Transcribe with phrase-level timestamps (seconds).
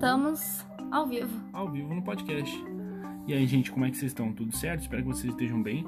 [0.00, 1.30] Estamos ao vivo.
[1.52, 2.56] Ao vivo no podcast.
[3.26, 4.32] E aí, gente, como é que vocês estão?
[4.32, 4.80] Tudo certo?
[4.80, 5.84] Espero que vocês estejam bem.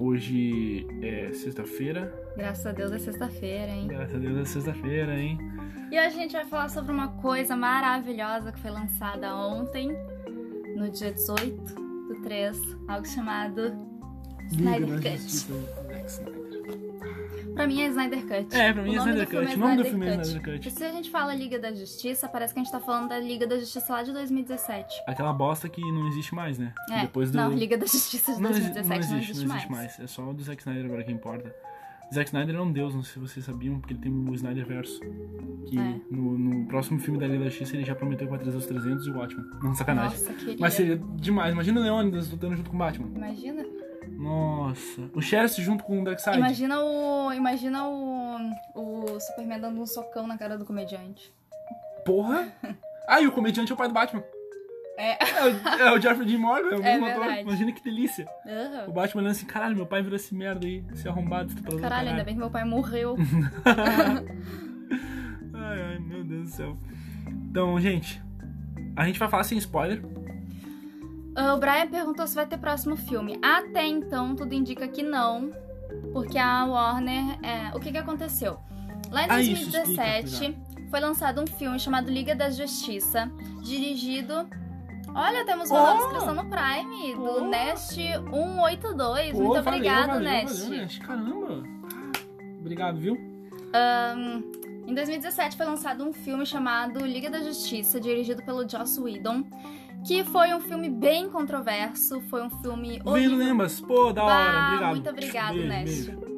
[0.00, 2.12] Hoje é sexta-feira.
[2.36, 3.86] Graças a Deus é sexta-feira, hein?
[3.86, 5.38] Graças a Deus é sexta-feira, hein?
[5.92, 9.96] E hoje a gente vai falar sobre uma coisa maravilhosa que foi lançada ontem,
[10.74, 13.78] no dia 18 do 3, algo chamado
[14.50, 16.37] Snyder Cut.
[17.58, 18.56] Pra mim é Snyder Cut.
[18.56, 19.36] É, pra mim O é Snyder Cut.
[19.52, 20.26] é O nome do filme é Cut.
[20.28, 20.70] Snyder E Cut.
[20.70, 23.46] se a gente fala Liga da Justiça, parece que a gente tá falando da Liga
[23.46, 24.94] da Justiça lá de 2017.
[25.06, 26.72] Aquela bosta que não existe mais, né?
[26.90, 27.36] É, Depois do...
[27.36, 29.98] não, Liga da Justiça de Não exi- 2017 não existe, não existe mais.
[30.00, 31.54] É só o do Zack Snyder agora que importa.
[32.14, 34.64] Zack Snyder é um deus, não sei se vocês sabiam, porque ele tem o Snyder
[34.66, 34.98] Verso.
[35.66, 36.00] Que É.
[36.10, 38.64] no, no próximo filme da Liga da Justiça ele já prometeu que vai trazer os
[38.66, 39.44] 300 e o Watchmen.
[39.62, 40.18] Não, sacanagem.
[40.18, 40.32] Nossa.
[40.58, 41.52] Mas seria demais.
[41.52, 43.08] Imagina o Leônidas lutando junto com o Batman.
[43.14, 43.62] Imagina.
[44.16, 45.10] Nossa.
[45.14, 46.38] O Sheriff junto com o Darkseid.
[46.38, 47.32] Imagina o.
[47.32, 48.36] Imagina o.
[48.74, 51.32] O Superman dando um socão na cara do comediante.
[52.04, 52.52] Porra!
[53.10, 54.22] Ah, e o comediante é o pai do Batman.
[54.98, 55.12] É.
[55.12, 55.48] É o,
[55.80, 57.40] é o Jeffrey Dean Morgan, é o verdade.
[57.40, 58.28] Imagina que delícia.
[58.44, 58.92] O Aham.
[58.92, 62.22] Batman olhando assim, caralho, meu pai virou esse merda aí, esse arrombado, do Caralho, ainda
[62.22, 63.16] bem que meu pai morreu.
[65.54, 66.76] ai, ai, meu Deus do céu.
[67.50, 68.20] Então, gente,
[68.94, 70.02] a gente vai falar sem spoiler.
[71.40, 73.38] Ah, O Brian perguntou se vai ter próximo filme.
[73.42, 75.52] Até então, tudo indica que não.
[76.12, 77.38] Porque a Warner.
[77.42, 78.58] é, O que, que aconteceu?
[79.10, 80.58] Lá em Ah, isso, 2017
[80.90, 83.30] foi lançado um filme chamado Liga da Justiça,
[83.62, 84.48] dirigido.
[85.14, 85.86] Olha, temos uma Oh!
[85.86, 87.48] nova inscrição no Prime, do Oh!
[87.48, 89.32] Nest 182.
[89.32, 90.62] Pô, Muito valeu, obrigado, valeu, Nest.
[90.64, 91.00] valeu, Nest.
[91.00, 91.62] Caramba.
[92.60, 93.16] Obrigado, viu?
[94.86, 99.44] Em 2017 foi lançado um filme chamado Liga da Justiça, dirigido pelo Joss Whedon,
[100.06, 103.36] que foi um filme bem controverso, foi um filme horrível.
[103.36, 103.80] lembras.
[103.80, 104.90] Pô, da hora, Bah, obrigado.
[104.90, 106.10] muito obrigado, Beijo, Nest.
[106.10, 106.28] beijo.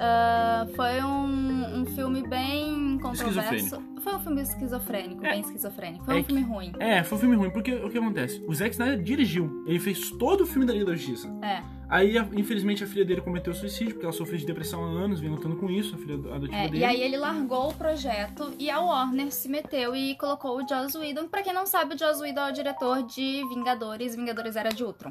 [0.00, 3.82] Ah, foi um, um filme bem controverso.
[4.08, 5.30] Foi um filme esquizofrênico, É.
[5.32, 6.04] bem esquizofrênico.
[6.04, 6.72] Foi É um que- filme ruim.
[6.78, 8.42] É, foi um filme ruim, porque o que acontece?
[8.48, 11.28] O Zack Snyder dirigiu, ele fez todo o filme da Liga da Justiça.
[11.42, 15.20] É, Aí, infelizmente, a filha dele cometeu suicídio, porque ela sofreu de depressão há anos,
[15.20, 16.68] vem lutando com isso, a filha adotiva é.
[16.68, 16.78] dele.
[16.80, 20.98] E aí ele largou o projeto e a Warner se meteu e colocou o Joss
[20.98, 21.28] Whedon.
[21.28, 24.84] Pra quem não sabe, o Joss Whedon é o diretor de Vingadores, Vingadores Era de
[24.84, 25.10] Ultron.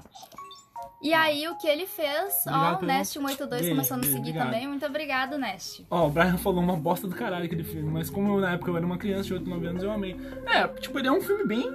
[1.02, 4.20] E aí o que ele fez, ó, o pelo- Nest182 Beijo, começou a nos seguir
[4.20, 4.46] obrigado.
[4.46, 4.68] também.
[4.68, 5.86] Muito obrigado, Nest.
[5.92, 8.72] Ó, o Brian falou uma bosta do caralho aquele filme, mas como eu, na época
[8.72, 10.16] eu era uma criança de 8, 9 anos, eu amei.
[10.48, 11.70] É, tipo, ele é um filme bem.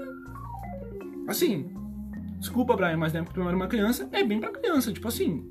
[1.29, 1.73] Assim.
[2.39, 5.07] Desculpa, Brian, mas na época que eu era uma criança, é bem pra criança, tipo
[5.07, 5.49] assim.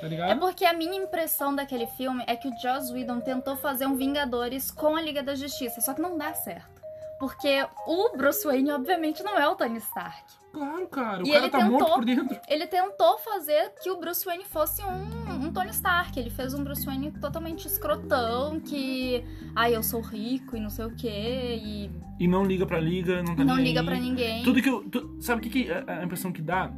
[0.00, 0.40] Tá É ligado?
[0.40, 4.70] porque a minha impressão daquele filme é que o Joss Whedon tentou fazer um Vingadores
[4.70, 6.77] com a Liga da Justiça, só que não dá certo.
[7.18, 10.22] Porque o Bruce Wayne, obviamente, não é o Tony Stark.
[10.52, 11.22] Claro, cara.
[11.22, 12.40] O E cara ele tá tentou- morto por dentro.
[12.48, 16.18] Ele tentou fazer que o Bruce Wayne fosse um, um Tony Stark.
[16.18, 19.24] Ele fez um Bruce Wayne totalmente escrotão, que.
[19.56, 21.90] Ai, eu sou rico e não sei o quê, e
[22.20, 23.86] E não liga pra liga, não tá não liga aí.
[23.86, 24.42] pra ninguém.
[24.44, 24.88] Tudo que eu.
[24.88, 26.72] tu- sabe o que, que a, a impressão que dá?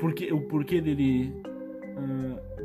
[0.00, 1.32] Porque, o porquê dele.
[1.96, 2.55] ah,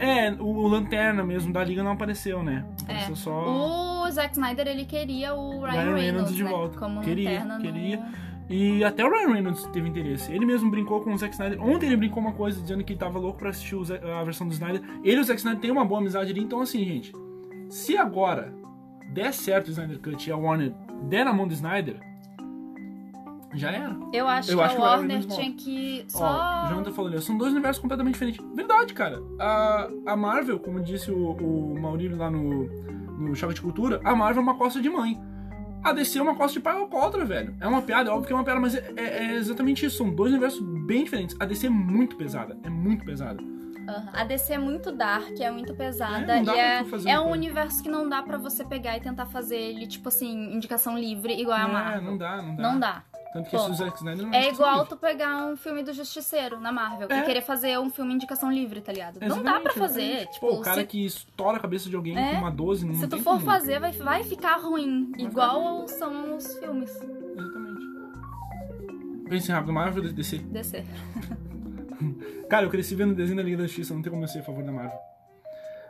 [0.00, 2.64] é, o, Lanterna mesmo da Liga não apareceu, né?
[2.82, 4.04] Apareceu só.
[4.04, 6.78] O Zack Snyder, ele queria o Ryan, Ryan Reynolds Reynolds, de né, volta.
[6.78, 8.04] Como Queria, lanterna no- queria.
[8.48, 10.32] E até o Ryan Reynolds teve interesse.
[10.32, 11.62] Ele mesmo brincou com o Zack Snyder.
[11.62, 14.82] Ontem ele brincou uma coisa dizendo que tava louco pra assistir a versão do Snyder.
[15.04, 16.40] Ele e o Zack Snyder têm uma boa amizade ali.
[16.40, 17.12] Então, assim, gente.
[17.68, 18.52] Se agora
[19.12, 20.72] der certo o Snyder Cut e a Warner
[21.08, 22.00] der na mão do Snyder,
[23.54, 23.96] já era.
[24.12, 26.64] Eu acho Eu que acho que a o Warner tinha que Ó, só.
[26.64, 28.44] o Jonathan falou ali, são dois universos completamente diferentes.
[28.54, 29.18] Verdade, cara.
[29.38, 32.64] A, a Marvel, como disse o, o Maurílio lá no,
[33.18, 35.20] no Choque de Cultura, a Marvel é uma costa de mãe.
[35.82, 37.54] A DC é uma costa de pai alcoólatra, velho.
[37.58, 39.96] É uma piada, é óbvio que é uma piada, mas é, é- é exatamente isso.
[39.96, 41.34] São dois universos bem diferentes.
[41.40, 43.42] A DC é muito pesada, é muito pesada.
[43.88, 44.10] Aham.
[44.12, 47.20] A DC é muito dark, é muito pesada É, e é, é um coisa.
[47.22, 51.32] universo que não dá pra você pegar e tentar fazer ele, tipo assim, indicação livre,
[51.40, 52.02] igual a é, Marvel.
[52.02, 52.62] não dá, não dá.
[52.62, 53.02] Não dá.
[53.32, 54.88] Tanto que esse Zack Snyder não É discussão igual livre.
[54.88, 57.20] tu pegar um filme do Justiceiro na Marvel É.
[57.20, 59.20] e querer fazer um filme indicação livre, tá ligado?
[59.20, 60.02] não dá Exatamente, pra fazer.
[60.02, 60.32] exatamente.
[60.32, 62.32] Tipo, Pô, o cara se, que estoura a cabeça de alguém É.
[62.32, 63.44] com uma 12 não se tu for como.
[63.46, 65.12] fazer, vai, vai ficar ruim.
[65.12, 67.80] Vai igual são os filmes Exatamente.
[69.28, 70.38] Pense rápido, Marvel ou DC?
[70.38, 70.84] DC.
[72.50, 74.40] Cara, eu cresci vendo o desenho da Liga da Justiça, não tem como eu ser
[74.40, 74.98] a favor da Marvel.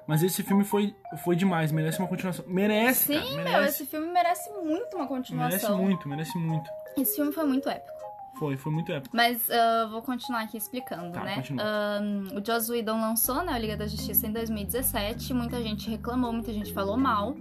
[0.07, 0.95] Mas esse filme foi,
[1.25, 2.45] foi demais, merece uma continuação.
[2.49, 3.83] Merece, Sim, cara, meu, merece.
[3.83, 5.79] esse filme merece muito uma merece continuação.
[5.79, 6.69] muito, merece muito.
[6.97, 7.99] Esse filme foi muito épico.
[8.39, 9.15] Foi, foi muito épico.
[9.15, 11.37] Mas ah, vou continuar aqui explicando, Tá, né?
[11.37, 11.63] continua.
[11.65, 15.35] Ahn, o Joss Whedon lançou né, a Liga da Justiça em 2017.
[15.35, 17.37] Muita gente reclamou, muita gente falou mal.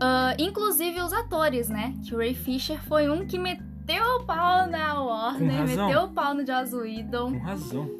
[0.00, 1.94] Ah, inclusive os atores, né?
[2.04, 6.34] Que o Ray Fisher foi um que meteu o pau na Warner, meteu o pau
[6.34, 7.32] no Joss Whedon.
[7.32, 7.90] Com razão.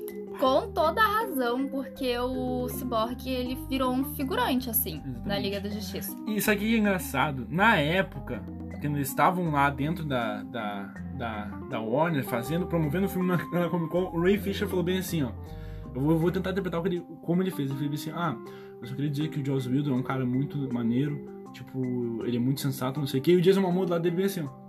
[0.40, 5.28] Com toda a razão, porque o Cyborg ele virou um figurante, assim, Exatamente.
[5.28, 6.16] da Liga da Justiça.
[6.26, 7.46] Isso aqui é engraçado.
[7.48, 8.42] Na época,
[8.82, 13.36] quando eles estavam lá dentro da, da, da, da Warner, fazendo, promovendo o filme na,
[13.50, 15.30] na Comic Con, o Ray Fisher falou bem assim, ó.
[15.94, 17.70] Eu vou, vou tentar interpretar o que ele, como ele fez.
[17.70, 18.36] Ele fez assim, ah,
[18.80, 22.36] eu só queria dizer que o Joss Whedon é um cara muito maneiro, tipo, ele
[22.36, 23.32] é muito sensato, não sei o que.
[23.32, 24.62] E o Jason Momoa do lado dele bem assim, ó.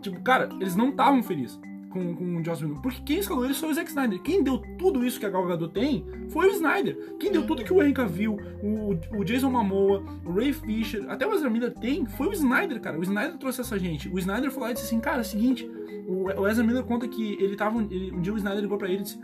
[0.00, 1.60] Tipo, cara, eles não estavam felizes
[1.92, 2.80] com, com o Joss Whedon.
[2.80, 4.20] Porque quem escalou ele foi o Zack Snyder.
[4.22, 7.16] Quem deu tudo isso que a Gal Gadot tem foi o Snyder.
[7.18, 11.26] Quem deu tudo que o Henry Cavill, o, o Jason Momoa, o Ray Fisher, até
[11.26, 12.98] o Ezra Miller tem, foi o Snyder, cara.
[12.98, 14.08] O Snyder trouxe essa gente.
[14.08, 15.70] O Snyder falou e disse assim, cara, é o seguinte,
[16.06, 18.88] o, o Ezra Miller conta que ele tava, ele, um dia o Snyder ligou pra
[18.88, 19.20] ele e disse,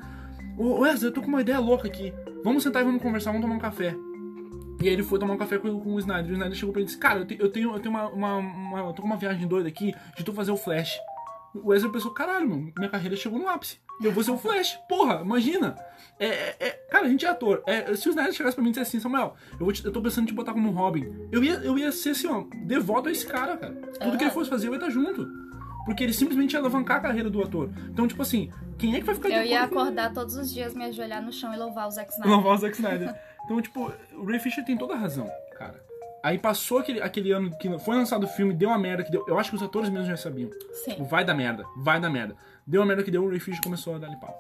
[0.56, 2.12] ô Ezra, eu tô com uma ideia louca aqui.
[2.44, 3.96] Vamos sentar e vamos conversar, vamos tomar um café.
[4.80, 6.30] E aí ele foi tomar um café com, com o Snyder.
[6.30, 7.94] E o Snyder chegou pra ele e disse, cara, eu, te, eu tenho, eu tenho
[7.94, 10.98] uma, uma, uma, eu tô com uma viagem doida aqui de tu fazer o Flash.
[11.54, 13.78] O Ezra pensou, caralho, mano, minha carreira chegou no ápice.
[14.02, 14.78] Eu vou ser o Flash.
[14.88, 15.76] Porra, imagina.
[16.20, 17.62] É, é, é- cara, a gente é ator.
[17.66, 19.92] É, se o Snyder chegasse pra mim e dissesse assim, Samuel, eu, vou te- eu
[19.92, 21.28] tô pensando em te botar como Robin.
[21.32, 23.74] Eu ia, eu ia ser assim, ó, devoto a esse cara, cara.
[24.00, 25.26] Tudo que ele fosse fazer, eu ia estar junto.
[25.84, 27.70] Porque ele simplesmente ia alavancar a carreira do ator.
[27.90, 30.74] Então, tipo assim, quem é que vai ficar de Eu ia acordar todos os dias,
[30.74, 32.30] me ajoelhar no chão e louvar o Zack Snyder.
[32.32, 33.14] Louvar o Zack Snyder.
[33.46, 35.28] Então, tipo, o Ray Fisher tem toda a razão.
[36.22, 39.24] Aí passou aquele, aquele ano que foi lançado o filme, deu uma merda que deu.
[39.28, 40.50] Eu acho que os atores mesmo já sabiam.
[40.72, 40.92] Sim.
[40.92, 42.36] Tipo, vai dar merda, vai dar merda.
[42.66, 44.36] Deu uma merda que deu, o Fisher começou a dar-lhe pau.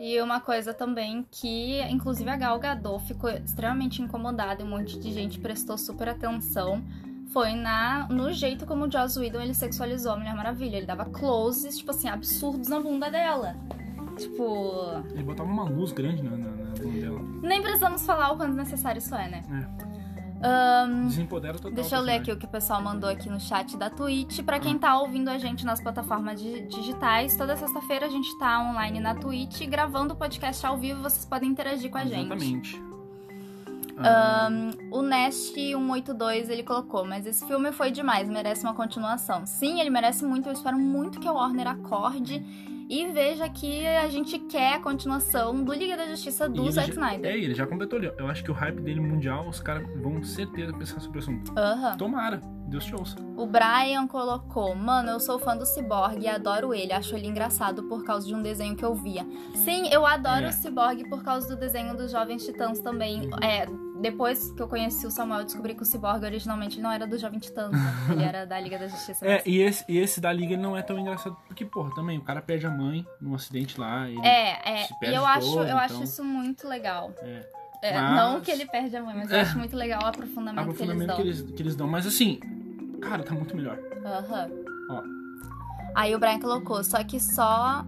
[0.00, 4.98] E uma coisa também que, inclusive, a Gal Gadot ficou extremamente incomodada e um monte
[4.98, 6.84] de gente prestou super atenção
[7.32, 10.76] foi na, no jeito como o Joss Whedon ele sexualizou a Mulher Maravilha.
[10.76, 13.56] Ele dava closes, tipo assim, absurdos na bunda dela.
[14.16, 17.20] Tipo, Ele botava uma luz grande na, na, na bunda dela.
[17.42, 19.42] nem precisamos falar o quanto necessário isso é, né?
[19.50, 19.97] É.
[21.08, 21.72] Desempodera total.
[21.72, 24.40] Deixa eu o ler aqui o que o pessoal mandou aqui no chat da Twitch.
[24.42, 28.60] Pra quem tá ouvindo a gente nas plataformas di- digitais, toda sexta-feira a gente tá
[28.60, 31.02] online na Twitch gravando o podcast ao vivo.
[31.02, 32.26] Vocês podem interagir com a gente.
[32.26, 32.88] Exatamente.
[34.92, 39.44] O Nest 182 ele colocou, mas esse filme foi demais, merece uma continuação.
[39.44, 40.48] Sim, ele merece muito.
[40.48, 42.44] Eu espero muito que a Warner acorde
[42.88, 47.30] e veja que a gente quer a continuação do Liga da Justiça do Zack Snyder.
[47.30, 48.10] É, ele já completou ali.
[48.18, 51.52] Eu acho que o hype dele mundial, os caras vão certeza pensar sobre o assunto.
[51.56, 51.96] Aham.
[51.96, 52.40] Tomara.
[52.68, 53.16] Deus te ouça.
[53.34, 56.92] O Brian colocou: Mano, eu sou fã do Cyborg e adoro ele.
[56.92, 59.26] Acho ele engraçado por causa de um desenho que eu via.
[59.54, 60.48] Sim, eu adoro É.
[60.48, 63.30] o Cyborg por causa do desenho dos Jovens Titãs também.
[63.42, 63.66] É,
[64.00, 67.20] depois que eu conheci o Samuel, eu descobri que o Cyborg originalmente não era dos
[67.20, 67.94] Jovens Titãs, né?
[68.10, 69.26] ele era da Liga da Justiça.
[69.26, 71.36] É, e esse, e esse da Liga não é tão engraçado.
[71.46, 74.08] Porque, porra, também, o cara perde a mãe num acidente lá.
[74.08, 74.84] Ele, É, é.
[74.84, 76.04] se E eu acho, todo, eu acho então.
[76.04, 77.12] isso muito legal.
[77.22, 77.46] É.
[77.80, 79.40] É, Mas- Não que ele perde a mãe, mas eu É.
[79.42, 81.46] acho muito legal o aprofundamento, aprofundamento que eles dão.
[81.46, 81.86] que eles, que eles dão.
[81.86, 82.40] Mas assim,
[83.00, 83.78] cara, tá muito melhor.
[84.04, 84.50] Aham.
[84.90, 85.02] Ó.
[85.94, 87.84] Aí o Brian colocou, só que só.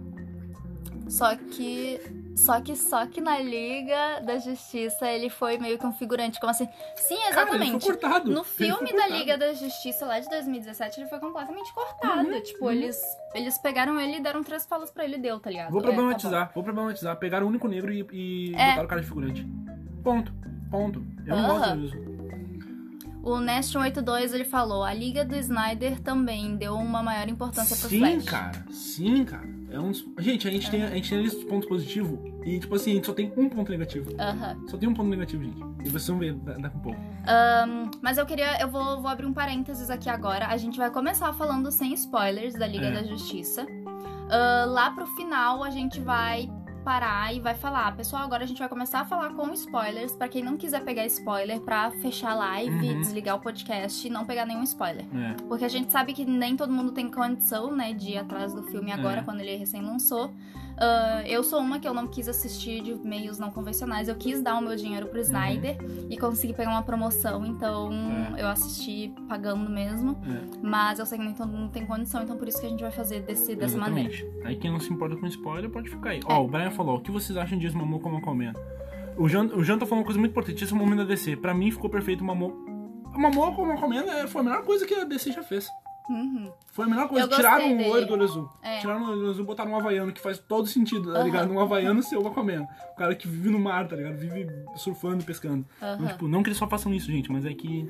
[1.09, 1.99] Só que.
[2.45, 6.39] Só que só que na Liga da Justiça ele foi meio que um figurante.
[6.39, 6.67] Como assim?
[6.95, 7.85] Sim, Cara, exatamente.
[7.85, 8.31] foi cortado.
[8.31, 9.07] No filme da.
[9.07, 12.27] Liga da Justiça lá de 2017, ele foi completamente cortado.
[12.29, 12.99] Uhum, tipo, eles,
[13.35, 15.69] eles pegaram ele e deram três falas pra ele deu, tá ligado?
[15.71, 17.15] Vou É, tá problematizar, vou problematizar.
[17.17, 18.69] Pegaram o único negro e, e É.
[18.69, 19.45] botaram o cara de figurante.
[20.03, 20.33] Ponto.
[20.71, 21.05] Ponto.
[21.27, 21.57] Eu não Aham.
[21.59, 22.11] gosto disso.
[23.23, 27.87] O Nest 182 ele falou: a Liga do Snyder também deu uma maior importância pro
[27.89, 28.23] Sim, Flash.
[28.25, 28.65] cara.
[28.71, 29.47] Sim, cara.
[29.69, 29.91] É um.
[30.19, 32.93] Gente, a gente, tem, a gente tem a lista pontos positivos e, tipo assim, a
[32.95, 34.11] gente só tem um ponto negativo.
[34.67, 35.59] Só tem um ponto negativo, gente.
[35.85, 36.99] E vocês vão ver da- daqui a pouco.
[38.01, 40.47] Mas eu queria, eu vou, vou abrir um parênteses aqui agora.
[40.47, 42.91] A gente vai começar falando sem spoilers da Liga É.
[42.91, 43.65] da Justiça.
[44.29, 46.49] Ah, lá pro final a gente vai
[46.83, 50.27] parar e vai falar, pessoal, agora a gente vai começar a falar com spoilers pra
[50.27, 53.01] quem não quiser pegar spoiler pra fechar a live, Uhum.
[53.01, 55.05] desligar o podcast e não pegar nenhum spoiler.
[55.13, 55.33] É.
[55.47, 58.63] Porque a gente sabe que nem todo mundo tem condição, né, de ir atrás do
[58.63, 59.23] filme agora, É.
[59.23, 60.33] quando ele recém lançou.
[60.77, 64.07] Ah, eu sou uma que eu não quis assistir de meios não convencionais.
[64.07, 65.77] Eu quis dar o meu dinheiro pro Snyder
[66.09, 67.89] e consegui pegar uma promoção, então
[68.37, 68.41] É.
[68.41, 70.17] eu assisti pagando mesmo.
[70.25, 70.57] É.
[70.65, 72.81] Mas eu sei que nem todo mundo tem condição, então por isso que a gente
[72.81, 74.09] vai fazer desse, dessa maneira.
[74.11, 74.45] Exatamente.
[74.47, 76.19] Aí quem não se importa com spoiler pode ficar aí.
[76.25, 76.39] Ó, É.
[76.39, 78.53] o Brian falou, o que vocês acham de Mamô como Aquaman?
[79.17, 81.03] O Jan, o Jan tá falando uma coisa muito importante, esse é o momento da
[81.05, 81.35] DC.
[81.35, 82.47] Pra mim ficou perfeito o Mamô.
[83.13, 85.67] O Mamô como Aquaman é- foi a melhor coisa que a DC já fez.
[86.09, 86.51] Uhum.
[86.71, 87.27] Foi a melhor coisa.
[87.27, 87.89] Tiraram dele.
[87.89, 88.49] olho do olho azul.
[88.63, 88.79] É.
[88.79, 91.25] Tiraram o olho azul e botaram um havaiano, que faz todo sentido, tá Aham.
[91.25, 91.51] ligado?
[91.51, 92.65] Um havaiano ser o Aquaman.
[92.93, 94.15] O cara que vive no mar, tá ligado?
[94.17, 95.65] Vive surfando, pescando.
[95.77, 96.07] Então, Aham.
[96.07, 97.83] tipo, não que eles só façam isso, gente, mas é que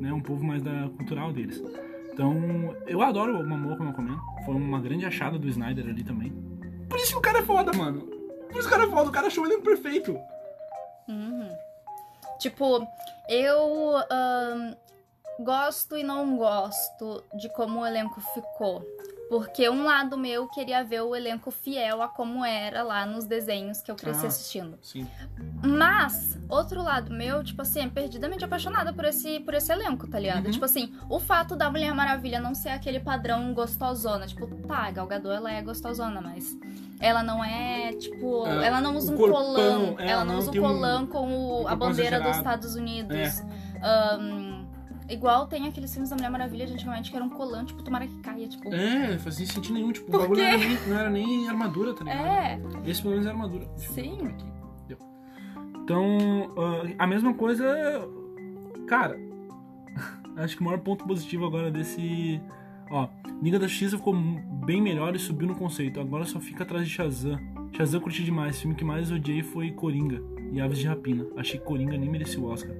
[0.00, 1.62] né, é um povo mais da cultural deles.
[2.10, 4.18] Então, eu adoro o Mamô como Aquaman.
[4.46, 6.32] Foi uma grande achada do Snyder ali também.
[6.88, 8.00] Por isso que o cara é foda, mano.
[8.00, 9.10] Por isso que o cara é foda.
[9.10, 10.18] O cara achou ele perfeito.
[11.06, 11.50] Uhum.
[12.38, 12.86] Tipo,
[13.28, 13.92] eu
[15.40, 18.82] gosto e não gosto de como o elenco ficou.
[19.28, 23.80] Porque um lado meu queria ver o elenco fiel a como era lá nos desenhos
[23.80, 24.28] que eu cresci Ah.
[24.28, 24.78] assistindo.
[24.80, 25.04] Sim.
[25.64, 30.20] Mas, outro lado meu, tipo assim, é perdidamente apaixonada por esse, por esse elenco, tá
[30.20, 30.44] ligado?
[30.46, 30.52] Uhum.
[30.52, 34.28] Tipo assim, o fato da Mulher Maravilha não ser aquele padrão gostosona.
[34.28, 36.56] Tipo, tá, a Gal Gadot, ela é gostosona, mas
[37.00, 38.46] ela não é, tipo...
[38.46, 39.94] É, ela não usa um corpão, colã.
[39.98, 42.36] é, ela não não usa o tem um- com o- a bandeira dos.
[42.36, 43.16] Estados Unidos.
[43.16, 43.32] É.
[43.82, 44.55] Ahn,
[45.08, 48.06] igual tem aqueles filmes da Mulher Maravilha de antigamente que era um colã, tipo, tomara
[48.06, 48.72] que caia, tipo...
[48.72, 49.92] É, fazia sentido nenhum.
[49.92, 52.26] Tipo, Por o bagulho não era, nem, não era nem armadura, tá ligado?
[52.26, 53.66] É, Esse pelo menos é armadura.
[53.76, 54.18] Sim.
[54.88, 54.98] Deu.
[55.82, 57.64] Então, ah, a mesma coisa.
[58.86, 59.18] Cara,
[60.36, 62.40] acho que o maior ponto positivo agora desse.
[62.90, 63.08] Ó,
[63.42, 66.00] Liga da Justiça ficou bem melhor e subiu no conceito.
[66.00, 67.38] Agora só fica atrás de Shazam.
[67.72, 68.56] Shazam eu curti demais.
[68.56, 70.22] O filme que mais odiei foi Coringa
[70.52, 71.26] e Aves de Rapina.
[71.36, 72.74] Achei que Coringa nem merecia o Oscar.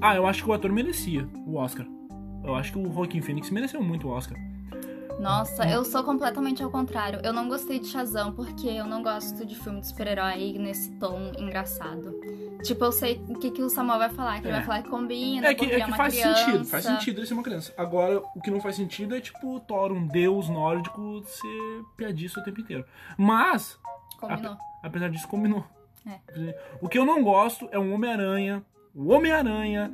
[0.00, 1.86] Ah, eu acho que o ator merecia o Oscar.
[2.44, 4.38] Eu acho que o Joaquin Phoenix mereceu muito o Oscar.
[5.18, 7.20] Nossa, eu sou completamente ao contrário.
[7.24, 11.32] Eu não gostei de Shazam porque eu não gosto de filme de super-herói nesse tom
[11.38, 12.14] engraçado.
[12.62, 14.56] Tipo, eu sei o que, que o Samuel vai falar, que ele É.
[14.58, 16.44] vai falar que combina, É que, é ele é que faz criança.
[16.44, 17.72] sentido, faz sentido ele ser uma criança.
[17.78, 22.44] Agora, o que não faz sentido é, tipo, Thor, um deus nórdico, ser piadista o
[22.44, 22.84] tempo inteiro.
[23.16, 23.78] Mas,
[24.20, 24.56] Combinou.
[24.82, 25.64] apesar disso, combinou.
[26.06, 26.54] É.
[26.80, 28.62] O que eu não gosto é um Homem-Aranha.
[28.96, 29.92] O Homem-Aranha.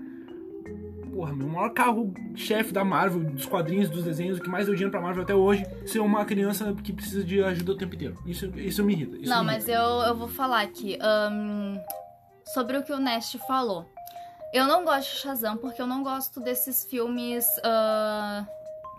[1.13, 4.75] Porra, meu o maior carro-chefe da Marvel, dos quadrinhos, dos desenhos, o que mais deu
[4.75, 8.17] dinheiro pra Marvel até hoje, ser uma criança que precisa de ajuda o tempo inteiro.
[8.25, 9.17] Isso, isso me irrita.
[9.19, 9.83] Isso Não, me mas irrita.
[9.83, 10.97] eu, eu vou falar aqui.
[11.03, 11.77] ahn,
[12.47, 13.87] sobre o que o Nest falou.
[14.55, 17.47] Eu não gosto de Shazam porque eu não gosto desses filmes.
[17.65, 18.47] ah,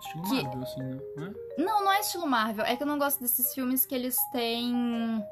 [0.00, 0.98] Estilo que- Marvel, assim, né?
[1.16, 1.30] Não é?
[1.58, 2.64] Não, não é estilo Marvel.
[2.64, 5.24] É que eu não gosto desses filmes que eles têm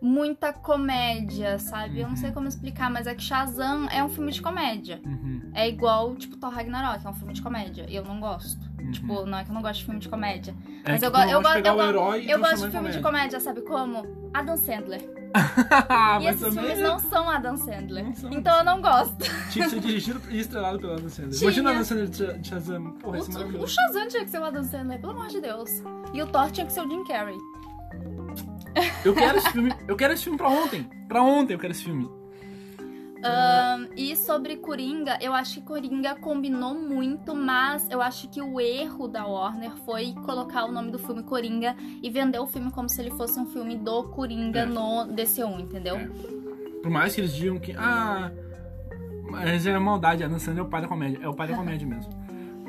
[0.00, 2.00] muita comédia, sabe?
[2.00, 2.34] Eu não sei Uhum.
[2.34, 5.00] como explicar, mas é que Shazam é um filme de comédia.
[5.04, 7.84] Uhum, É igual, tipo, Thor Ragnarok, é um filme de comédia.
[7.88, 8.60] E eu não gosto.
[8.80, 8.90] uhum.
[8.92, 10.54] Tipo, não é que eu não gosto de filme de comédia.
[10.84, 12.38] É mas eu go- eu gosta de go- pegar eu o go- herói e Eu
[12.40, 14.30] gosto de filme de comédia, sabe como?
[14.32, 15.00] Adam Sandler.
[16.20, 18.16] E esses também filmes não são Adam Sandler.
[18.16, 18.32] São.
[18.32, 19.16] Então eu não gosto.
[19.50, 21.32] tinha que ser dirigido e estrelado pelo Adam Sandler.
[21.38, 21.42] Tinha.
[21.42, 22.90] Imagina o Adam Sandler de Shazam.
[22.94, 23.66] Porra, esse é O, o.
[23.68, 25.70] Shazam tinha que ser o Adam Sandler, pelo amor de Deus.
[26.12, 27.36] E o Thor tinha que ser o Jim Carrey.
[29.04, 29.72] Eu quero esse filme.
[29.88, 30.88] Eu quero esse filme pra ontem.
[31.08, 32.08] Pra ontem eu quero esse filme.
[33.22, 38.58] Ahn, e sobre Coringa, eu acho que Coringa combinou muito, mas eu acho que o
[38.58, 42.88] erro da Warner foi colocar o nome do filme Coringa e vender o filme como
[42.88, 44.64] se ele fosse um filme do Coringa É.
[44.66, 45.96] no DC1, entendeu?
[45.96, 46.08] É.
[46.82, 47.74] Por mais que eles digam que.
[47.76, 48.30] Ah.
[49.30, 51.18] Mas é maldade, Adam Sandler é o pai da comédia.
[51.22, 52.10] É o pai da comédia mesmo.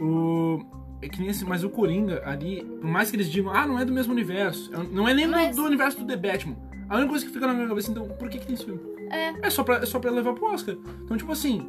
[0.01, 0.80] O.
[1.01, 3.79] É que nem esse, mas o Coringa ali, por mais que eles digam, ah, não
[3.79, 4.71] é do mesmo universo.
[4.73, 6.55] é- Não é nem do- Mas- do, universo do The Batman.
[6.87, 8.79] A única coisa que fica na minha cabeça, então, por que, que tem esse filme?
[9.09, 9.47] É.
[9.47, 10.75] É só pra, é só pra levar pro Oscar.
[11.03, 11.65] Então, tipo assim.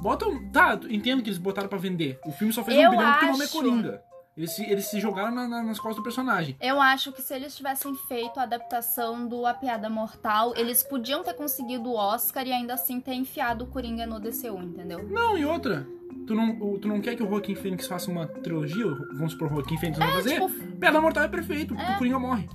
[0.00, 0.50] Bota um.
[0.50, 2.18] Tá, entendo que eles botaram pra vender.
[2.26, 4.02] O filme só fez Eu um bilhão porque o nome é acho- Coringa.
[4.36, 6.56] Eles se, eles se jogaram na- na- nas costas do personagem.
[6.60, 11.22] Eu acho que se eles tivessem feito a adaptação do A Piada Mortal, eles podiam
[11.22, 15.08] ter conseguido o Oscar e ainda assim ter enfiado o Coringa no DCU, entendeu?
[15.08, 15.86] Não, e outra.
[16.26, 18.86] Tu não, tu não quer que o Joaquim Phoenix faça uma trilogia?
[19.12, 20.40] Vamos supor, o Joaquim Phoenix vai fazer?
[20.40, 20.48] tipo,
[20.78, 22.48] Piada Mortal é perfeito, porque o Coringa morre.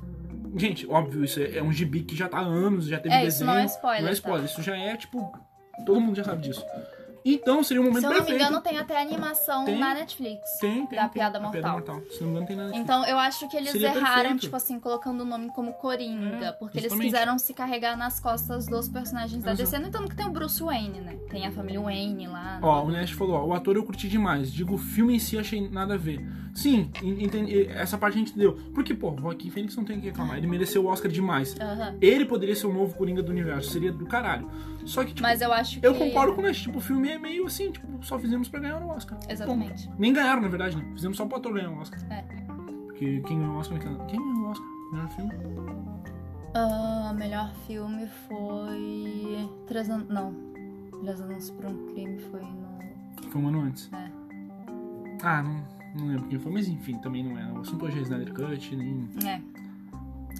[0.57, 3.19] Gente, óbvio, isso é, é um gibi que já tá há anos, já teve É,
[3.19, 3.51] isso desenho.
[3.51, 4.13] não é spoiler, Não é tá?
[4.15, 5.31] spoiler, isso já é, tipo...
[5.85, 6.65] Todo mundo já sabe disso.
[7.23, 8.41] Então, seria um momento se eu não me perfeito.
[8.45, 9.77] engano, tem até animação Tem.
[9.79, 10.57] na Netflix.
[10.59, 11.09] tem, tem, da tem.
[11.11, 12.01] Piada A Mortal.
[12.11, 12.83] Se não me engano, tem na Netflix.
[12.83, 14.41] Então eu acho que eles Seria erraram, perfeito.
[14.41, 16.45] tipo assim, colocando o nome como Coringa.
[16.45, 17.11] É, porque eles justamente.
[17.13, 19.69] quiseram se carregar nas costas dos personagens da Exato.
[19.69, 19.79] DC.
[19.79, 21.17] No entanto, que tem o Bruce Wayne, né?
[21.29, 22.59] Tem a família Wayne lá.
[22.61, 24.51] Ó, o Nash falou, ó, o ator eu curti demais.
[24.51, 26.25] Digo, o filme em si achei nada a ver.
[26.61, 28.57] Sim, en- entendi, essa parte a gente entendeu.
[28.73, 30.37] Porque, pô, o Joaquim Phoenix não tem o que reclamar.
[30.37, 31.55] Ele mereceu o Oscar demais.
[31.59, 31.95] Aham.
[32.01, 33.69] Ele poderia ser o novo Coringa do universo.
[33.71, 34.49] Seria do caralho.
[34.85, 35.85] Só que, tipo, Mas eu acho que.
[35.87, 36.57] eu concordo com o Nash.
[36.63, 39.17] Tipo, o filme é meio assim, tipo, só fizemos pra ganhar o Oscar.
[39.29, 39.87] Exatamente.
[39.87, 39.99] Ponto.
[40.01, 40.83] Nem ganharam, na verdade, né?
[40.93, 41.99] Fizemos só pro ator ganhar o Oscar.
[42.11, 42.23] É.
[42.87, 43.79] Porque quem ganhou o Oscar...
[44.07, 44.67] Quem ganhou o Oscar?
[44.91, 45.31] Melhor filme?
[46.55, 49.49] Ah, melhor filme foi.
[49.67, 50.07] Três anos.
[50.09, 50.33] Não.
[51.03, 53.29] Três anos por um crime foi no.
[53.29, 53.89] Foi um ano antes.
[53.93, 54.09] É.
[55.21, 55.63] Ah, não,
[55.95, 57.51] não lembro quem foi, mas enfim, também não é.
[57.51, 59.09] O assunto hoje é Snyder Cut, nem...
[59.25, 59.41] É.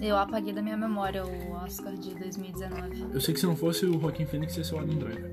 [0.00, 3.06] Eu apaguei da minha memória o Oscar de 2019.
[3.12, 5.30] Eu sei que se não fosse o Joaquim Phoenix, ia ser o Adam Driver.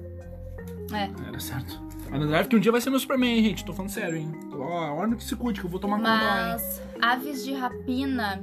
[0.92, 1.28] É.
[1.28, 1.82] Era certo.
[2.08, 3.64] Adam Driver que um dia vai ser meu Superman, hein, gente.
[3.64, 4.32] Tô falando sério, hein.
[4.52, 6.54] Ó, olha que se cuide, que eu vou tomar conta lá, hein.
[6.54, 8.42] Mas Aves de Rapina,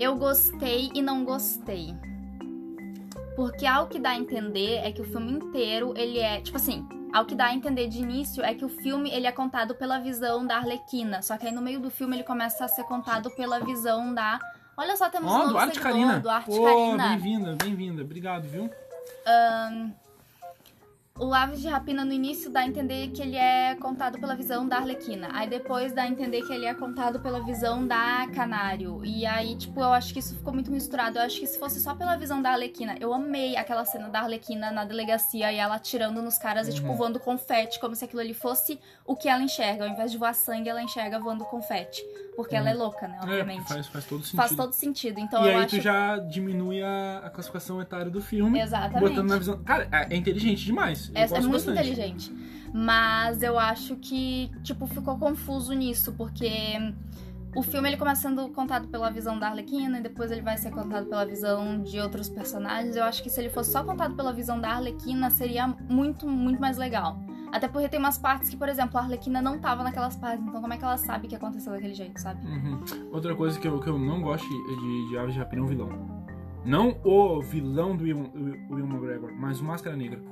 [0.00, 1.94] eu gostei e não gostei.
[3.36, 6.86] Porque ao que dá a entender é que o filme inteiro, ele é, tipo assim,
[7.12, 9.98] ao que dá a entender de início é que o filme ele é contado pela
[9.98, 13.30] visão da Arlequina, só que aí no meio do filme ele começa a ser contado
[13.32, 14.38] pela visão da
[14.76, 16.20] Olha só, temos um Ó, novo Duarte seguidor, Carina.
[16.20, 17.08] Duarte Pô, Carina.
[17.08, 18.02] bem-vinda, bem-vinda.
[18.02, 18.70] Obrigado, viu?
[21.22, 24.66] O Aves de Rapina no início dá a entender que ele é contado pela visão
[24.66, 25.28] da Arlequina.
[25.32, 29.00] Aí depois dá a entender que ele é contado pela visão da Canário.
[29.04, 31.18] E aí, tipo, eu acho que isso ficou muito misturado.
[31.18, 34.18] Eu acho que se fosse só pela visão da Arlequina, eu amei aquela cena da
[34.20, 36.72] Arlequina na delegacia e ela atirando nos caras Uhum.
[36.72, 39.84] e, tipo, voando confete, como se aquilo ali fosse o que ela enxerga.
[39.84, 42.02] Ao invés de voar sangue, ela enxerga voando confete.
[42.34, 43.18] Porque ela é louca, né?
[43.20, 43.58] É, Obviamente.
[43.58, 44.36] porque faz, faz todo sentido.
[44.36, 45.20] Faz todo sentido.
[45.20, 45.76] Então e aí acho.
[45.76, 48.58] tu já diminui a, a classificação etária do filme.
[48.58, 49.10] Exatamente.
[49.10, 49.62] Botando na visão.
[49.62, 51.11] Cara, é, é inteligente demais.
[51.14, 51.78] É, é muito bastante.
[51.78, 52.32] inteligente.
[52.72, 56.48] Mas eu acho que, tipo, ficou confuso nisso, porque
[57.54, 60.70] o filme ele começa sendo contado pela visão da Arlequina e depois ele vai ser
[60.70, 62.96] contado pela visão de outros personagens.
[62.96, 66.60] Eu acho que se ele fosse só contado pela visão da Arlequina, seria muito, muito
[66.60, 67.18] mais legal.
[67.52, 70.62] Até porque tem umas partes que, por exemplo, a Arlequina não tava naquelas partes, então
[70.62, 72.40] como é que ela sabe que aconteceu daquele jeito, sabe?
[72.46, 72.82] Uhum.
[73.12, 75.68] Outra coisa que eu, que eu não gosto de, de Aves de Rapina é um
[75.68, 76.22] vilão.
[76.64, 80.22] Não o vilão do Will, do Will McGregor, mas o Máscara Negra.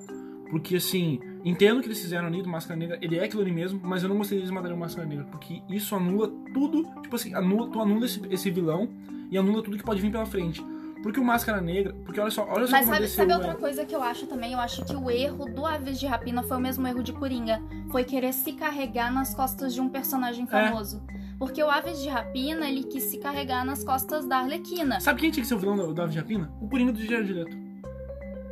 [0.51, 3.81] Porque, assim, entendo que eles fizeram ali do Máscara Negra, ele é aquilo ali mesmo,
[3.83, 7.15] mas eu não gostaria de eles matarem o Máscara Negra, porque isso anula tudo, tipo
[7.15, 8.89] assim, anula, tu anula esse, esse vilão
[9.31, 10.61] e anula tudo que pode vir pela frente.
[11.03, 13.95] Porque o Máscara Negra, porque olha só, olha só Mas sabe, sabe outra coisa que
[13.95, 14.53] eu acho também?
[14.53, 17.63] Eu acho que o erro do Aves de Rapina foi o mesmo erro de Coringa.
[17.91, 20.47] Foi querer se carregar nas costas de um personagem É.
[20.47, 21.03] famoso.
[21.39, 25.01] Porque o Aves de Rapina, ele quis se carregar nas costas da Arlequina.
[25.01, 26.53] Sabe quem tinha que ser o vilão do, do Aves de Rapina?
[26.61, 27.57] O Coringa do Jared Leto.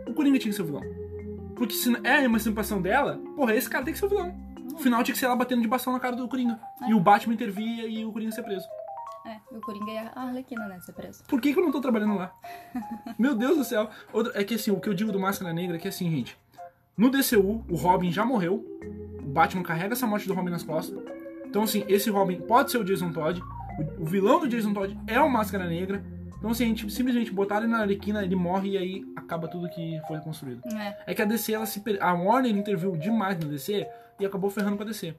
[0.06, 1.07] O Coringa tinha que ser o vilão.
[1.58, 4.34] Porque se é a emancipação dela, porra, esse cara tem que ser o vilão.
[4.72, 6.58] No final tinha que ser ela batendo de bastão na cara do Coringa.
[6.82, 6.90] É.
[6.90, 8.66] E o Batman intervia e o Coringa ser preso.
[9.26, 11.24] É, o Coringa e a Arlequina, né, ser preso.
[11.26, 12.32] Por que, que eu não tô trabalhando lá?
[13.18, 13.90] Meu Deus do céu.
[14.12, 16.38] Outra- é que assim, o que eu digo do Máscara Negra é que assim, gente.
[16.96, 18.64] No DCU, o Robin já morreu.
[19.20, 20.96] O Batman carrega essa morte do Robin nas costas.
[21.44, 23.40] Então, assim, esse Robin pode ser o Jason Todd.
[23.98, 26.02] O, o vilão do Jason Todd é o Máscara Negra.
[26.38, 29.68] Então, assim, a gente simplesmente botar ele na Arlequina, ele morre e aí acaba tudo
[29.68, 30.62] que foi construído.
[30.76, 30.96] É.
[31.08, 31.80] É que a DC, ela se.
[31.80, 33.86] per- A Warner interviu demais na DC
[34.20, 35.14] e acabou ferrando com a DC.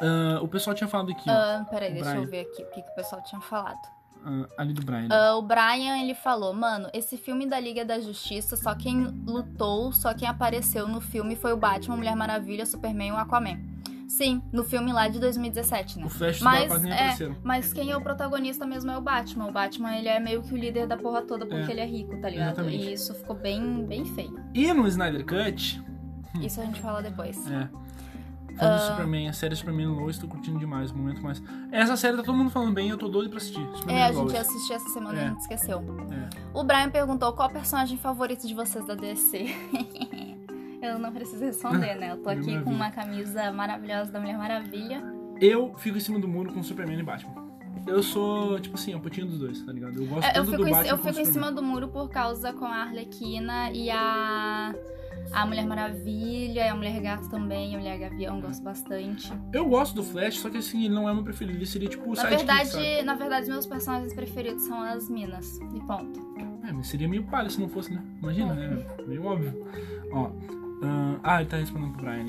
[0.00, 1.28] Ah, o pessoal tinha falado aqui.
[1.28, 2.22] Ah, peraí, deixa Brian.
[2.22, 3.80] eu ver aqui o que, que o pessoal tinha falado.
[4.24, 5.08] Ah, ali do Brian.
[5.10, 9.92] Ah, o Brian, ele falou, mano, esse filme da Liga da Justiça, só quem lutou,
[9.92, 13.58] só quem apareceu no filme foi o Batman, Mulher Maravilha, Superman e o Aquaman.
[14.10, 16.04] Sim, no filme lá de 2017, né?
[16.04, 19.46] O Flash e o Mas, é, mas quem é o protagonista mesmo é o Batman.
[19.46, 21.70] O Batman, ele é meio que o líder da porra toda porque É.
[21.70, 22.48] ele é rico, tá ligado?
[22.54, 22.84] Exatamente.
[22.88, 24.36] E isso ficou bem, bem feio.
[24.52, 25.80] E no Snyder Cut,
[26.40, 27.48] Isso a gente fala depois.
[27.50, 27.68] É.
[28.58, 31.40] Falando do Superman, a série Superman Lois, tô curtindo demais, momento mais.
[31.70, 33.64] Essa série tá todo mundo falando bem, eu tô doido pra assistir.
[33.74, 34.18] Superman É, a Lois.
[34.32, 35.24] gente assistiu essa semana e É.
[35.24, 35.78] a gente esqueceu.
[36.10, 36.28] É.
[36.52, 39.46] O Brian perguntou qual o personagem favorito de vocês da DC.
[40.82, 42.12] eu não preciso responder, né?
[42.12, 45.02] Eu tô aqui com uma camisa maravilhosa da Mulher Maravilha.
[45.40, 47.50] Eu fico em cima do muro com Superman e Batman.
[47.86, 49.96] Eu sou, tipo assim, a putinha dos dois, tá ligado?
[49.96, 52.52] Eu gosto É, Eu fico, do Batman eu fico em cima do muro por causa
[52.52, 54.74] com a Arlequina e a.
[55.32, 59.32] A Mulher Maravilha, e a Mulher Gato também, a Mulher Gavião, gosto bastante.
[59.52, 61.56] Eu gosto do Flash, só que assim, ele não é meu preferido.
[61.56, 63.02] Ele seria tipo o Na verdade, sabe?
[63.02, 65.58] na verdade, meus personagens preferidos são as minas.
[65.72, 66.18] E ponto.
[66.66, 68.02] É, mas seria meio palha se não fosse, né?
[68.20, 68.84] Imagina, né?
[69.06, 69.66] Meio óbvio.
[70.12, 70.30] Ó.
[70.82, 72.26] ahn, ah, ele tá respondendo pro Brian.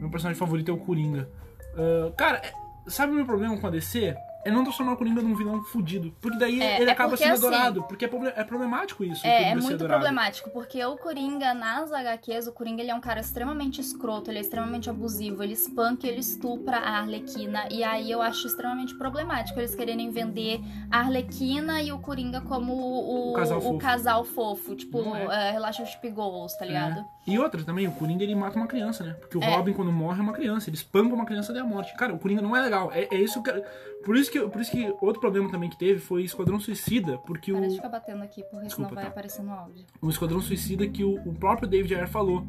[0.00, 1.28] Meu personagem favorito é o Coringa.
[1.76, 2.52] Ah, cara, é-
[2.86, 4.14] sabe o meu problema com a DC?
[4.44, 6.14] É não transformar o Coringa num vilão fudido.
[6.20, 7.82] Porque daí É, ele é acaba porque, sendo assim, adorado.
[7.84, 9.22] Porque é, é problemático isso.
[9.24, 13.00] o É, é muito problemático, porque o Coringa, nas HQs, o Coringa ele é um
[13.00, 18.10] cara extremamente escroto, ele é extremamente abusivo, ele espanca, ele estupra a Arlequina, e aí
[18.10, 23.34] eu acho extremamente problemático eles quererem vender a Arlequina e o Coringa como o, O
[23.34, 23.78] casal fofo.
[23.78, 25.48] casal fofo, tipo, Não é.
[25.48, 27.04] é, Relationship Goals, tá ligado?
[27.26, 29.14] E outra também, o Coringa ele mata uma criança, né?
[29.20, 29.54] Porque o É.
[29.54, 30.68] Robin, quando morre, é uma criança.
[30.68, 31.94] Ele espanca uma criança até a morte.
[31.96, 32.90] Cara, o Coringa não é legal.
[32.92, 33.50] É, é isso que.
[34.04, 37.52] Por isso que, por isso que outro problema também que teve foi Esquadrão Suicida, porque
[37.52, 37.68] Para o.
[37.68, 39.10] de ficar batendo aqui, porque Desculpa, senão vai tá.
[39.10, 39.84] aparecer no áudio.
[40.00, 42.46] o Esquadrão Suicida que o, o próprio David Ayer falou.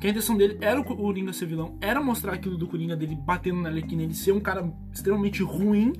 [0.00, 3.14] Que a intenção dele era o Coringa ser vilão, era mostrar aquilo do Coringa dele
[3.14, 5.92] batendo na Arlequina, ele ser um cara extremamente ruim.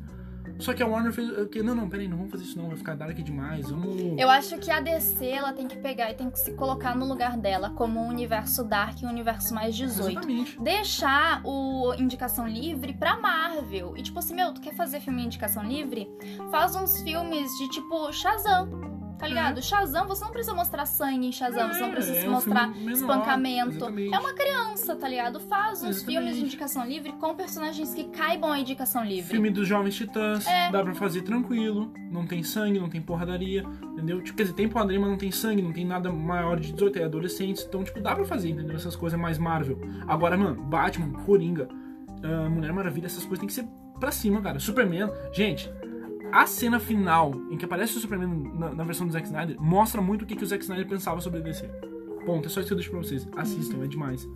[0.59, 1.29] Só que a Warner fez.
[1.49, 3.71] Que, não, não, peraí, não vamos fazer isso não, vai ficar dark demais.
[3.71, 4.19] Vamos.
[4.19, 7.07] Eu acho que a DC ela tem que pegar e tem que se colocar no
[7.07, 10.11] lugar dela como um universo dark e um universo mais 18.
[10.11, 10.61] Exatamente.
[10.61, 13.97] deixar o indicação livre pra Marvel.
[13.97, 16.09] E tipo assim, meu, tu quer fazer filme de indicação livre?
[16.51, 19.04] Faz uns filmes de tipo Shazam.
[19.19, 19.63] Tá ligado?
[19.63, 22.91] Shazam, você não precisa mostrar sangue em Shazam, você não precisa é um mostrar menor,
[22.93, 23.71] espancamento.
[23.77, 24.15] exatamente.
[24.15, 25.41] É uma criança, tá ligado?
[25.41, 26.05] Faz uns Exatamente.
[26.07, 29.31] filmes de indicação livre com personagens que caibam à indicação livre.
[29.31, 30.71] Filme dos Jovens Titãs, É.
[30.71, 34.21] dá pra fazer tranquilo, não tem sangue, não tem porradaria, entendeu?
[34.23, 36.99] Tipo, quer dizer, tem porradaria, mas não tem sangue, não tem nada maior de 18,
[36.99, 38.77] é adolescentes, então, tipo, dá pra fazer, entendeu?
[38.77, 39.79] Essas coisas mais Marvel.
[40.07, 41.69] Agora, mano, Batman, Coringa,
[42.23, 43.67] ah, Mulher Maravilha, essas coisas tem que ser
[43.99, 44.59] pra cima, cara.
[44.59, 45.71] Superman, gente,
[46.35, 50.03] a cena final em que aparece o Superman na, na versão do Zack Snyder mostra
[50.03, 51.65] muito o que, que o Zack Snyder pensava sobre DC.
[52.27, 52.47] Ponto.
[52.47, 53.29] É só isso que eu deixo pra vocês.
[53.37, 54.27] Assistam, é demais.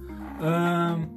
[0.41, 1.09] Ahn,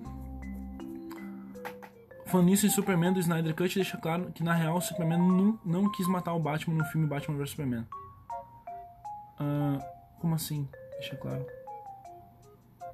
[2.25, 5.59] Falando nisso, em Superman do Snyder Cut deixa claro que na real o Superman não,
[5.65, 7.85] não quis matar o Batman no filme Batman vs Superman.
[10.19, 10.67] Como assim?
[10.93, 11.45] Deixa claro.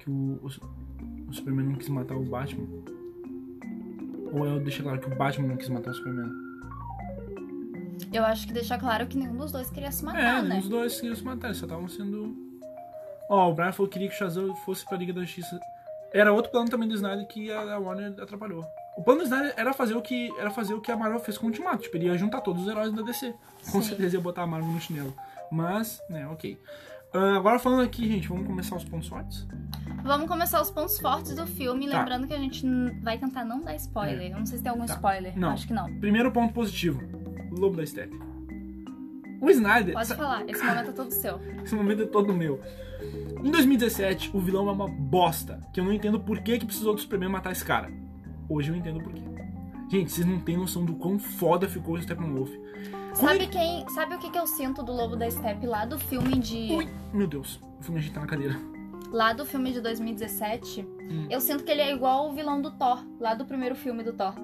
[0.00, 0.46] Que o, o,
[1.28, 2.66] o Superman não quis matar o Batman?
[4.32, 6.47] Ou é deixa claro que o Batman não quis matar o Superman?
[8.12, 10.58] Eu acho que deixa claro que nenhum dos dois queria se É, matar, né?
[10.58, 12.36] os dois queriam se matar, eles só estavam sendo.
[13.30, 15.58] Ó, o Brian falou que queria que o Shazam fosse pra Liga da Justiça.
[16.12, 18.64] Era outro plano também do Snyder que a Warner atrapalhou.
[18.96, 21.36] O plano do Snyder era fazer o que, era fazer o que a Marvel fez
[21.36, 21.82] com o Ultimato.
[21.82, 23.34] Tipo, ele ia juntar todos os heróis da DC.
[23.70, 23.88] Com Sim.
[23.88, 25.14] certeza ia botar a Marvel no chinelo.
[25.52, 26.58] Mas, né, ok.
[27.12, 29.46] Ah, agora falando aqui, gente, vamos começar os pontos fortes?
[30.02, 31.98] Vamos começar os pontos fortes do filme, Tá.
[31.98, 32.66] lembrando que a gente
[33.02, 34.30] vai tentar não dar spoiler.
[34.32, 34.94] Eu não sei se tem algum Tá.
[34.94, 35.38] spoiler.
[35.38, 35.50] Não.
[35.50, 35.92] Acho que não.
[36.00, 37.00] Primeiro ponto positivo:
[37.50, 38.18] Lobo da Steppe.
[39.40, 39.94] O Snyder.
[39.94, 41.40] Pode falar, esse momento é todo seu.
[41.64, 42.60] Esse momento é todo meu.
[43.44, 45.60] Em 2017, o vilão é uma bosta.
[45.72, 47.88] Que eu não entendo por que, que precisou do Superman matar esse cara.
[48.48, 49.22] Hoje eu entendo por quê.
[49.88, 52.50] Gente, vocês não têm noção do quão foda ficou o Steppenwolf.
[53.14, 53.88] Sabe quem.
[53.90, 56.72] Sabe o que, que eu sinto do Lobo da Steppe lá do filme de.
[56.72, 58.56] Ui, meu Deus, o filme a gente tá na cadeira.
[59.12, 61.26] Lá do filme de 2017, Hum.
[61.30, 64.12] eu sinto que ele é igual o vilão do Thor, lá do primeiro filme do
[64.12, 64.34] Thor.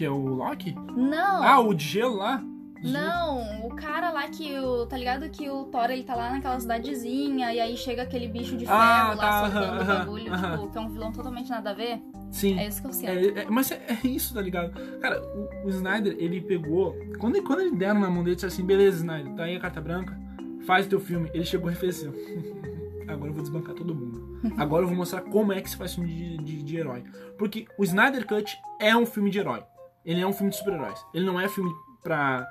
[0.00, 0.74] Que é o Loki?
[0.96, 1.42] Não!
[1.42, 2.42] Ah, o de gelo lá?
[2.82, 4.86] Não, o cara lá que o.
[4.86, 8.56] Tá ligado que o Thor ele tá lá naquela cidadezinha e aí chega aquele bicho
[8.56, 11.68] de ferro Ah, lá tá, soltando o bagulho, tipo, que é um vilão totalmente nada
[11.72, 12.00] a ver.
[12.30, 12.58] Sim.
[12.58, 13.10] É isso que eu sinto.
[13.10, 14.72] É, é- mas é, é isso, tá ligado?
[15.00, 16.96] Cara, o, o Snyder, ele pegou.
[17.18, 19.60] Quando, ele- quando ele deram na mão dele, disse assim: beleza, Snyder, tá aí a
[19.60, 20.18] carta branca,
[20.66, 21.30] faz o teu filme.
[21.34, 22.10] Ele chegou e fez assim:
[23.06, 24.40] agora eu vou desbancar todo mundo.
[24.56, 27.04] Agora eu vou mostrar como é que se faz filme de, de, de herói.
[27.36, 29.62] Porque o Snyder Cut é um filme de herói.
[30.04, 31.04] Ele é um filme de super-heróis.
[31.14, 31.70] Ele não é filme
[32.02, 32.48] pra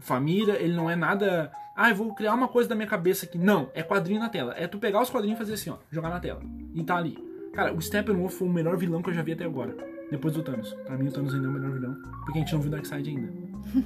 [0.00, 1.50] família, ele não é nada.
[1.76, 3.38] Ah, eu vou criar uma coisa da minha cabeça aqui.
[3.38, 4.54] Não, é quadrinho na tela.
[4.56, 6.40] É tu pegar os quadrinhos e fazer assim, ó, jogar na tela.
[6.74, 7.16] E tá ali.
[7.54, 9.74] Cara, o Steppenwolf foi o melhor vilão que eu já vi até agora.
[10.10, 10.72] Depois do Thanos.
[10.86, 11.94] Pra mim, o Thanos ainda é o melhor vilão.
[12.24, 13.32] Porque a gente não viu Darkseid ainda.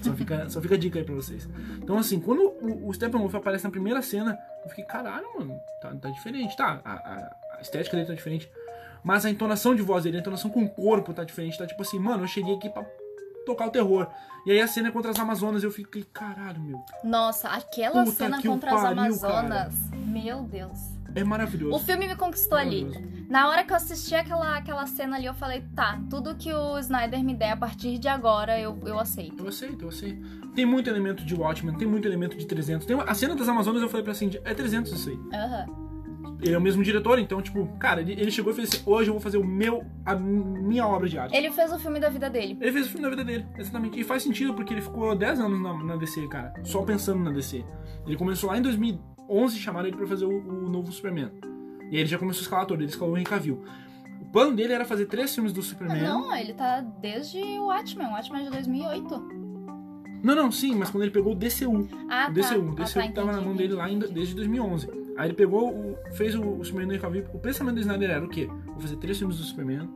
[0.03, 1.49] Só fica, só fica a dica aí pra vocês.
[1.83, 5.95] Então, assim, quando o, o Steppenwolf aparece na primeira cena, eu fiquei, caralho, mano, tá,
[5.95, 6.57] tá diferente.
[6.57, 8.51] Tá, a, a- a estética dele tá diferente.
[9.05, 11.59] Mas a entonação de voz dele, a entonação com o corpo tá diferente.
[11.59, 12.85] Tá tipo assim, mano, eu cheguei aqui pra
[13.45, 14.07] tocar o terror.
[14.47, 16.79] E aí a cena é contra as Amazonas, eu fiquei, caralho, meu.
[17.05, 19.75] Nossa, aquela Puta cena contra as pariu, Amazonas.
[20.07, 20.79] Meu Deus.
[21.15, 21.77] É maravilhoso.
[21.77, 22.85] O filme me conquistou ali.
[23.29, 26.77] Na hora que eu assisti aquela, aquela cena ali, eu falei, tá, tudo que o
[26.79, 29.43] Snyder me der a partir de agora, eu, eu aceito.
[29.45, 30.21] Eu aceito, eu aceito.
[30.55, 32.85] Tem muito elemento de Watchmen, tem muito elemento de 300.
[32.87, 35.19] Tem uma- a cena das Amazonas eu falei pra Cindy, é 300 isso aí.
[35.33, 35.84] Aham.
[36.45, 39.09] Ele é o mesmo diretor, então, tipo, cara, ele, ele chegou e fez assim: hoje
[39.09, 41.35] eu vou fazer o meu, a minha obra de arte.
[41.35, 42.59] Ele fez o filme da vida dele.
[42.61, 43.99] Ele fez o filme da vida dele, exatamente.
[43.99, 47.31] E faz sentido porque ele ficou 10 anos na, na DC, cara, só pensando na
[47.31, 47.65] DC.
[48.07, 51.31] Ele começou lá em 2011 chamaram ele pra fazer o, o novo Superman.
[51.91, 53.65] E aí ele já começou a escalar todo, ele escalou o Henry Cavill.
[54.21, 56.03] O plano dele era fazer três filmes do Superman.
[56.03, 58.09] Não, ele tá desde o Watchmen.
[58.09, 59.44] O Watchmen é de 2008.
[60.25, 61.87] Não, não, sim, mas quando ele pegou o DCU.
[62.09, 62.41] Ah, o tá.
[62.41, 64.89] DCU, o Ah, DCU tá, tava na mão dele lá em- desde 2011.
[65.17, 67.25] Aí ele pegou, o, fez o, o Superman do Henry Cavill.
[67.35, 68.49] O pensamento do Snyder era o quê?
[68.67, 69.89] Vou fazer três filmes do Superman.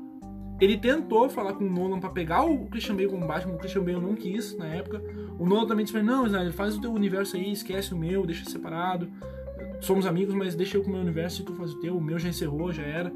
[0.61, 3.83] Ele tentou falar com o Nolan pra pegar o Christian Bale como Batman, o Christian
[3.85, 5.01] Bale não quis na época.
[5.39, 8.45] O Nolan também disse, não, Snyder, faz o teu universo aí, esquece o meu, deixa
[8.45, 9.09] separado.
[9.81, 11.97] Somos amigos, mas deixa eu com o meu universo e tu faz o teu.
[11.97, 13.13] O meu já encerrou, já era.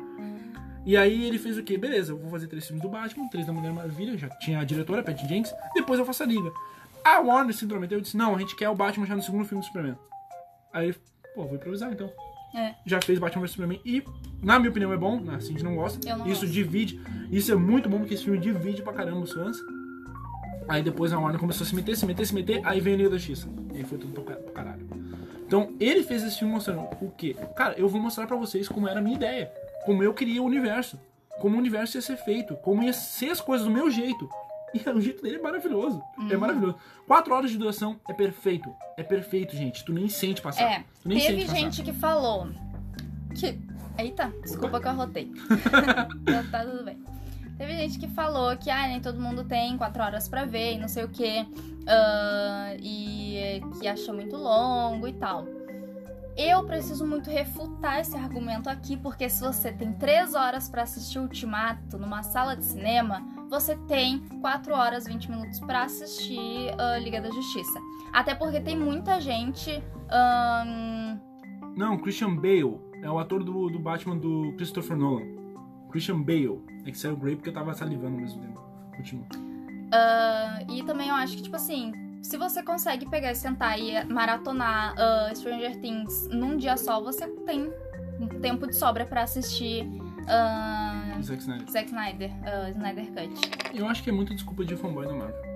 [0.86, 1.76] E aí ele fez o quê?
[1.78, 4.64] Beleza, eu vou fazer três filmes do Batman, três da Mulher Maravilha, já tinha a
[4.64, 6.50] diretora, Patty Jenkins, depois eu faço a Liga.
[7.04, 9.44] A Warner se intrometeu e disse, não, a gente quer o Batman já no segundo
[9.44, 9.96] filme do Superman.
[10.72, 10.94] Aí,
[11.34, 12.10] pô, vou improvisar então.
[12.54, 12.74] É.
[12.84, 14.04] Já fez Batman vs Superman e,
[14.42, 15.36] na minha opinião, é bom, né?
[15.36, 15.98] assim a gente não gosta.
[16.16, 16.46] Não isso gosto.
[16.52, 19.56] divide, isso é muito bom porque esse filme divide pra caramba os fãs.
[20.68, 22.98] Aí depois a Warner começou a se meter, se meter, se meter, aí veio a
[22.98, 23.48] Liga da Justiça.
[23.72, 24.86] E aí foi tudo pra ca- pra caralho.
[25.46, 27.36] Então, ele fez esse filme mostrando o quê?
[27.56, 29.50] Cara, eu vou mostrar pra vocês como era a minha ideia.
[29.84, 30.98] Como eu queria o universo.
[31.40, 32.54] Como o universo ia ser feito.
[32.56, 34.28] Como ia ser as coisas do meu jeito.
[34.74, 36.02] E o jeito dele é maravilhoso.
[36.30, 36.76] É maravilhoso.
[37.06, 38.74] Quatro horas de duração é perfeito.
[38.96, 39.84] É perfeito, gente.
[39.84, 40.62] Tu nem sente passar.
[40.62, 41.56] É, tu nem teve sente passar.
[41.58, 42.48] gente que falou
[43.34, 43.58] que.
[43.98, 45.30] Eita, desculpa que eu arrotei.
[46.24, 46.98] tá, tá tudo bem.
[47.58, 50.78] Teve gente que falou que ah, nem todo mundo tem quatro horas pra ver e
[50.78, 51.46] não sei o que.
[52.80, 55.46] e é, que acha muito longo e tal.
[56.36, 61.18] Eu preciso muito refutar esse argumento aqui, porque se você tem três horas pra assistir
[61.18, 67.20] Ultimato numa sala de cinema, você tem 4 horas 20 minutos pra assistir ah, Liga
[67.20, 67.78] da Justiça.
[68.10, 69.70] Até porque tem muita gente.
[70.10, 71.18] ahn,
[71.76, 72.80] Não, Christian Bale.
[73.02, 75.26] É o ator do, do Batman do Christopher Nolan.
[75.90, 76.62] Christian Bale.
[76.86, 78.60] É que saiu Grey porque eu tava salivando ao mesmo tempo.
[78.96, 79.26] Continua.
[79.92, 84.02] ah, e também eu acho que, tipo assim, se você consegue pegar e sentar e
[84.04, 87.70] maratonar uh, Stranger Things num dia só, você tem
[88.18, 90.91] um tempo de sobra pra assistir uh,
[91.22, 91.70] Zack Snyder.
[91.70, 93.50] Zack Snyder, uh, Snyder Cut.
[93.74, 95.52] Eu acho que é muita desculpa de fanboy da Marvel.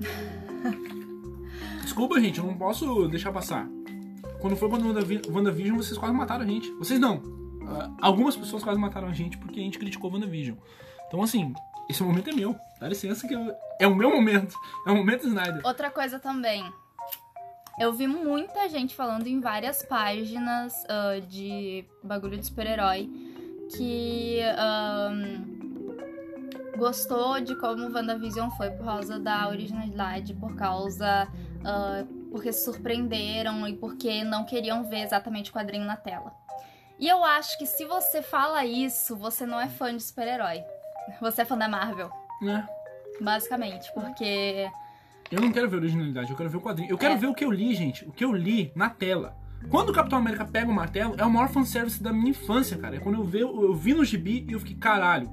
[1.82, 3.66] desculpa, gente, eu não posso deixar passar.
[4.40, 6.70] Quando foi quando Wandavi- WandaVision, vocês quase mataram a gente.
[6.72, 7.22] Vocês não.
[7.66, 10.56] Ah, algumas pessoas quase mataram a gente porque a gente criticou WandaVision.
[11.06, 11.52] Então, assim,
[11.88, 12.56] esse momento é meu.
[12.80, 14.54] Dá licença que eu- é o meu momento.
[14.86, 15.60] É o momento Snyder.
[15.64, 16.64] Outra coisa também.
[17.78, 23.10] Eu vi muita gente falando em várias páginas ah, de bagulho de super-herói
[23.76, 25.44] que ahn,
[26.76, 31.28] gostou de como WandaVision foi por causa da originalidade, por causa.
[31.64, 36.32] ah, porque se surpreenderam e porque não queriam ver exatamente o quadrinho na tela.
[36.98, 40.62] E eu acho que se você fala isso, você não é fã de super-herói.
[41.20, 42.08] Você é fã da Marvel,
[42.40, 42.66] Né?
[43.20, 44.70] basicamente, porque.
[45.30, 46.88] Eu não quero ver originalidade, eu quero ver o quadrinho.
[46.90, 47.16] Eu quero É.
[47.16, 48.04] ver o que eu li, gente.
[48.08, 49.36] O que eu li na tela.
[49.68, 52.96] Quando o Capitão América pega o martelo, é o maior fanservice da minha infância, cara.
[52.96, 55.30] É quando eu, vi, eu vi no gibi e eu fiquei, caralho,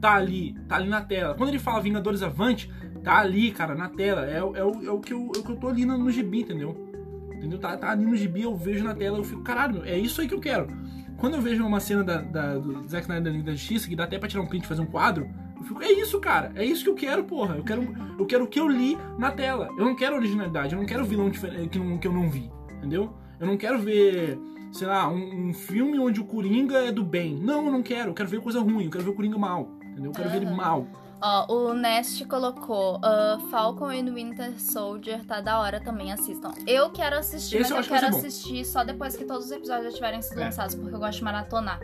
[0.00, 1.34] tá ali, tá ali na tela.
[1.34, 2.70] Quando ele fala Vingadores Avante,
[3.02, 4.22] tá ali, cara, na tela.
[4.26, 5.98] É, o- é, o, é, o, que eu, é o que eu tô ali no,
[5.98, 6.88] no gibi, entendeu?
[7.34, 7.58] Entendeu?
[7.58, 10.28] Tá, tá ali no gibi, eu vejo na tela, eu fico, caralho, é isso aí
[10.28, 10.68] que eu quero.
[11.16, 13.96] Quando eu vejo uma cena da, da- do Zack Snyder da Liga da Justiça, que
[13.96, 16.52] dá até pra tirar um print e fazer um quadro, eu fico, é isso, cara,
[16.54, 17.56] é isso que eu quero, porra.
[17.56, 17.82] Eu quero,
[18.18, 19.68] eu quero o que eu li na tela.
[19.76, 23.14] Eu não quero originalidade, eu não quero vilão que, não- que eu não vi, entendeu?
[23.40, 24.38] Eu não quero ver,
[24.72, 27.34] sei lá, um, um filme onde o Coringa é do bem.
[27.36, 29.68] Não, eu não quero, eu quero ver coisa ruim, eu quero ver o Coringa mal,
[29.82, 30.10] entendeu?
[30.10, 30.86] Eu quero ver ele mal.
[31.22, 36.50] Ó, o Nest colocou ah, Falcon and Winter Soldier, tá da hora também, assistam.
[36.66, 39.50] Eu quero assistir, Esse eu mas eu vai quero assistir só depois que todos os
[39.52, 40.44] episódios já tiverem sido É.
[40.44, 41.80] lançados, porque eu gosto de maratonar.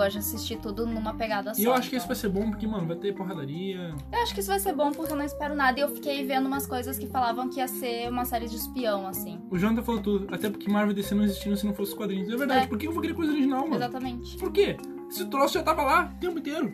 [0.00, 1.60] Gosto de assistir tudo numa pegada só.
[1.60, 2.08] E eu acho que esse então.
[2.08, 3.94] vai ser bom porque, mano, vai ter porradaria.
[4.10, 5.78] Eu acho que isso vai ser bom porque eu não espero nada.
[5.78, 9.06] E eu fiquei vendo umas coisas que falavam que ia ser uma série de espião,
[9.06, 9.38] assim.
[9.50, 12.30] O Jonathan falou tudo, até porque Marvel DC não existiram se não fosse os quadrinhos.
[12.30, 12.66] É verdade, É.
[12.66, 13.76] por que eu vou querer coisa original, mano?
[13.76, 14.38] Exatamente.
[14.38, 14.76] Por quê?
[15.10, 16.72] Esse troço já tava lá o tempo inteiro.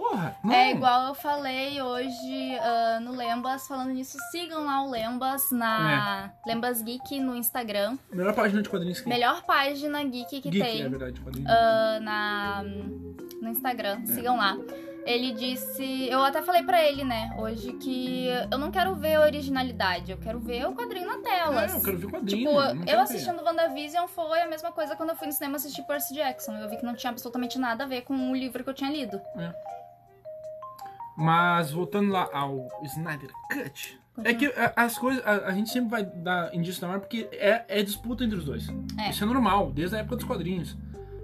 [0.00, 0.54] Porra, não.
[0.54, 6.32] É igual eu falei hoje ah, no Lembas, falando nisso, sigam lá o Lembas na
[6.46, 6.48] É.
[6.48, 7.98] Lembas Geek no Instagram.
[8.10, 9.12] Melhor página de quadrinhos que tem.
[9.12, 11.50] Melhor página geek que Geek, tem é verdade, quadrinhos.
[11.50, 12.62] ah, na,
[13.42, 14.04] no Instagram.
[14.06, 14.56] Sigam lá.
[15.04, 16.08] Ele disse.
[16.08, 20.18] Eu até falei pra ele, né, hoje, que eu não quero ver a originalidade, eu
[20.18, 21.64] quero ver o quadrinho na tela.
[21.66, 22.38] É, eu quero ver quadrinho.
[22.38, 23.02] Tipo, não eu quero ver.
[23.04, 26.54] assistindo WandaVision foi a mesma coisa quando eu fui no cinema assistir Percy Jackson.
[26.56, 28.90] Eu vi que não tinha absolutamente nada a ver com o livro que eu tinha
[28.90, 29.20] lido.
[31.20, 34.00] Mas voltando lá ao Snyder Cut.
[34.24, 35.24] É que as coisas.
[35.24, 38.44] A, a gente sempre vai dar indício da Marvel porque é, é disputa entre os
[38.44, 38.68] dois.
[38.98, 39.10] É.
[39.10, 40.76] Isso é normal, desde a época dos quadrinhos.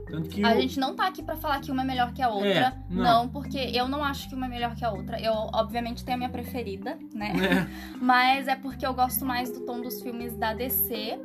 [0.09, 2.23] Tanto que A o- gente não tá aqui pra falar que uma é melhor que
[2.23, 2.49] a outra.
[2.49, 3.03] É, não.
[3.25, 3.29] não.
[3.29, 5.21] porque eu não acho que uma é melhor que a outra.
[5.21, 7.33] Eu, obviamente, tenho a minha preferida, né?
[7.33, 7.67] É,
[8.01, 10.95] Mas é porque eu gosto mais do tom dos filmes da DC.
[10.95, 11.19] é.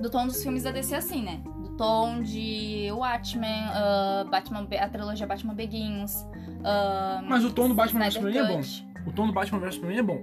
[0.00, 1.42] Do tom dos filmes da DC, assim, né?
[1.76, 6.26] Tom de Watchmen, ah, Batman, a trilogia Batman Begins.
[6.64, 8.60] ah, Mas o tom do Batman vs Superman é bom.
[9.06, 10.22] O tom do Batman vs Superman é bom.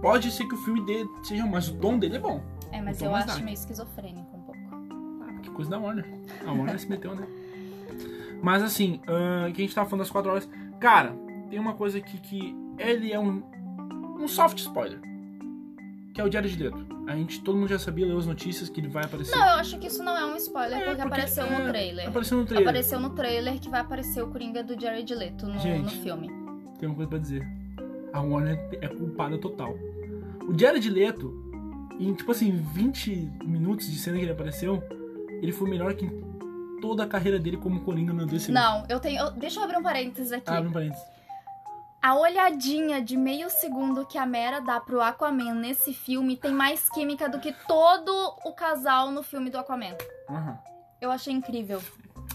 [0.00, 2.40] Pode ser que o filme dele seja, mas o tom dele é bom.
[2.72, 4.60] É, mas O tom eu acho meio esquizofrênico um pouco.
[5.22, 6.06] Ah, que coisa da Warner.
[6.46, 7.26] A Warner se meteu, né?
[8.42, 10.48] Mas assim, ah, que a gente tava falando das 4 horas.
[10.80, 11.14] Cara,
[11.48, 13.42] tem uma coisa aqui que ele é um,
[14.18, 15.00] um soft spoiler.
[16.12, 16.86] Que é o Diário de Leto.
[17.06, 19.34] A gente, todo mundo já sabia, leu as notícias que ele vai aparecer.
[19.36, 21.68] Não, eu acho que isso não é um spoiler, É, porque, porque, apareceu é, no
[21.70, 22.08] trailer.
[22.08, 22.68] Apareceu no trailer.
[22.68, 25.82] Apareceu no trailer que vai aparecer o Coringa do Jared Leto no, Gente.
[25.96, 26.28] no filme.
[26.78, 27.46] Tem uma coisa pra dizer.
[28.12, 29.74] A Warner é culpada total.
[30.46, 31.32] O Jared Leto,
[31.98, 34.82] em tipo assim, 20 minutos de cena que ele apareceu,
[35.40, 38.52] ele foi melhor que em toda a carreira dele como Coringa no DC.
[38.52, 39.18] Não, eu tenho.
[39.18, 40.50] eu- deixa eu abrir um parênteses aqui.
[40.50, 41.04] Abre um parênteses.
[42.02, 46.88] A olhadinha de meio segundo que a Mera dá pro Aquaman nesse filme tem mais
[46.90, 48.10] química do que todo
[48.44, 49.96] o casal no filme do Aquaman.
[50.28, 50.58] Aham.
[51.00, 51.80] Eu achei incrível.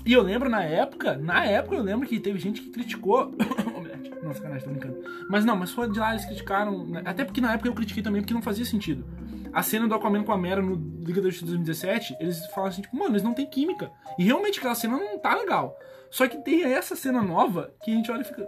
[0.06, 3.30] E eu lembro na época, na época eu lembro que teve gente que criticou.
[4.24, 5.04] Não, sacanagem, tô brincando.
[5.30, 6.86] Mas não, mas foi de lá eles criticaram.
[6.88, 7.02] né?
[7.06, 9.06] Até porque na época eu critiquei também, porque não fazia sentido.
[9.54, 10.76] A cena do Aquaman com a Mera no
[11.06, 13.92] Liga da Justiça 2017, eles falaram assim, tipo, mano, eles não têm química.
[14.18, 15.78] E realmente aquela cena não tá legal.
[16.10, 18.48] Só que tem essa cena nova que a gente olha e fica.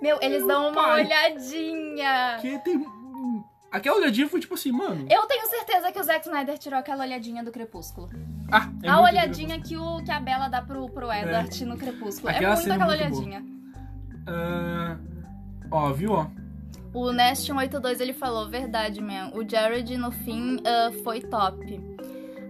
[0.00, 1.04] Meu, eles dão uma pai.
[1.04, 2.38] olhadinha.
[2.40, 2.84] Que tem.
[3.70, 5.06] Aquela olhadinha foi tipo assim, mano.
[5.08, 8.08] Eu tenho certeza que o Zack Snyder tirou aquela olhadinha do Crepúsculo.
[8.50, 12.30] Ah, é a olhadinha que, o, que a Bela dá pro, pro Edward no Crepúsculo.
[12.30, 13.10] Aquela é muito é aquela muito boa.
[13.10, 13.44] olhadinha.
[14.26, 14.96] Ah,
[15.70, 16.26] ó, viu, ó.
[16.92, 19.30] O Nest182 ele falou, verdade, man.
[19.34, 21.80] O Jared no fim ah, foi top.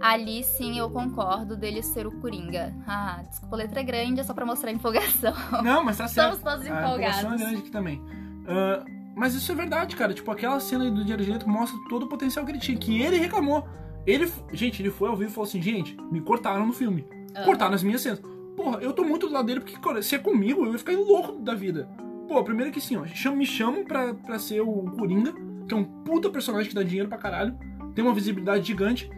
[0.00, 2.74] Ali sim eu concordo dele ser o Coringa.
[2.86, 5.34] Ah, desculpa, a letra é grande, é só pra mostrar a empolgação.
[5.62, 6.36] Não, mas tá certo.
[6.36, 6.98] Estamos todos A empolgação
[7.32, 7.40] é empolgados.
[7.42, 8.02] grande aqui também.
[8.48, 8.84] Ah,
[9.14, 10.14] Mas isso é verdade, cara.
[10.14, 12.78] Tipo, aquela cena do Jared Leto mostra todo o potencial que ele tinha.
[12.78, 13.68] Que ele reclamou.
[14.06, 17.06] Ele, gente, ele foi ao vivo e falou assim, gente, me cortaram no filme.
[17.36, 17.44] Aham.
[17.44, 18.22] Cortaram as minhas cenas.
[18.56, 20.92] Porra, eu tô muito do lado dele porque, cara, se é comigo, eu ia ficar
[20.92, 21.88] louco da vida.
[22.26, 25.32] Pô, primeiro que assim, ó, me chamam pra, pra ser o Coringa,
[25.68, 27.56] que é um puta personagem que dá dinheiro pra caralho,
[27.94, 29.10] tem uma visibilidade gigante.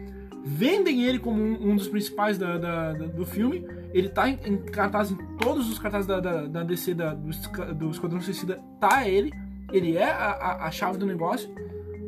[0.43, 3.65] Vendem ele como um, um dos principais da- da- da- do filme.
[3.93, 7.29] Ele tá em, em cartaz, em todos os cartazes da, da, DC, da- do,
[7.73, 9.31] do Esquadrão Suicida, tá ele.
[9.71, 11.49] Ele é a, a, a chave do negócio.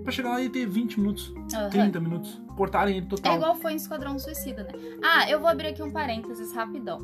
[0.03, 1.69] Pra chegar lá e ter 20 minutos, Aham.
[1.69, 2.39] 30 minutos.
[2.55, 3.33] Cortarem ele total.
[3.33, 4.69] É igual foi em Esquadrão Suicida, né?
[5.03, 6.99] Ah, eu vou abrir aqui um parênteses rapidão.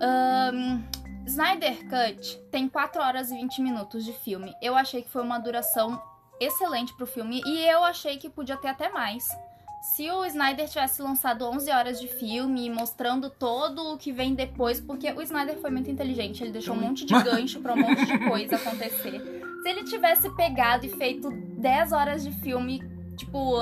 [0.00, 0.80] Ahn,
[1.26, 4.54] Snyder Cut tem 4 horas e 20 minutos de filme.
[4.62, 6.00] Eu achei que foi uma duração
[6.40, 9.28] excelente pro filme e eu achei que podia ter até mais.
[9.84, 14.80] Se o Snyder tivesse lançado 11 horas de filme, mostrando todo o que vem depois,
[14.80, 18.06] porque o Snyder foi muito inteligente, ele deixou um monte de gancho pra um monte
[18.06, 19.20] de coisa acontecer.
[19.62, 22.82] Se ele tivesse pegado e feito 10 horas de filme,
[23.14, 23.58] tipo,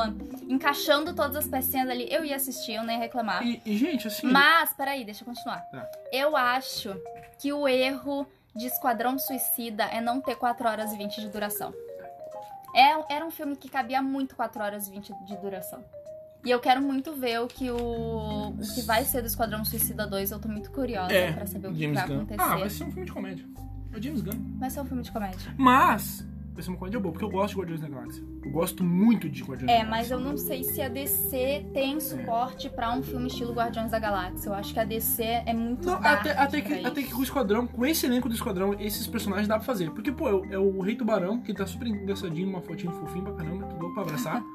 [0.48, 3.44] encaixando todas as pecinhas ali, eu ia assistir, eu nem ia reclamar.
[3.44, 4.28] E, e, gente, assim.
[4.28, 5.60] Mas, peraí, deixa eu continuar.
[5.72, 5.90] Tá.
[6.12, 6.94] Eu acho
[7.40, 11.74] que o erro de Esquadrão Suicida é não ter 4 horas e 20 de duração.
[12.74, 15.84] É, era um filme que cabia muito 4 horas e 20 de duração.
[16.44, 17.76] E eu quero muito ver o que o,
[18.48, 20.30] o que vai ser do Esquadrão Suicida 2.
[20.32, 22.16] Eu tô muito curiosa É, pra saber o que James vai Gunn.
[22.16, 22.40] acontecer.
[22.42, 23.44] Ah, vai ser um filme de comédia.
[23.92, 24.56] É o James Gunn.
[24.58, 25.54] Vai ser um filme de comédia.
[25.56, 28.24] Mas, vai ser uma comédia boa, porque eu gosto de Guardiões da Galáxia.
[28.44, 30.14] Eu gosto muito de Guardiões É, da mas Galáxia.
[30.14, 34.48] eu não sei se a DC tem suporte pra um filme estilo Guardiões da Galáxia.
[34.48, 37.22] Eu acho que a DC é muito Não, até, até, que, até que com o
[37.22, 39.90] Esquadrão, com esse elenco do Esquadrão, esses personagens dá pra fazer.
[39.92, 43.26] Porque, pô, é o, é o Rei Tubarão, que tá super engraçadinho, uma fotinho fofinho
[43.26, 44.42] pra caramba, tudo pra abraçar.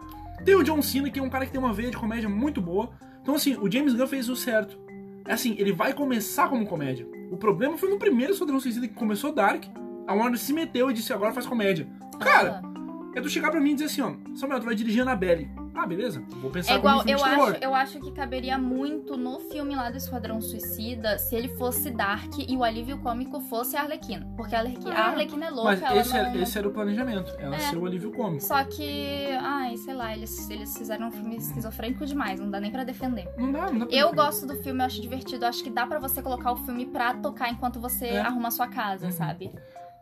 [0.48, 2.62] tem o John Cena, que é um cara que tem uma veia de comédia muito
[2.62, 2.90] boa.
[3.22, 4.80] Então, assim, o James Gunn fez o certo.
[5.26, 7.06] É assim, ele vai começar como comédia.
[7.30, 9.66] O problema foi no primeiro Esquadrão Suicida que começou Dark,
[10.08, 11.86] a Warner se meteu e disse, agora faz comédia.
[12.18, 13.10] Cara, Ah.
[13.14, 15.50] é tu chegar pra mim e dizer assim, ó, Samuel, tu vai dirigir Annabelle.
[15.80, 19.76] Ah, beleza, vou pensar É igual, eu acho, eu acho que caberia muito no filme
[19.76, 24.28] lá do Esquadrão Suicida se ele fosse Dark e o alívio cômico fosse a Arlequina.
[24.36, 26.18] Porque a Arlequina, a Arlequina é louca, Mas esse, não...
[26.20, 27.60] era, esse era o planejamento, ela É.
[27.60, 28.44] ser o alívio cômico.
[28.44, 32.72] Só que, ai, sei lá, eles, eles fizeram um filme esquizofrênico demais, não dá nem
[32.72, 33.28] pra defender.
[33.38, 34.16] Não dá, não dá pra Eu defender.
[34.16, 35.46] gosto do filme, eu acho divertido.
[35.46, 38.20] Eu acho que dá pra você colocar o filme pra tocar enquanto você É.
[38.22, 39.12] arruma a sua casa, Uhum.
[39.12, 39.52] sabe?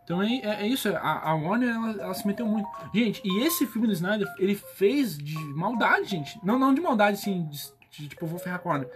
[0.06, 2.70] Então é, é- é isso, a, a Warner ela, ela se meteu muito.
[2.94, 6.40] Gente, e esse filme do Snyder, ele fez de maldade, gente.
[6.44, 7.58] Não, não de maldade, assim, de,
[7.92, 8.90] de, tipo, eu vou ferrar com a Warner.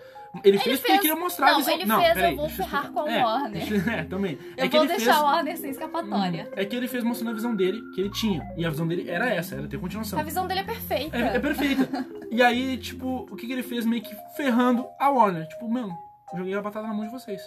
[0.43, 1.73] Ele, fez porque ele queria mostrar a não, visão.
[1.73, 3.89] ele não, fez, peraí, eu vou ferrar com a é, Warner.
[3.89, 4.37] É, também.
[4.55, 6.47] Eu é vou ele deixar fez, o Warner sem escapatória.
[6.55, 8.47] É que ele fez mostrando a visão dele, que ele tinha.
[8.55, 10.19] E a visão dele era essa, era ter continuação.
[10.19, 11.17] A visão dele é perfeita.
[11.17, 12.05] É, é perfeita.
[12.29, 13.85] e aí, tipo, o que, que ele fez?
[13.85, 15.47] Meio que ferrando a Warner.
[15.47, 15.97] Tipo, mano,
[16.37, 17.41] joguei a batata na mão de vocês.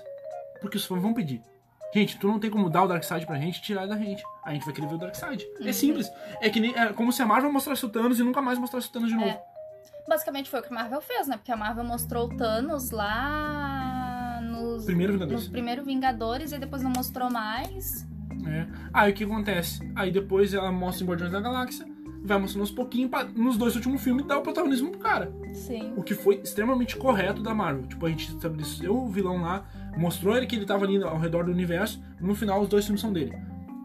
[0.60, 1.40] Porque os fãs vão pedir.
[1.94, 4.22] Gente, tu não tem como dar o Darkseid pra gente e tirar da gente.
[4.44, 5.46] A gente vai querer ver o Darkseid.
[5.60, 5.68] Uhum.
[5.68, 6.10] É simples.
[6.40, 8.88] É que nem, é como se a Marvel mostrasse o Thanos e nunca mais mostrasse
[8.88, 9.28] o Thanos de novo.
[9.28, 9.42] É.
[10.08, 11.36] Basicamente foi o que a Marvel fez, né?
[11.36, 15.48] Porque a Marvel mostrou o Thanos lá nos, Primeiro nos Vingadores.
[15.48, 18.06] primeiros Vingadores e depois não mostrou mais.
[18.46, 18.66] É.
[18.92, 19.80] Aí o que acontece?
[19.94, 21.86] Aí depois ela mostra em Guardiões da Galáxia,
[22.24, 25.32] vai mostrando aos pouquinhos, pra, nos dois últimos filmes, dar o protagonismo pro cara.
[25.52, 25.92] Sim.
[25.96, 27.86] O que foi extremamente correto da Marvel.
[27.86, 29.64] Tipo, a gente estabeleceu o vilão lá,
[29.96, 33.00] mostrou ele que ele tava ali ao redor do universo, no final os dois filmes
[33.00, 33.36] são dele.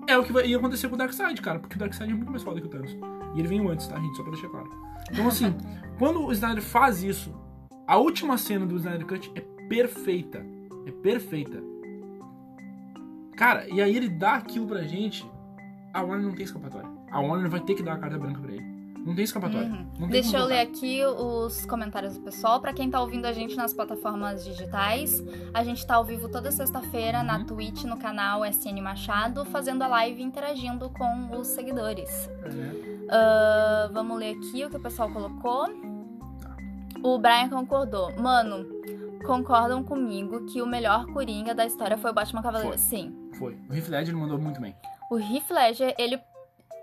[0.08, 2.42] É o que ia acontecer com o Darkseid, cara, porque o Darkseid é muito mais
[2.42, 2.96] foda que o Thanos.
[3.36, 4.16] E ele veio antes, tá, gente?
[4.16, 4.70] Só pra deixar claro.
[5.12, 5.54] Então, assim,
[6.00, 7.36] quando o Snyder faz isso,
[7.86, 10.46] a última cena do Snyder Cut é perfeita.
[10.86, 11.62] É perfeita.
[13.36, 15.30] Cara, e aí ele dá aquilo pra gente,
[15.94, 16.90] a Warner não tem escapatória.
[17.12, 18.77] A Warner vai ter que dar a carta branca pra ele.
[19.08, 19.68] Não tem escapatória.
[19.68, 19.86] Uhum.
[20.00, 22.60] Não tem Deixa eu ler aqui os comentários do pessoal.
[22.60, 26.52] Pra quem tá ouvindo a gente nas plataformas digitais, a gente tá ao vivo toda
[26.52, 27.46] sexta-feira na Uhum.
[27.46, 32.30] Twitch, no canal SN Machado, fazendo a live e interagindo com os seguidores.
[32.44, 33.08] É.
[33.10, 35.68] Ah, vamos ler aqui o que o pessoal colocou.
[37.02, 38.12] O Brian concordou.
[38.18, 38.66] Mano,
[39.26, 42.74] concordam comigo que o melhor Coringa da história foi o Batman Cavaleiro?
[42.74, 42.78] Foi.
[42.78, 43.16] Sim.
[43.40, 43.58] Foi.
[43.70, 44.76] O Heath Ledger mandou muito bem.
[45.10, 46.20] O Heath Ledger, ele,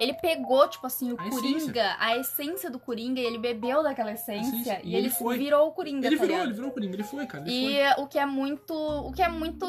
[0.01, 1.97] ele pegou, tipo assim, o A Coringa, essência.
[1.99, 5.39] a essência do Coringa, e ele bebeu daquela essência, e, E ele, ele foi.
[5.39, 6.47] virou o Coringa, Ele tá virou, ligado?
[6.49, 7.45] ele virou o Coringa, ele foi, cara.
[7.47, 8.75] Ele E o que é muito.
[8.75, 9.67] O que é muito.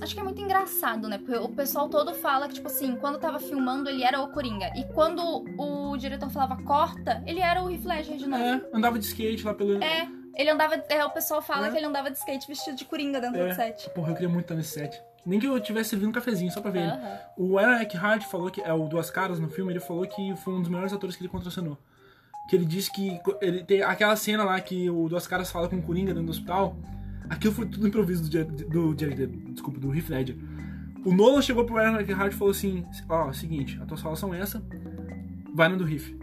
[0.00, 1.18] Acho que é muito engraçado, né?
[1.18, 4.70] Porque o pessoal todo fala que, tipo assim, quando tava filmando, ele era o Coringa.
[4.76, 8.28] E quando o diretor falava corta, ele era o Heath Ledger de foi.
[8.28, 8.42] novo.
[8.42, 9.82] É, andava de skate lá pelo.
[9.82, 10.76] É, ele andava.
[10.88, 11.70] É, o pessoal fala É.
[11.70, 13.48] que ele andava de skate vestido de Coringa dentro É.
[13.48, 13.90] do set.
[13.90, 15.02] Porra, eu queria muito estar nesse set.
[15.24, 16.92] Nem que eu tivesse servindo um cafezinho, só pra ver.
[17.36, 18.60] O Aaron Eckhart falou que.
[18.60, 21.22] É o Duas Caras no filme, ele falou que foi um dos melhores atores que
[21.22, 21.78] ele contracenou.
[22.48, 23.20] Que ele disse que.
[23.40, 26.30] Ele tem aquela cena lá que o Duas Caras fala com o Coringa dentro do
[26.30, 26.76] hospital.
[27.28, 30.36] Aquilo foi tudo improviso do Jared, do Jared, desculpa, do Heath Ledger.
[31.04, 34.40] O Nolan chegou pro Aaron Eckhart e falou assim: Ó, seguinte, a tua solução é
[34.40, 34.62] essa,
[35.54, 36.18] vai no do riff.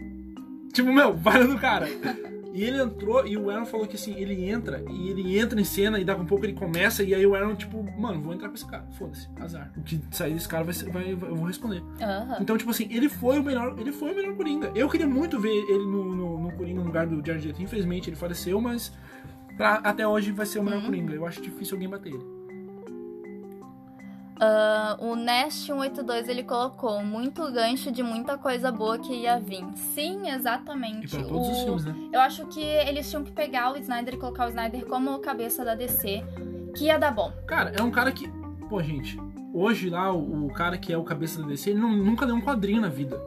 [0.72, 1.88] Tipo, meu, vai no do cara.
[2.58, 5.64] E ele entrou e o Aaron falou que assim, ele entra e ele entra em
[5.64, 8.32] cena e daqui a um pouco ele começa e aí o Aaron, tipo, mano, vou
[8.34, 9.70] entrar com esse cara, foda-se, azar.
[9.76, 11.82] O que sair desse cara vai, vai, vai- eu vou responder.
[12.40, 14.72] Então, tipo assim, ele foi o melhor, ele foi o melhor Coringa.
[14.74, 17.62] Eu queria muito ver ele no, no, no Coringa no lugar do Jared Leto.
[17.62, 18.92] Infelizmente ele faleceu, mas
[19.56, 21.14] pra- até hoje vai ser o melhor Coringa.
[21.14, 22.37] Eu acho difícil alguém bater ele.
[24.40, 29.64] Ah, o Nest 182 ele colocou muito gancho de muita coisa boa que ia vir.
[29.74, 31.06] Sim, exatamente.
[31.06, 31.94] E pra todos O- os filmes, né?
[32.12, 35.64] Eu acho que eles tinham que pegar o Snyder e colocar o Snyder como cabeça
[35.64, 36.22] da DC,
[36.76, 37.32] que ia dar bom.
[37.46, 38.28] Cara, é um cara que.
[38.68, 39.18] Pô, gente,
[39.52, 42.34] hoje lá, o, o cara que é o cabeça da DC, ele não- nunca deu
[42.36, 43.20] um quadrinho na vida.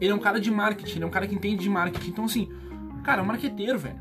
[0.00, 2.10] Ele é um cara de marketing, ele é um cara que entende de marketing.
[2.10, 2.48] Então, assim,
[3.04, 4.00] cara, é um marqueteiro, velho.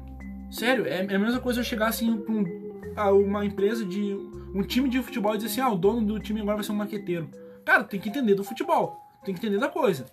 [0.49, 2.68] Sério, é, é a mesma coisa eu chegar assim pra um-
[3.05, 4.13] uma empresa de.
[4.53, 6.71] um time de futebol e dizer assim, ah, o dono do time agora vai ser
[6.71, 7.29] um marqueteiro.
[7.65, 10.05] Cara, tem que entender do futebol, tem que entender da coisa.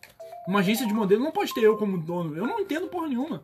[0.47, 2.37] Uma agência de modelo não pode ter eu como dono.
[2.37, 3.43] Eu não entendo porra nenhuma.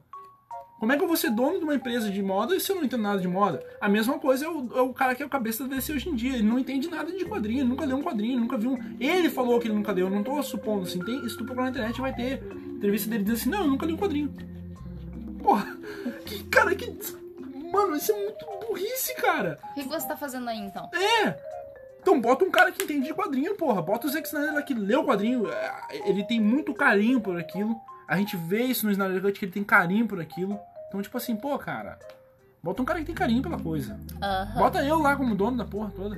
[0.83, 2.83] Como é que eu vou ser dono de uma empresa de moda se eu não
[2.83, 3.65] entendo nada de moda?
[3.81, 6.09] A mesma coisa é o, é o cara que é o cabeça da DC hoje
[6.09, 6.35] em dia.
[6.35, 8.97] Ele não entende nada de quadrinho, nunca leu um quadrinho, nunca viu um.
[8.99, 10.99] Ele falou que ele nunca leu, eu não tô supondo assim.
[11.05, 12.43] Tem, se tu procurar na internet vai ter
[12.77, 14.35] entrevista dele dizendo assim: não, eu nunca li um quadrinho.
[15.41, 15.77] Porra,
[16.27, 16.93] que cara, que.
[17.73, 19.59] Mano, isso é muito burrice, cara.
[19.71, 20.91] O que você tá fazendo aí então?
[20.95, 21.35] É!
[22.01, 23.81] Então bota um cara que entende de quadrinho, porra.
[23.81, 25.49] Bota o Zack Snyder lá que leu o quadrinho.
[25.49, 27.75] é, Ele tem muito carinho por aquilo.
[28.09, 30.59] A gente vê isso no Snyder Cut que ele tem carinho por aquilo.
[30.89, 31.99] Então, tipo assim, pô, cara.
[32.63, 33.99] Bota um cara que tem carinho pela coisa.
[34.23, 34.55] Aham.
[34.61, 36.17] Bota eu lá como dono da porra toda.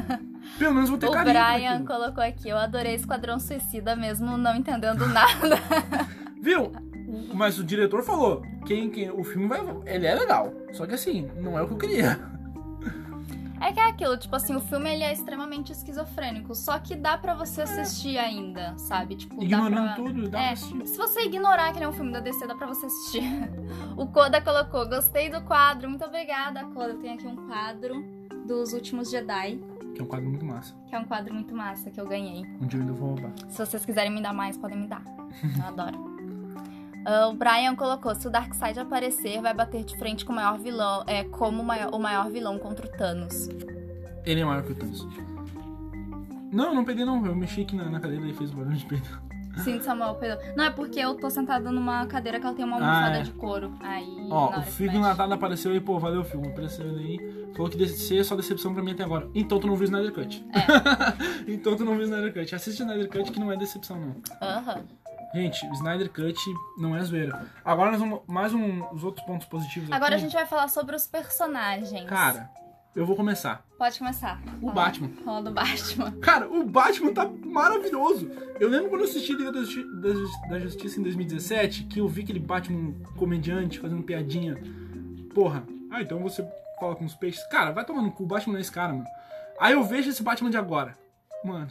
[0.58, 4.36] Pelo menos vou ter O carinho por Brian colocou aqui, eu adorei Esquadrão Suicida mesmo
[4.38, 5.56] não entendendo nada.
[6.40, 6.72] Viu?
[7.34, 10.52] Mas o diretor falou, quem, quem o filme vai, ele é legal.
[10.72, 12.18] Só que assim, não é o que eu queria.
[13.60, 17.16] É que é aquilo, tipo assim, o filme ele é extremamente esquizofrênico, só que dá
[17.16, 19.14] pra você assistir ainda, sabe?
[19.14, 19.94] Tipo, dá Ignorando pra...
[19.94, 20.86] tudo, dá É, pra assistir.
[20.88, 23.22] se você ignorar que ele é um filme da DC, dá pra você assistir.
[23.96, 26.88] O Koda colocou, gostei do quadro, muito obrigada, Koda.
[26.88, 28.04] Eu tenho aqui um quadro
[28.46, 29.60] dos últimos Jedi,
[29.94, 30.74] Que é um quadro muito massa.
[30.88, 32.44] que é um quadro muito massa que eu ganhei.
[32.60, 33.30] Um dia eu ainda vou roubar.
[33.48, 35.04] Se vocês quiserem me dar mais, podem me dar.
[35.56, 36.11] Eu adoro.
[37.04, 40.58] Ah, o Brian colocou: se o Darkseid aparecer, vai bater de frente com o maior
[40.58, 43.48] vilão, é como o maior, o maior vilão contra o Thanos.
[44.24, 45.06] Ele é maior que o Thanos.
[46.52, 47.24] Não, eu não peguei não.
[47.26, 49.22] Eu mexi aqui na, na cadeira e fez barulho de peito.
[49.64, 50.38] Sim, Samuel, perdão.
[50.56, 53.22] Não, é porque eu tô sentada numa cadeira que ela tem uma almofada Ah, é.
[53.22, 53.72] de couro.
[53.80, 54.26] Aí.
[54.30, 54.98] Ó, o Figo.
[54.98, 56.48] Natal apareceu aí, pô, valeu o filme.
[56.48, 57.52] Apareceu ele aí.
[57.54, 59.28] Falou que DC é só decepção pra mim até agora.
[59.34, 60.42] Então tu não viu o Snyder Cut.
[60.54, 60.62] É.
[61.52, 62.54] então tu não viu o Snyder Cut.
[62.54, 64.14] Assiste o Snyder Cut que não é decepção, não.
[64.40, 64.84] Aham.
[65.34, 66.38] Gente, o Snyder Cut
[66.78, 67.46] não é zoeira.
[67.64, 68.20] Agora nós vamos.
[68.26, 70.24] Mais um, os outros pontos positivos Agora a aqui.
[70.24, 72.04] gente vai falar sobre os personagens.
[72.06, 72.50] Cara,
[72.94, 73.64] eu vou começar.
[73.78, 74.38] Pode começar.
[74.60, 74.72] O Fala.
[74.74, 75.08] Batman.
[75.24, 76.10] Fala do Batman.
[76.20, 78.30] Cara, o Batman tá maravilhoso.
[78.60, 81.98] Eu lembro quando eu assisti Liga da Justi- da Justi- da Justiça em 2017, que
[82.00, 84.62] eu vi aquele Batman comediante fazendo piadinha.
[85.34, 86.46] Porra, ah, então você
[86.78, 87.42] fala com os peixes.
[87.46, 89.06] Cara, vai tomando cu, o Batman não é esse cara, mano.
[89.58, 90.98] Aí eu vejo esse Batman de agora.
[91.42, 91.68] Mano.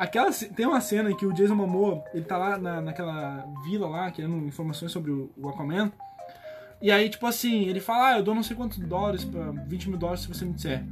[0.00, 3.86] Aquela, tem uma cena em que o Jason Momoa, ele tá lá na, naquela vila
[3.86, 5.92] lá, querendo informações sobre o, o Aquaman.
[6.80, 9.90] E aí, tipo assim, ele fala, ah, eu dou não sei quantos dólares pra 20
[9.90, 10.82] mil dólares se você me disser.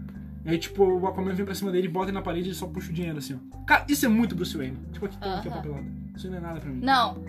[0.44, 2.66] E aí, tipo, o Aquaman vem pra cima dele, bota ele na parede e só
[2.66, 3.64] puxa o dinheiro, assim, ó.
[3.64, 4.76] Cara, isso é muito Bruce Wayne.
[4.92, 5.86] Tipo, aqui tem aqui a papelada.
[6.14, 6.80] Isso não é nada pra mim.
[6.84, 7.24] Não.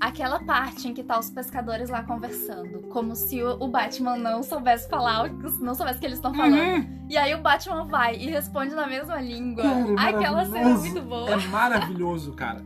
[0.00, 2.82] Aquela parte em que tá os pescadores lá conversando.
[2.88, 6.32] Como se o, Batman não soubesse falar, o que- não soubesse o que eles estão
[6.32, 6.54] falando.
[6.56, 7.06] Uhum.
[7.10, 9.64] E aí o Batman vai e responde na mesma língua.
[9.96, 11.30] Cara, Aquela cena é muito boa.
[11.30, 12.64] É maravilhoso, cara.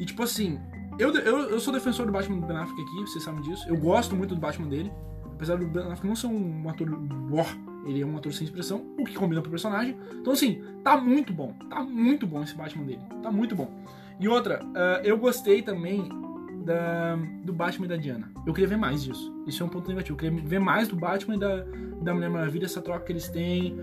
[0.00, 0.58] E tipo assim,
[0.98, 3.64] eu, eu, eu sou defensor do Batman do Ben Affleck aqui, vocês sabem disso.
[3.68, 4.92] Eu gosto muito do Batman dele.
[5.34, 6.88] Apesar do Ben Affleck não ser um ator.
[7.30, 7.44] Uó,
[7.86, 9.96] ele é um ator sem expressão, o que combina pro personagem.
[10.14, 11.54] Então, assim, tá muito bom.
[11.70, 13.00] Tá muito bom esse Batman dele.
[13.22, 13.70] Tá muito bom.
[14.18, 16.08] E outra, ah, eu gostei também
[16.62, 18.30] da, do Batman e da Diana.
[18.46, 19.32] Eu queria ver mais disso.
[19.46, 20.14] Isso é um ponto negativo.
[20.14, 21.64] Eu queria ver mais do Batman e da,
[22.02, 23.76] da Mulher Maravilha, essa troca que eles têm.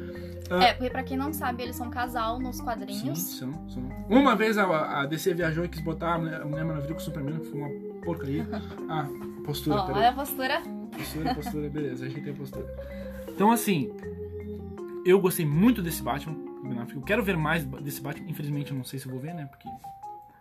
[0.50, 3.20] É, porque pra quem não sabe, eles são um casal nos Sim, quadrinhos.
[3.20, 3.84] são, são.
[4.10, 7.00] Uma vez a, a DC viajou e quis botar a Mulher, a Mulher Maravilha com
[7.00, 7.70] o Superman, que foi uma
[8.04, 8.48] porcaria.
[8.92, 9.08] Ah,
[9.46, 10.00] postura, peraí.
[10.00, 10.62] olha a postura.
[10.92, 12.66] Postura, postura, beleza, a postura.
[13.28, 13.92] Então, assim,
[15.06, 16.36] eu gostei muito desse Batman.
[16.94, 18.30] Eu quero ver mais desse Batman.
[18.30, 19.46] Infelizmente, eu não sei se eu vou ver, né?
[19.46, 19.68] Porque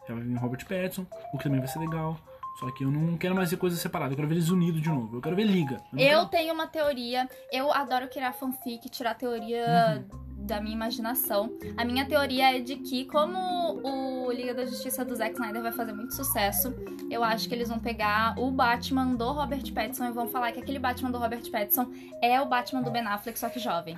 [0.09, 2.19] já vai vir o Robert Pattinson, o que também vai ser legal.
[2.59, 4.13] Só que eu não quero mais ver coisas separadas.
[4.13, 5.17] Eu quero ver eles unidos de novo.
[5.19, 5.81] Eu quero ver Liga.
[5.93, 7.29] não Eu quero- tenho uma teoria.
[7.53, 10.45] Eu adoro criar fanfic, tirar teoria Uhum.
[10.47, 11.51] da minha imaginação.
[11.77, 13.39] A minha teoria é de que, como
[13.85, 16.75] o Liga da Justiça do Zack Snyder vai fazer muito sucesso,
[17.11, 20.59] eu acho que eles vão pegar o Batman do Robert Pattinson e vão falar que
[20.59, 21.87] aquele Batman do Robert Pattinson
[22.21, 23.97] é o Batman do Ben Affleck, só que jovem.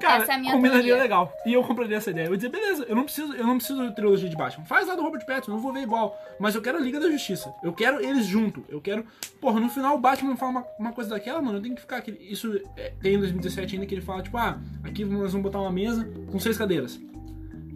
[0.00, 1.02] Cara, Essa é a minha combinaria teoria.
[1.02, 1.32] legal.
[1.44, 2.26] E eu compraria essa ideia.
[2.26, 4.64] Eu ia dizer, beleza, eu não preciso, eu não preciso de trilogia de Batman.
[4.64, 6.18] Faz lá do Robert Pattinson, eu não vou ver igual.
[6.38, 7.52] Mas eu quero a Liga da Justiça.
[7.62, 8.64] Eu quero eles junto.
[8.68, 9.04] Eu quero.
[9.40, 11.58] Porra, no final o Batman fala uma, uma coisa daquela, mano.
[11.58, 11.98] Eu tenho que ficar.
[11.98, 12.18] Aquele...
[12.18, 15.60] Isso é, tem em 2017 ainda que ele fala, tipo, ah, aqui nós vamos botar
[15.60, 16.98] uma mesa com seis cadeiras.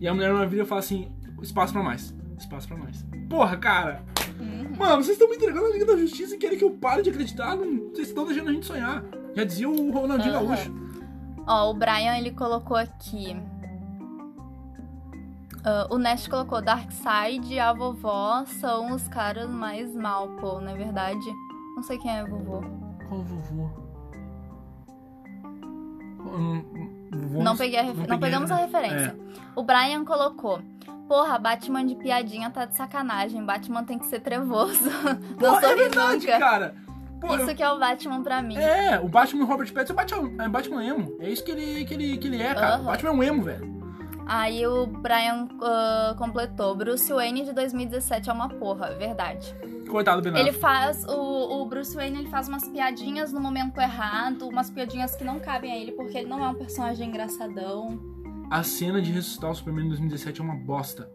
[0.00, 1.08] E a Mulher Maravilha fala assim:
[1.42, 2.14] espaço pra mais.
[2.38, 3.04] Espaço pra mais.
[3.28, 4.02] Porra, cara.
[4.40, 4.76] Uhum.
[4.76, 7.10] Mano, vocês estão me entregando a Liga da Justiça e querem que eu pare de
[7.10, 7.54] acreditar?
[7.56, 9.04] Não, vocês estão deixando a gente sonhar.
[9.36, 10.46] Já dizia o Ronaldinho Aham.
[10.46, 10.84] Gaúcho.
[11.46, 13.36] Ó, o Brian, ele colocou aqui...
[15.64, 20.72] Ah, o Nest colocou Darkseid e a vovó são os caras mais mal, pô, não
[20.72, 21.24] é verdade?
[21.74, 22.60] Não sei quem é a vovô.
[23.08, 23.70] Qual vovô?
[26.18, 26.62] Não,
[27.12, 29.16] vovô Não, peguei não peguei pegamos a referência.
[29.56, 30.60] O Brian colocou.
[31.08, 33.44] Porra, Batman de piadinha tá de sacanagem.
[33.44, 34.88] Batman tem que ser trevoso.
[35.38, 36.38] Não Porra, é verdade, nunca.
[36.38, 36.74] cara.
[37.26, 38.56] Pô, Isso eu- que é o Batman pra mim.
[38.56, 41.16] É, o Batman Robert Pattinson é Batman, é Batman emo.
[41.20, 42.80] É isso que ele, que ele, que ele é, cara.
[42.80, 43.74] O Batman é um emo, velho.
[44.26, 46.74] Aí o Brian ah, completou.
[46.74, 49.54] Bruce Wayne de 2017 é uma porra, verdade.
[49.88, 51.04] Coitado do Ben Ele faz.
[51.04, 55.38] O, o Bruce Wayne ele faz umas piadinhas no momento errado, umas piadinhas que não
[55.38, 58.00] cabem a ele, porque ele não é um personagem engraçadão.
[58.50, 61.10] A cena de ressuscitar o Superman em 2017 é uma bosta.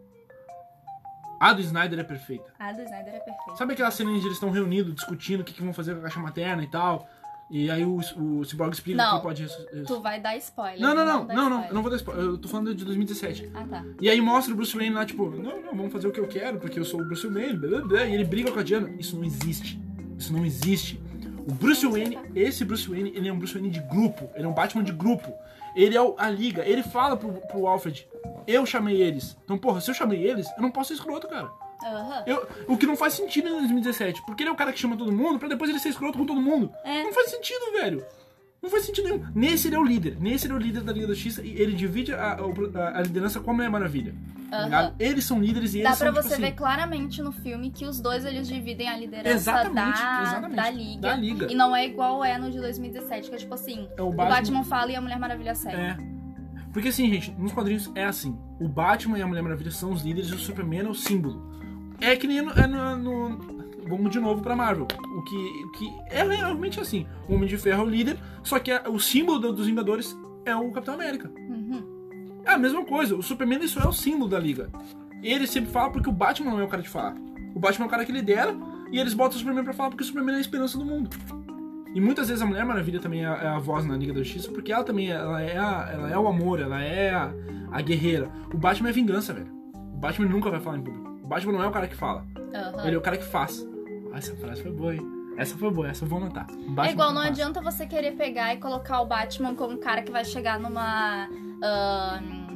[1.40, 2.44] A do Snyder é perfeita.
[2.58, 3.56] A do Snyder é perfeita.
[3.56, 6.02] Sabe aquela cena onde eles estão reunidos, discutindo o que, que vão fazer com a
[6.02, 7.08] caixa materna e tal?
[7.50, 9.16] E aí o, o Cyborg explica Não.
[9.16, 9.84] que pode ressuscitar.
[9.84, 10.78] Tu vai dar spoiler.
[10.78, 12.24] Não, não, não, não, não, eu não vou dar spoiler.
[12.24, 13.50] Eu tô falando de 2017.
[13.52, 13.84] Ah, tá.
[14.00, 16.28] E aí mostra o Bruce Wayne lá, tipo, não, não, vamos fazer o que eu
[16.28, 18.62] quero, porque eu sou o Bruce Wayne, blá, blá, blá, e ele briga com a
[18.62, 18.88] Diana.
[18.98, 19.80] Isso não existe.
[20.16, 21.02] Isso não existe.
[21.48, 24.30] O Bruce Wayne, esse Bruce Wayne, ele é um Bruce Wayne de grupo.
[24.36, 25.32] Ele é um Batman de grupo.
[25.74, 26.64] Ele é o- a liga.
[26.64, 28.06] Ele fala pro, pro Alfred,
[28.46, 29.36] eu chamei eles.
[29.44, 31.50] Então, porra, se eu chamei eles, eu não posso ser escroto, cara.
[31.82, 32.22] Aham.
[32.26, 34.96] Eu- o que não faz sentido em 2017, porque ele é o cara que chama
[34.96, 36.70] todo mundo pra depois ele ser escroto com todo mundo.
[36.84, 37.02] É.
[37.04, 38.04] Não faz sentido, velho.
[38.62, 39.24] Não faz sentido nenhum.
[39.34, 40.16] Nesse ele é o líder.
[40.20, 43.02] Nesse ele é o líder da Liga da Justiça e ele divide a, a- a
[43.02, 44.14] liderança com a Mulher Maravilha.
[44.64, 44.94] ligado?
[44.98, 47.70] Eles são líderes e Dá eles pra são, você tipo assim, ver claramente no filme
[47.70, 50.56] que os dois eles dividem a liderança Exatamente, da, exatamente.
[50.56, 51.00] da liga.
[51.00, 51.50] Da liga.
[51.50, 54.12] E não é igual é no de 2017, que é tipo assim, É o o
[54.12, 55.76] Batman- Batman fala e a Mulher Maravilha segue.
[55.76, 55.96] É.
[56.72, 58.36] Porque assim, gente, nos quadrinhos é assim.
[58.60, 61.48] O Batman e a Mulher Maravilha são os líderes e o Superman é o símbolo.
[62.00, 64.86] É que nem no, é no, no- Vamos de novo pra Marvel.
[65.16, 67.06] O que, que é realmente assim.
[67.28, 70.16] O Homem de Ferro é o líder, só que a- o símbolo do- dos Vingadores
[70.44, 71.30] é o Capitão América.
[71.48, 71.82] Uhum.
[72.44, 73.14] É a mesma coisa.
[73.16, 74.70] O Superman só é o símbolo da liga.
[75.22, 77.14] Ele sempre fala porque o Batman não é o cara de falar.
[77.54, 78.54] O Batman é o cara que lidera
[78.90, 81.10] e eles botam o Superman pra falar porque o Superman é a esperança do mundo.
[81.94, 84.22] E muitas vezes a Mulher Maravilha também é a, é a voz na Liga da
[84.22, 87.32] Justiça porque ela também é- ela é, a- ela é o amor, ela é a,
[87.72, 88.30] a guerreira.
[88.54, 89.50] O Batman é vingança, velho.
[89.74, 91.09] O Batman nunca vai falar em público.
[91.30, 92.26] Batman não é o cara que fala.
[92.52, 92.86] Aham.
[92.86, 93.64] Ele é o cara que faz.
[94.12, 95.02] Ah, essa frase foi boa, hein?
[95.38, 96.44] Essa foi boa, essa eu vou anotar.
[96.48, 100.02] Batman É igual, não adianta você querer pegar e colocar o Batman como um cara
[100.02, 101.28] que vai chegar numa.
[101.62, 102.49] ahn,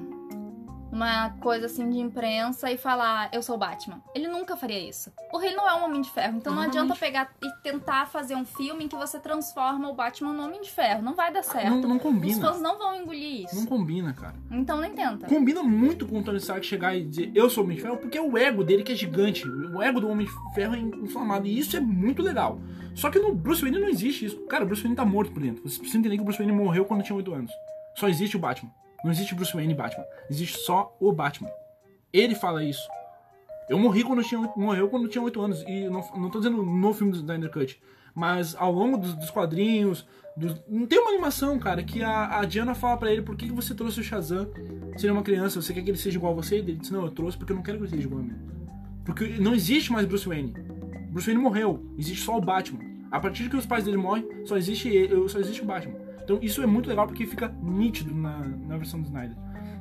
[0.94, 4.00] uma coisa assim de imprensa e falar, eu sou o Batman.
[4.14, 5.12] Ele nunca faria isso.
[5.28, 6.36] Porque ele não é um homem de ferro.
[6.38, 10.32] Então não adianta pegar e tentar fazer um filme em que você transforma o Batman
[10.32, 11.02] num homem de ferro.
[11.02, 11.68] Não vai dar certo.
[11.68, 12.40] Não, não Os combina.
[12.40, 13.56] fãs não vão engolir isso.
[13.56, 14.36] Não combina, cara.
[14.50, 15.26] Então nem tenta.
[15.26, 17.96] Combina muito com o Tony Stark chegar e dizer eu sou o Homem de Ferro,
[17.96, 19.44] porque é o ego dele que é gigante.
[19.48, 21.48] O ego do Homem de Ferro é inflamado.
[21.48, 22.60] E isso é muito legal.
[22.94, 24.40] Só que no Bruce Wayne não existe isso.
[24.46, 25.62] Cara, o Bruce Wayne tá morto por dentro.
[25.62, 27.50] Vocês precisam entender que o Bruce Wayne morreu quando tinha 8 anos.
[27.96, 28.70] Só existe o Batman.
[29.04, 30.04] Não existe Bruce Wayne e Batman.
[30.30, 31.50] Existe só o Batman.
[32.12, 32.82] Ele fala isso.
[33.68, 35.62] Eu morri quando eu tinha, morreu quando eu tinha 8 anos.
[35.66, 37.80] E não, não tô dizendo no filme Snyder Cut.
[38.14, 40.06] Mas ao longo dos, dos quadrinhos.
[40.36, 43.50] dos- não tem uma animação, cara, que a, a Diana fala pra ele por que,
[43.52, 44.48] você trouxe o Shazam
[44.96, 46.56] se ele é uma criança, você quer que ele seja igual a você?
[46.56, 48.34] Ele disse, não, eu trouxe porque eu não quero que ele seja igual a mim.
[49.04, 50.52] Porque não existe mais Bruce Wayne.
[51.10, 52.80] Bruce Wayne morreu, existe só o Batman.
[53.10, 55.94] A partir que os pais dele morrem, só existe ele, só existe o Batman.
[56.24, 59.36] Então isso é muito legal porque fica nítido na, na versão do Snyder.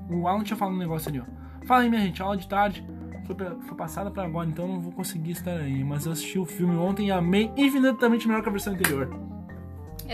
[0.09, 1.23] O Alan tinha falado um negócio ali, ó.
[1.65, 2.85] Fala aí, minha gente, aula de tarde
[3.25, 5.81] foi, pra- foi passada pra agora, então não vou conseguir estar aí.
[5.83, 9.09] Mas eu assisti o filme ontem e amei infinitamente melhor que a versão anterior.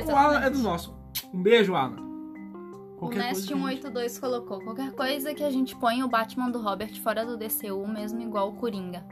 [0.08, 0.96] O Alan é do nosso.
[1.34, 1.98] Um beijo, Alan.
[1.98, 4.60] O Qualquer coisa Nest que a gente- 182 colocou.
[4.62, 8.50] Qualquer coisa que a gente põe o Batman do Robert fora do DCU, mesmo igual
[8.50, 9.04] o Coringa.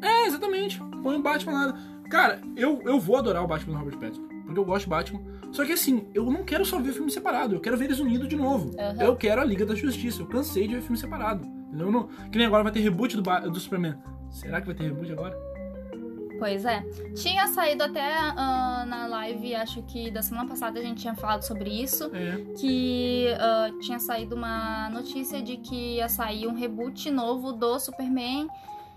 [0.00, 0.80] É, exatamente.
[1.02, 1.78] Põe o Batman lá.
[2.08, 4.22] Cara, eu, eu vou adorar o Batman do Robert Pattinson.
[4.46, 5.20] Porque eu gosto de Batman.
[5.54, 7.54] Só que assim, eu não quero só ver filme separado.
[7.54, 8.72] Eu quero ver eles unidos de novo.
[8.78, 9.02] Aham.
[9.02, 10.20] Eu quero a Liga da Justiça.
[10.22, 11.46] Eu cansei de ver filme separado.
[11.46, 11.86] Entendeu?
[11.86, 13.94] Eu Não, que nem agora vai ter reboot do, do Superman.
[14.30, 15.36] Será que vai ter reboot agora?
[16.40, 16.82] Pois é.
[17.14, 21.42] Tinha saído até ah, na live, acho que da semana passada a gente tinha falado
[21.42, 22.10] sobre isso.
[22.12, 22.36] É.
[22.58, 28.48] Que ah, tinha saído uma notícia de que ia sair um reboot novo do Superman.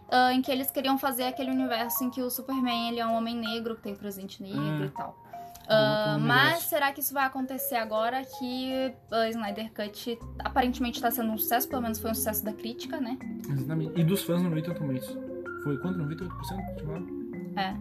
[0.10, 3.14] ah, em que eles queriam fazer aquele universo em que o Superman ele é um
[3.16, 4.86] homem negro, que tem presente negro Hum.
[4.86, 5.27] e tal.
[5.68, 11.32] Uh, mas será que isso vai acontecer agora que o Snyder Cut aparentemente está sendo
[11.32, 11.68] um sucesso?
[11.68, 13.18] Pelo menos foi um sucesso da crítica, né?
[13.50, 14.00] Exatamente.
[14.00, 15.64] E dos fãs 98%.
[15.64, 16.00] Foi quanto?
[16.00, 17.58] 98%?
[17.58, 17.76] É.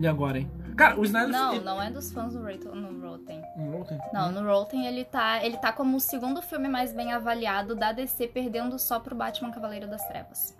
[0.00, 0.50] E agora, hein?
[0.76, 1.30] Cara, o Snyder...
[1.30, 2.74] Não, não é dos fãs do Rotten.
[3.56, 3.98] No Rotten?
[4.12, 7.92] Não, no Rotten ele tá, ele tá como o segundo filme mais bem avaliado da
[7.92, 10.56] DC, perdendo só pro Batman Cavaleiro das Trevas.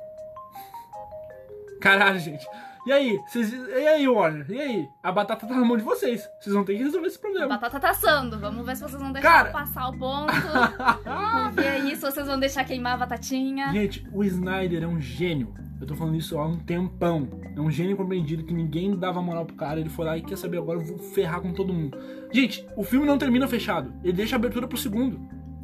[1.81, 2.47] Caralho, gente.
[2.87, 3.19] E aí?
[3.27, 4.47] Vocês, e aí, Warner?
[4.51, 4.89] E aí?
[5.03, 6.29] A batata tá na mão de vocês.
[6.39, 7.47] Vocês vão ter que resolver esse problema.
[7.47, 8.39] A batata tá assando.
[8.39, 9.51] Vamos ver se vocês vão deixar Cara...
[9.51, 10.33] passar o ponto.
[11.05, 13.73] Vamos ver aí se vocês vão deixar queimar a batatinha.
[13.73, 15.55] Gente, o Snyder é um gênio.
[15.81, 17.29] Eu tô falando isso há um tempão.
[17.57, 19.81] É um gênio compreendido que ninguém dava moral pro cara.
[19.81, 21.99] Ele foi lá e quer saber agora, eu vou ferrar com todo mundo.
[22.33, 23.93] Gente, o filme não termina fechado.
[24.03, 25.21] Ele deixa abertura pro segundo.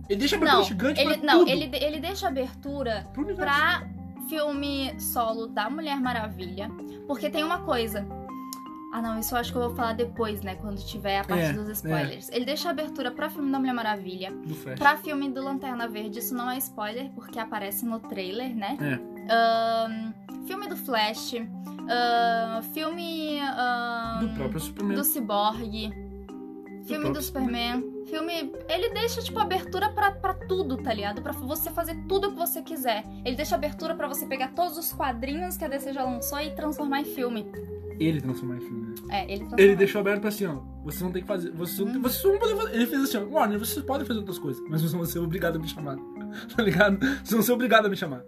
[0.09, 1.51] Ele deixa abertura não, gigante ele, pra Não, tudo.
[1.51, 3.07] ele, ele deixa abertura
[3.37, 3.87] pra
[4.31, 6.71] filme solo da Mulher Maravilha.
[7.07, 8.07] Porque tem uma coisa.
[8.93, 10.55] Ah, não, isso eu acho que eu vou falar depois, né?
[10.57, 12.29] Quando tiver a parte É, dos spoilers.
[12.33, 14.33] Ele deixa abertura pra filme da Mulher Maravilha.
[14.33, 14.79] Do Flash.
[14.79, 18.77] Pra filme do Lanterna Verde, isso não é spoiler, porque aparece no trailer, né?
[18.81, 18.99] É.
[19.33, 20.13] Ahn,
[20.47, 21.35] filme do Flash.
[21.35, 23.39] ahn, filme.
[23.41, 24.97] ahn, Do próprio Superman.
[24.97, 25.91] do Cyborg.
[26.85, 27.85] Filme do próprio Superman.
[28.11, 28.53] Filme.
[28.69, 31.23] Ele deixa, tipo, abertura pra, pra tudo, tá ligado?
[31.23, 33.05] Pra você fazer tudo o que você quiser.
[33.25, 36.51] Ele deixa abertura pra você pegar todos os quadrinhos que a DC já lançou e
[36.51, 37.47] transformar em filme.
[37.99, 38.95] Ele transformar em filme, né?
[39.11, 39.63] É, ele transforma.
[39.63, 40.55] Ele deixou aberto pra assim, ó.
[40.83, 41.51] Vocês não tem que fazer.
[41.53, 42.03] Vocês, não, Hum.
[42.03, 42.75] vocês não vão poder fazer.
[42.75, 43.25] Ele fez assim, ó.
[43.27, 45.97] Warner, vocês podem fazer outras coisas, mas vocês vão ser obrigados a me chamar.
[46.57, 46.99] tá ligado?
[46.99, 48.23] Vocês vão ser obrigados a me chamar.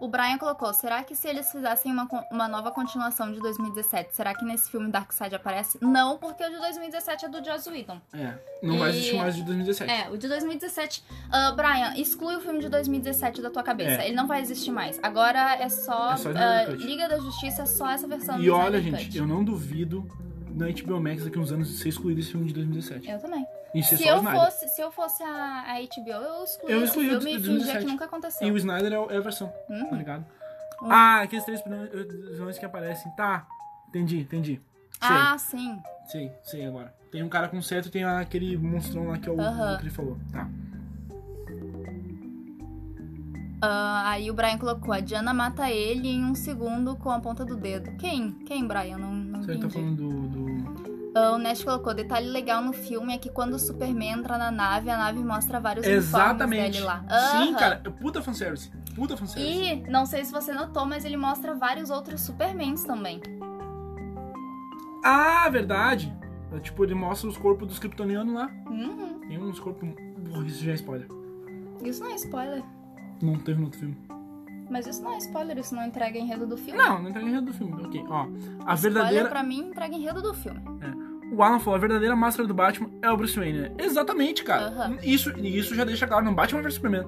[0.00, 4.34] O Brian colocou: será que se eles fizessem uma, uma nova continuação de 2017, será
[4.34, 5.78] que nesse filme Darkseid aparece?
[5.80, 8.00] Não, porque o de 2017 é do Joss Whedon.
[8.12, 8.34] É.
[8.62, 9.90] Não vai E- existir mais de 2017.
[9.92, 11.04] É, o de 2017.
[11.30, 14.02] Ah, Brian, exclui o filme de 2017 da tua cabeça.
[14.02, 14.06] É.
[14.08, 14.98] Ele não vai existir mais.
[15.02, 16.12] Agora é só.
[16.12, 16.84] É só Cut.
[16.84, 20.06] Liga da Justiça, é só essa versão E olha, gente, eu não duvido
[20.54, 23.10] na HBO Max daqui uns anos ser excluído esse filme de 2017.
[23.10, 23.46] Eu também.
[23.82, 27.30] Se eu, fosse, se eu fosse a, a HBO, eu excluía Eu excluí o filme
[27.30, 27.84] e fingia 2017.
[27.84, 28.48] que nunca aconteceu.
[28.48, 29.86] E o Snyder é, o- é a versão, Uhum.
[29.90, 30.24] tá ligado?
[30.82, 30.92] Uhum.
[30.92, 31.62] Ah, aqueles três
[32.32, 33.10] vilões que aparecem.
[33.16, 33.46] Tá,
[33.88, 34.60] entendi, entendi.
[35.00, 35.78] Sei, Ah, sim.
[36.06, 36.94] sei, sei agora.
[37.10, 39.76] Tem um cara com cetro e tem aquele monstrão lá que é o, Aham.
[39.76, 40.18] que ele falou.
[40.32, 40.48] Tá.
[43.62, 47.44] Ah, aí o Brian colocou: a Diana mata ele em um segundo com a ponta
[47.44, 47.90] do dedo.
[47.96, 48.32] Quem?
[48.46, 48.98] Quem, Brian?
[48.98, 49.74] Não, não Você tá entendi.
[49.74, 50.28] falando do.
[50.28, 50.95] do...
[51.18, 54.50] Ah, o Nash colocou: detalhe legal no filme é que quando o Superman entra na
[54.50, 56.60] nave, a nave mostra vários Exatamente.
[56.60, 57.04] uniformes dele lá.
[57.30, 57.80] Sim, cara.
[57.82, 58.70] é Puta fanservice.
[58.94, 59.86] Puta fanservice.
[59.86, 63.20] E não sei se você notou, mas ele mostra vários outros Supermans também.
[65.02, 66.14] Ah, verdade.
[66.52, 68.50] É, tipo, ele mostra os corpos dos kryptonianos lá.
[68.68, 69.20] Uhum.
[69.20, 69.88] Tem uns corpos.
[70.46, 71.08] Isso já é spoiler.
[71.82, 72.62] Isso não é spoiler.
[73.22, 73.96] Não teve no outro filme.
[74.68, 76.76] Mas isso não é spoiler, isso não entrega enredo do filme.
[76.82, 77.72] Não, não entrega enredo do filme.
[77.84, 78.22] Ok, ó.
[78.64, 79.28] A Spoiler verdadeira.
[79.28, 80.60] pra mim entrega enredo do filme.
[81.32, 83.72] O Alan falou, a verdadeira máscara do Batman é o Bruce Wayne, né?
[83.78, 84.66] Exatamente, cara.
[84.66, 84.98] Aham.
[85.02, 87.06] Isso, isso já deixa claro no Batman vs Superman.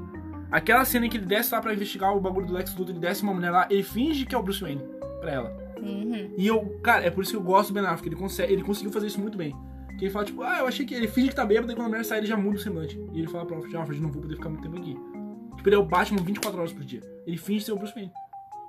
[0.51, 3.01] Aquela cena em que ele desce lá pra investigar o bagulho do Lex Luthor, ele
[3.01, 4.83] desce uma mulher lá, ele finge que é o Bruce Wayne
[5.21, 5.69] pra ela.
[5.81, 6.35] Uhum.
[6.37, 8.63] E eu, cara, é por isso que eu gosto do Ben Affleck, ele, consegue, ele
[8.63, 9.55] conseguiu fazer isso muito bem.
[9.99, 11.87] Que ele fala, tipo, ah, eu achei que ele finge que tá bêbado, e quando
[11.87, 12.99] a mulher sai, ele já muda o semblante.
[13.13, 14.97] E ele fala pra Alfred, Alfred, não vou poder ficar muito tempo aqui.
[15.57, 17.01] Tipo, ele é o Batman 24 horas por dia.
[17.27, 18.13] Ele finge ser o Bruce Wayne.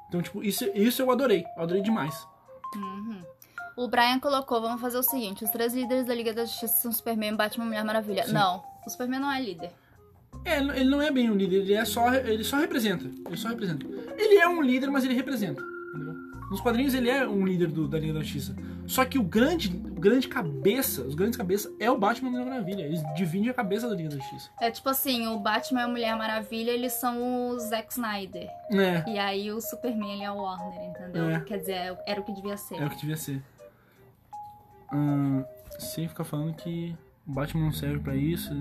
[0.08, 1.46] Então, tipo, isso, isso eu adorei.
[1.56, 2.28] Eu adorei demais.
[2.76, 3.09] Uhum.
[3.80, 6.92] O Brian colocou, vamos fazer o seguinte, os três líderes da Liga da Justiça são
[6.92, 8.26] Superman, Batman e Mulher Maravilha.
[8.26, 8.34] Sim.
[8.34, 9.72] Não, o Superman não é líder.
[10.44, 12.14] É, ele não é bem um líder, ele é só.
[12.14, 13.06] Ele só representa.
[13.26, 13.86] Ele só representa.
[14.18, 15.62] Ele é um líder, mas ele representa.
[15.96, 16.14] Entendeu?
[16.52, 18.56] Nos quadrinhos ele é um líder do- da Liga da Justiça.
[18.88, 22.38] Só que o grande, o grande cabeça, os grandes cabeças é o Batman e a
[22.40, 22.82] Mulher Maravilha.
[22.84, 24.50] Eles dividem a cabeça da Liga da Justiça.
[24.60, 28.50] É tipo assim, o Batman e a Mulher Maravilha, eles são o Zack Snyder.
[28.72, 31.30] É, E aí o Superman, ele é o Warner, entendeu?
[31.30, 31.40] É.
[31.42, 32.76] Quer dizer, era o que devia ser.
[32.82, 33.42] é o que devia ser.
[35.78, 36.96] Sem ficar falando que
[37.28, 38.54] o Batman não serve pra isso.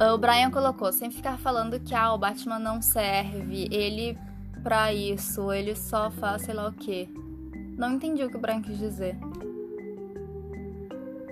[0.00, 4.18] O Brian colocou, sem ficar falando que ah, o Batman não serve, ele
[4.62, 7.08] pra isso, ele só faz sei lá o quê.
[7.76, 9.16] Não entendi o que o Brian quis dizer.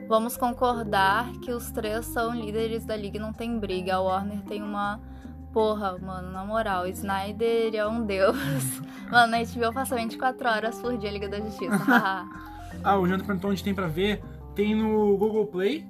[0.09, 3.95] Vamos concordar que os três são líderes da liga e não tem briga.
[3.95, 5.01] A Warner tem uma.
[5.53, 8.37] Porra, mano, na moral, Snyder é um deus.
[9.11, 11.77] Mano, a HBO passa 24 horas por dia Liga da Justiça.
[12.85, 14.23] Ah, o Jonathan perguntou onde tem pra ver.
[14.55, 15.87] Tem no Google Play,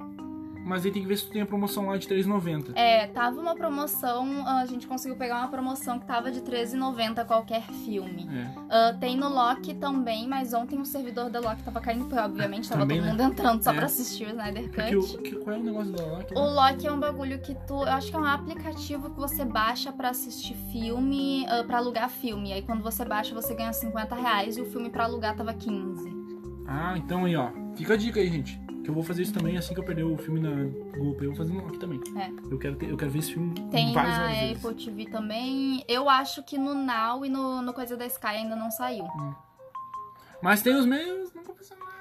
[0.67, 2.73] mas aí tem que ver se tu tem a promoção lá de R$3,90.
[2.77, 7.63] É, tava uma promoção, a gente conseguiu pegar uma promoção que tava de R$13,90 qualquer
[7.63, 8.29] filme.
[8.31, 8.51] É.
[8.69, 12.69] Ah, tem no Loki também, mas ontem o servidor da Loki tava caindo, porque obviamente
[12.69, 13.13] tava Também, todo né?
[13.13, 13.75] mundo entrando só É.
[13.75, 15.19] pra assistir o Snyder Porque o, Cut.
[15.23, 16.35] que, qual é o negócio da Loki?
[16.35, 17.75] O Loki é um bagulho que tu.
[17.83, 22.11] Eu acho que é um aplicativo que você baixa pra assistir filme, ah, pra alugar
[22.11, 22.53] filme.
[22.53, 26.20] Aí quando você baixa, você ganha 50 reais e o filme pra alugar tava 15.
[26.71, 27.51] Ah, então aí, ó.
[27.77, 28.59] Fica a dica aí, gente.
[28.85, 30.51] Que eu vou fazer isso também assim que eu perder o filme na
[30.97, 31.29] Google Play.
[31.29, 32.01] Eu vou fazer aqui também.
[32.17, 32.31] É.
[32.51, 34.65] Eu quero, ter- eu quero ver esse filme Tem várias na vezes.
[34.65, 35.85] Apple TV também.
[35.87, 39.05] Eu acho que no Now e no, no Coisa da Sky ainda não saiu.
[40.43, 41.43] Mas tem os meios não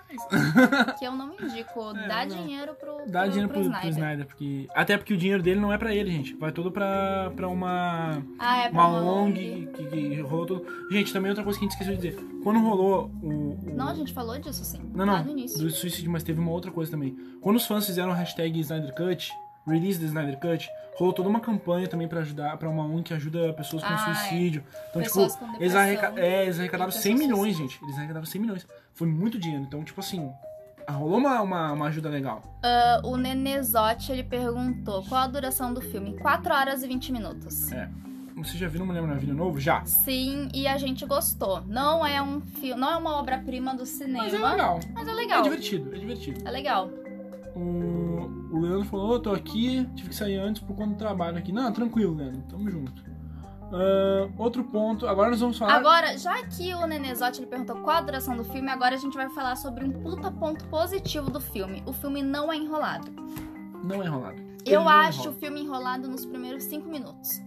[0.97, 1.95] Que eu não indico.
[1.97, 2.36] É, Dá não.
[2.36, 3.89] dinheiro pro, Dá pro, dinheiro pro pro, pro Snyder.
[3.91, 4.68] Snyder, porque.
[4.74, 6.36] Até porque o dinheiro dele não é pra ele, gente.
[6.36, 8.22] Vai todo pra, pra uma.
[8.39, 10.66] Ah, é pra Uma uma ONG que, que rolou tudo.
[10.91, 12.24] Gente, também outra coisa que a gente esqueceu de dizer.
[12.43, 13.28] Quando rolou o.
[13.28, 14.80] o- Não, a gente falou disso sim.
[14.93, 15.24] Não, não.
[15.24, 15.60] no início.
[15.60, 17.16] Do suicídio, mas teve uma outra coisa também.
[17.41, 19.32] Quando os fãs fizeram o hashtag Snyder Cut,
[19.68, 23.14] release the Snyder Cut, rolou toda uma campanha também pra ajudar, pra uma ONG que
[23.14, 24.14] ajuda pessoas com Ah, é.
[24.16, 24.64] suicídio.
[24.89, 27.80] Então, Pessoas tipo, eles, arreca é, eles arrecadaram e 100 pessoas milhões, gente.
[27.84, 28.68] Eles arrecadaram 100 milhões.
[29.00, 29.64] Foi muito dinheiro.
[29.64, 30.30] Então, tipo assim,
[30.89, 32.43] rolou uma, uma, uma ajuda legal.
[32.62, 36.18] Ah, o Nenezotti, ele perguntou qual a duração do filme?
[36.20, 37.72] 4 horas e 20 minutos.
[37.72, 37.89] É.
[38.36, 39.58] Você já viu Uma Mulher Maravilha novo?
[39.58, 39.86] Já.
[39.86, 41.62] Sim, e a gente gostou.
[41.66, 44.24] Não é um filme, não é uma obra-prima do cinema.
[44.26, 44.80] Mas é legal.
[44.93, 45.41] Mas é É legal.
[45.43, 46.41] divertido, é divertido.
[46.45, 46.89] É legal.
[47.56, 51.38] O, o Leandro falou, "Ô, tô aqui, tive que sair antes por conta do trabalho
[51.38, 51.54] aqui.
[51.54, 53.02] Não, tranquilo, Leandro, tamo junto.
[53.72, 55.74] Ah, outro ponto, agora nós vamos falar...
[55.76, 59.16] Agora, já que o Nenezotti ele perguntou qual a duração do filme, agora a gente
[59.16, 61.84] vai falar sobre um puta ponto positivo do filme.
[61.86, 63.12] O filme não é enrolado.
[63.84, 64.42] Não é enrolado.
[64.66, 65.36] Ele Eu acho enrola.
[65.36, 67.42] o filme enrolado nos primeiros 5 minutos.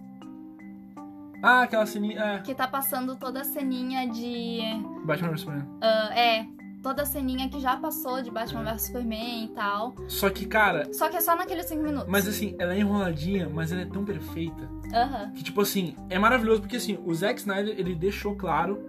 [1.43, 2.19] Ah, aquela ceninha...
[2.19, 4.61] É, Que tá passando toda a ceninha de.
[5.05, 5.67] Batman vs Superman.
[5.81, 6.45] ah, é,
[6.83, 9.95] toda a ceninha que já passou de Batman vs Superman e tal.
[10.07, 10.93] Só que, cara...
[10.93, 12.07] Só que é só naqueles 5 minutos.
[12.09, 14.69] Mas assim, ela é enroladinha, mas ela é tão perfeita.
[14.93, 15.31] Aham.
[15.31, 18.83] Que, tipo assim, é maravilhoso porque, assim, o Zack Snyder, ele deixou claro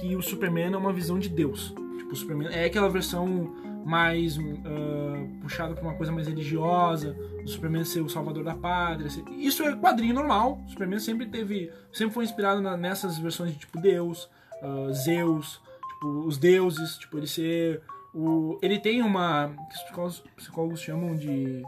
[0.00, 1.72] que o Superman é uma visão de Deus.
[1.96, 3.54] Tipo, o Superman é aquela versão
[3.86, 9.08] mais ah, puxada pra uma coisa mais religiosa, o Superman ser o salvador da pátria.
[9.08, 10.60] ser- Isso é quadrinho normal.
[10.66, 14.28] O Superman sempre teve, sempre foi inspirado na- nessas versões de tipo Deus,
[14.62, 15.60] ah, Zeus,
[15.98, 17.82] tipo, os deuses, tipo, ele ser
[18.14, 21.62] o ele tem uma que os psicólogos, psicólogos chamam de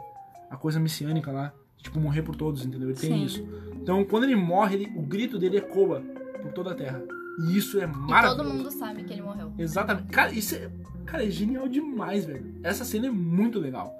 [0.49, 2.89] a coisa messiânica lá, tipo morrer por todos, entendeu?
[2.89, 3.23] Ele tem Sim.
[3.25, 3.47] isso.
[3.81, 6.01] Então, quando ele morre, ele- o grito dele ecoa
[6.41, 7.01] por toda a terra.
[7.47, 8.37] E isso é E maravilhoso.
[8.37, 9.53] todo mundo sabe que ele morreu.
[9.57, 10.07] Exatamente.
[10.09, 10.69] Cara, isso é,
[11.05, 12.59] cara, é genial demais, velho.
[12.63, 13.95] Essa cena é muito legal.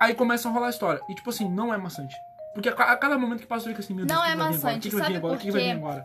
[0.00, 1.00] Aí começa a rolar a história.
[1.08, 2.14] E, tipo assim, não é maçante.
[2.54, 4.34] Porque a, ca- a cada momento que passa, eu fico assim, meu Deus, Não é
[4.34, 4.90] maçante.
[4.90, 5.50] Sabe por quê?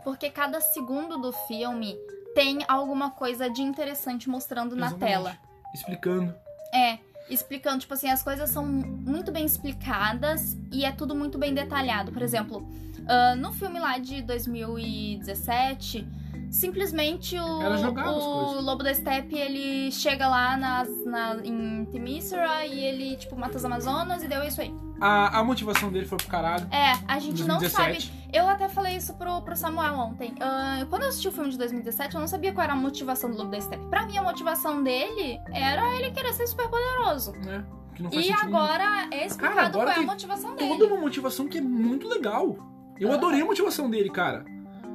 [0.04, 1.96] Porque cada segundo do filme
[2.36, 5.12] tem alguma coisa de interessante mostrando na Exatamente.
[5.12, 5.38] tela.
[5.74, 6.36] Explicando.
[6.72, 11.54] É, explicando, tipo assim, as coisas são muito bem explicadas e é tudo muito bem
[11.54, 12.12] detalhado.
[12.12, 12.68] Por exemplo,
[13.08, 16.08] ah, no filme lá de 2017,
[16.52, 18.62] simplesmente o, o.
[18.62, 23.66] Lobo da Steppe, ele chega lá nas, na, em Themyscira e ele, tipo, mata as
[23.66, 24.74] Amazonas e deu isso aí.
[25.00, 26.68] A, a motivação dele foi pro caralho.
[26.72, 28.08] É, a gente não 2017.
[28.08, 28.30] sabe.
[28.34, 30.34] Eu até falei isso pro, pro Samuel ontem.
[30.40, 33.30] Ah, quando eu assisti o filme de 2017, eu não sabia qual era a motivação
[33.30, 33.86] do Lobo da Steppe.
[33.90, 37.34] Pra mim, a motivação dele era ele querer ser super poderoso.
[37.46, 37.66] né?
[37.94, 38.58] Que não faz E sentido nenhum.
[38.58, 40.70] agora é explicado Cara, agora qual é a motivação dele.
[40.78, 42.58] Toda uma motivação que é muito legal.
[43.00, 44.46] Eu adorei a motivação dele, cara.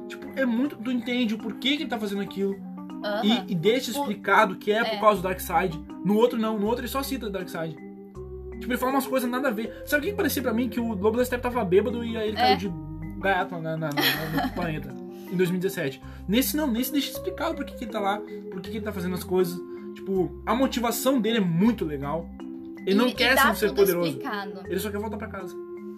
[0.07, 0.75] Tipo, é muito.
[0.77, 2.55] Tu entende o porquê que ele tá fazendo aquilo.
[3.23, 4.99] E, e deixa Por- explicado que é por É.
[4.99, 5.79] causa do Darkseid.
[6.05, 7.75] No outro não, no outro ele só cita Darkseid.
[8.61, 9.83] Tipo, ele fala umas coisas nada a ver.
[9.85, 10.69] Sabe o que parecia pra mim?
[10.69, 12.55] Que o Lobo da Steppe tava bêbado e aí ele É.
[12.55, 14.95] caiu de gaiato na, na- na- no planeta.
[15.31, 16.01] Em 2017.
[16.27, 18.17] Nesse não, nesse deixa explicado por que, que ele tá lá,
[18.51, 19.59] por que, que ele tá fazendo as coisas.
[19.95, 22.27] Tipo, a motivação dele é muito legal.
[22.85, 24.07] Ele não E- quer e dá ser um ser poderoso.
[24.09, 24.61] explicado.
[24.65, 25.55] Ele só quer voltar pra casa.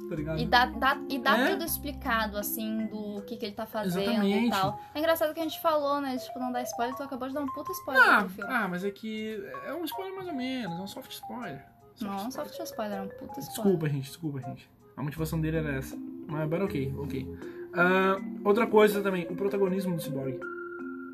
[0.10, 0.40] Tá ligado?
[0.40, 1.52] E dá, dá- e dá É.
[1.52, 4.48] tudo explicado, assim, do que, que ele tá fazendo Exatamente.
[4.48, 4.80] e tal.
[4.94, 6.18] É engraçado que a gente falou, né?
[6.18, 8.52] Tipo, não dá spoiler, tu acabou de dar um puta spoiler Ah, do filme.
[8.54, 11.64] ah, mas é que é um spoiler mais ou menos, é um soft spoiler.
[12.02, 13.50] Não, soft spoiler, é um puta spoiler.
[13.50, 14.70] Desculpa, gente, desculpa, gente.
[14.98, 15.96] A motivação dele era essa.
[16.28, 17.38] Mas, but ok, ok.
[17.76, 20.40] Ah, outra coisa também, o protagonismo do Cyborg.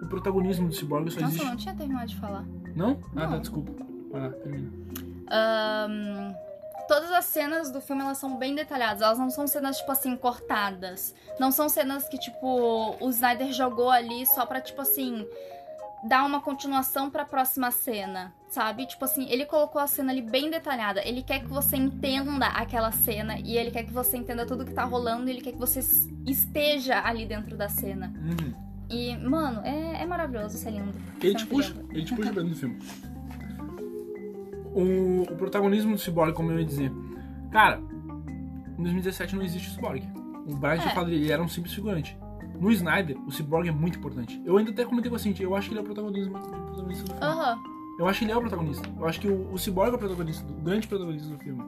[0.02, 1.46] O protagonismo do Cyborg só Nossa, eu existe.
[1.46, 2.46] não tinha terminado de falar.
[2.76, 3.00] Não?
[3.16, 3.30] Ah, Não.
[3.32, 3.72] tá, desculpa.
[4.12, 4.72] Vai lá, termina.
[5.32, 6.34] Ahn,
[6.88, 9.02] todas as cenas do filme elas são bem detalhadas.
[9.02, 11.14] Elas não são cenas, tipo assim, cortadas.
[11.40, 15.28] Não são cenas que, tipo, o Snyder jogou ali só pra, tipo assim,
[16.04, 18.34] dar uma continuação pra próxima cena.
[18.50, 18.88] Sabe?
[18.88, 21.08] Tipo assim, ele colocou a cena ali bem detalhada.
[21.08, 24.74] Ele quer que você entenda aquela cena e ele quer que você entenda tudo que
[24.74, 25.80] tá rolando e ele quer que você
[26.26, 28.12] esteja ali dentro da cena.
[28.18, 28.54] Uhum.
[28.90, 30.92] E, mano, é, é maravilhoso, isso é lindo.
[31.22, 32.80] Ele te é puxa, ele te puxa pra dentro do filme.
[34.74, 36.92] O, o protagonismo do Cyborg, como eu ia dizer.
[37.52, 37.80] Cara,
[38.78, 40.04] em 2017 não existe o Cyborg.
[40.48, 40.96] O Brian já É.
[40.96, 42.18] falou, ele era um simples figurante.
[42.60, 44.42] No Snyder, o Cyborg é muito importante.
[44.44, 46.42] Eu ainda até comentei com a Cintia, eu acho que ele é o protagonismo, o
[46.42, 47.22] protagonista do filme.
[47.24, 47.79] Aham.
[48.00, 48.90] Eu acho que ele é o protagonista.
[48.98, 51.62] Eu acho que o, o Cyborg é o protagonista, o grande protagonista do filme.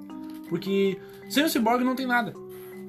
[0.49, 2.33] Porque sem o Cyborg não tem nada.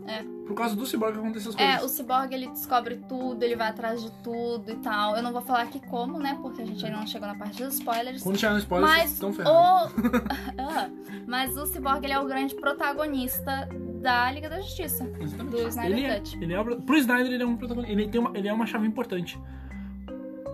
[0.07, 0.23] É.
[0.47, 1.81] Por causa do Cyborg acontecem essas coisas.
[1.81, 5.17] É, o Cyborg ele descobre tudo, ele vai atrás de tudo e tal.
[5.17, 6.39] Eu não vou falar aqui como, né?
[6.43, 8.23] Porque a gente ainda não chegou na parte dos spoilers.
[8.23, 9.33] Quando chegar no spoiler, Mas estão o...
[9.33, 9.93] ferrados.
[10.59, 10.89] Ah,
[11.27, 13.69] Mas o Cyborg ele é o grande protagonista
[14.01, 15.05] da Liga da Justiça.
[15.21, 15.51] Exatamente.
[15.63, 16.39] do Snyder ele é, Cut.
[16.43, 18.67] ele é o- pro Snyder ele é um protagonista, ele tem uma, ele é uma
[18.67, 19.41] chave importante.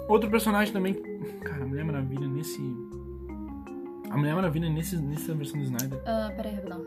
[0.09, 0.94] Outro personagem também,
[1.44, 2.61] cara, a Mulher Maravilha nesse
[4.11, 6.00] a Mulher Maravilha nesse nessa versão do Snyder.
[6.06, 6.82] Ah, peraí, rapidão.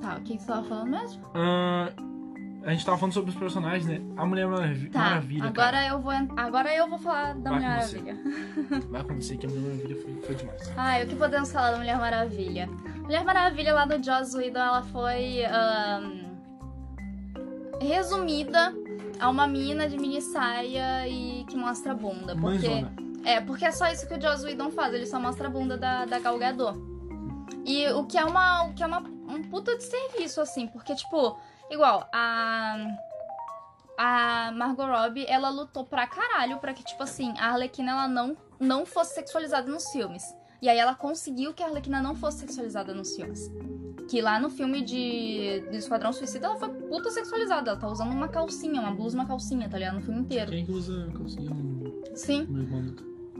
[0.00, 1.22] Tá, o que você tava falando mesmo?
[1.34, 1.92] Ah,
[2.68, 4.00] a gente tava falando sobre os personagens, né?
[4.16, 5.86] A Mulher Maravi- Tá, Maravilha, agora cara.
[5.88, 7.70] eu vou agora eu vou falar da Vai Mulher.
[7.76, 8.16] Maravilha.
[8.90, 10.72] Vai acontecer que a Mulher Maravilha foi, foi demais.
[10.76, 12.66] Ai, o que podemos falar da Mulher Maravilha?
[13.02, 16.28] Mulher Maravilha lá do Joss Whedon, ela foi ahn,
[17.80, 18.74] resumida
[19.20, 22.36] a uma mina de mini saia e que mostra a bunda.
[22.36, 22.92] Porque, Mãezona.
[23.24, 25.76] é, porque é só isso que o Joss Whedon faz, ele só mostra a bunda
[25.76, 26.78] da, da Gal Gadot.
[27.64, 29.17] E o que é, uma, o que é uma, um
[29.50, 31.38] puta de serviço, assim, porque, tipo,
[31.70, 32.76] igual, a...
[34.00, 38.36] A Margot Robbie, ela lutou pra caralho pra que, tipo assim, a Arlequina, ela não,
[38.60, 40.22] não fosse sexualizada nos filmes.
[40.60, 43.50] E aí ela conseguiu que a Arlequina não fosse sexualizada nos filmes.
[44.08, 47.72] Que lá no filme de, de Esquadrão Suicida, ela foi puta sexualizada.
[47.72, 49.94] Ela tá usando uma calcinha, uma blusa, uma calcinha, tá ligado?
[49.94, 50.50] No filme inteiro.
[50.50, 52.46] Quem que usa calcinha no Sim.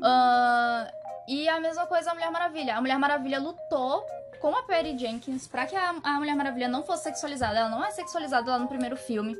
[0.02, 0.90] Ah,
[1.26, 2.76] e a mesma coisa a Mulher Maravilha.
[2.76, 4.04] A Mulher Maravilha lutou
[4.40, 7.58] com a Perry Jenkins pra que a, a Mulher Maravilha não fosse sexualizada.
[7.58, 9.36] Ela não é sexualizada lá no primeiro filme.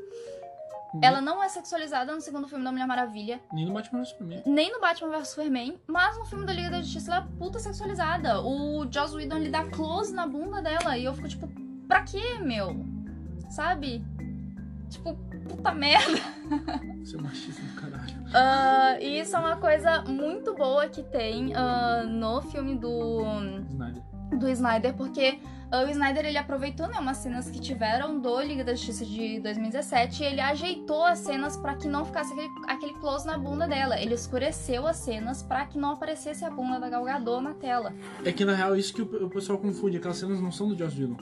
[1.01, 3.39] Ela não é sexualizada no segundo filme da Mulher Maravilha.
[3.53, 4.43] Nem no Batman vs Superman.
[4.45, 5.79] Nem no Batman vs Superman.
[5.87, 8.41] Mas no filme da Liga da Justiça ela é puta sexualizada.
[8.41, 10.97] O Joss Whedon ele dá close na bunda dela.
[10.97, 11.47] E eu fico tipo,
[11.87, 12.75] pra quê, meu?
[13.51, 14.03] Sabe?
[14.89, 15.13] Tipo,
[15.47, 16.19] puta merda.
[17.03, 18.19] Você é machista do caralho.
[18.33, 23.21] Ah, e isso é uma coisa muito boa que tem ah, no filme do,
[23.69, 24.03] Snyder.
[24.37, 25.39] Do Snyder, porque
[25.71, 29.39] ah, o Snyder ele aproveitou né, umas cenas que tiveram do Liga da Justiça de
[29.39, 33.67] 2017 e ele ajeitou as cenas pra que não ficasse aquele, aquele close na bunda
[33.67, 33.99] dela.
[33.99, 37.93] Ele escureceu as cenas pra que não aparecesse a bunda da Gal Gadot na tela.
[38.25, 40.77] É que na real isso que o, o pessoal confunde, aquelas cenas não são do
[40.77, 41.17] Joss Whedon.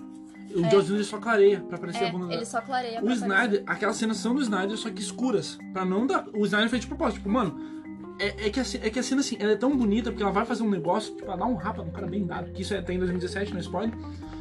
[0.55, 0.69] O É.
[0.69, 2.45] Joss Whedon ele só clareia pra aparecer É, a bunda ele dela.
[2.45, 3.25] só clareia O pra aparecer.
[3.25, 5.57] Snyder, aquelas cenas são do Snyder, só que escuras.
[5.73, 6.25] Pra não dar.
[6.33, 7.17] O Snyder fez de propósito.
[7.17, 7.76] Tipo, mano,
[8.19, 10.23] é, é que a, ce- é que a cena assim, ela é tão bonita porque
[10.23, 12.51] ela vai fazer um negócio, tipo, ela dá um rapa no cara bem dado.
[12.51, 13.93] Que isso é, tem em 2017, não é spoiler.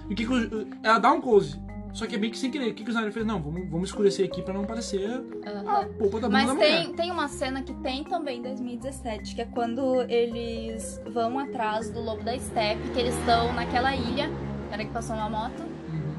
[0.09, 1.61] E o que, que ela dá um close.
[1.93, 2.71] Só que é bem que sem querer.
[2.73, 3.25] O que, que o Snyder fez?
[3.25, 5.09] Não, vamos, vamos escurecer aqui pra não aparecer
[5.47, 5.89] a Aham.
[5.99, 6.83] polpa da bunda Mas da mulher.
[6.85, 11.91] tem, tem uma cena que tem também em 2017, que é quando eles vão atrás
[11.91, 14.31] do Lobo da Steppe, que eles estão naquela ilha.
[14.69, 15.63] Peraí que passou uma moto.
[15.89, 16.15] Uhum.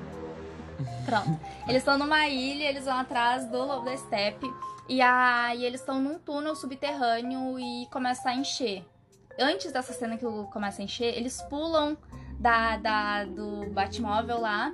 [1.05, 1.39] Pronto.
[1.67, 4.47] Eles estão numa ilha, eles vão atrás do Lobo da Steppe.
[4.89, 8.85] E aí eles estão num túnel subterrâneo e começa a encher.
[9.39, 11.97] Antes dessa cena que começa a encher, eles pulam
[12.39, 14.71] da, da, do Batmóvel lá.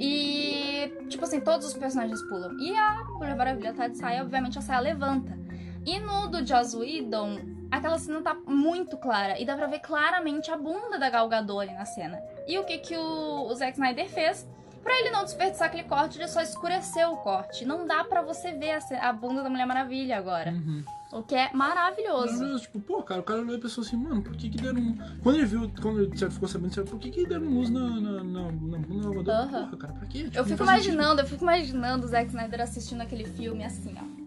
[0.00, 2.58] E, tipo assim, todos os personagens pulam.
[2.58, 5.38] E a Mulher Maravilha tá de saia, obviamente a saia levanta.
[5.86, 7.38] E no do Joss Whedon,
[7.70, 9.38] aquela cena tá muito clara.
[9.38, 12.20] E dá pra ver claramente a bunda da Gal Gadot ali na cena.
[12.46, 14.48] E o que que o, o Zack Snyder fez?
[14.82, 17.64] Pra ele não desperdiçar aquele corte, ele só escureceu o corte.
[17.64, 20.50] Não dá pra você ver a, a bunda da Mulher Maravilha agora.
[20.52, 20.82] Uhum.
[21.12, 22.32] O que é maravilhoso.
[22.32, 24.80] Maravilhoso, Tipo, pô, cara, o cara olhou e pensou assim, mano, por que que deram...
[24.80, 28.24] um- Quando ele viu, quando ele ficou sabendo, por que que deram luz na, na,
[28.24, 29.30] na, na bunda do?
[29.30, 29.64] Aham.
[29.66, 30.24] Porra, cara, pra quê?
[30.24, 30.94] Tipo, Eu fico faz sentido.
[30.94, 34.22] imaginando, eu fico imaginando o Zack Snyder assistindo aquele filme assim, ó.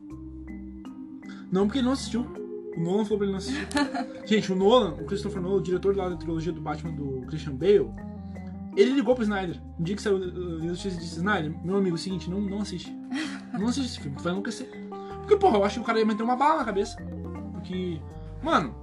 [1.51, 2.22] Não, porque ele não assistiu.
[2.76, 3.68] O Nolan falou pra ele não assistir.
[4.26, 7.53] Gente, o Nolan, o Christopher Nolan, o diretor lá da trilogia do Batman do Christian
[7.56, 7.89] Bale,
[8.76, 9.59] ele ligou pro Snyder.
[9.80, 12.59] Um dia que saiu da Justiça disse, Snyder, meu amigo, é o seguinte, não, não
[12.59, 12.91] assiste.
[13.53, 14.67] Não assiste esse filme, tu vai enlouquecer.
[15.21, 16.97] Porque, porra, eu acho que o cara ia meter uma bala na cabeça.
[17.53, 17.99] Porque,
[18.43, 18.76] mano,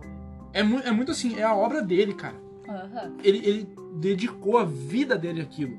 [0.53, 2.34] é, mu é muito assim, é a obra dele, cara.
[2.68, 3.12] Aham.
[3.22, 3.68] Ele, ele
[4.01, 5.76] dedicou a vida dele àquilo.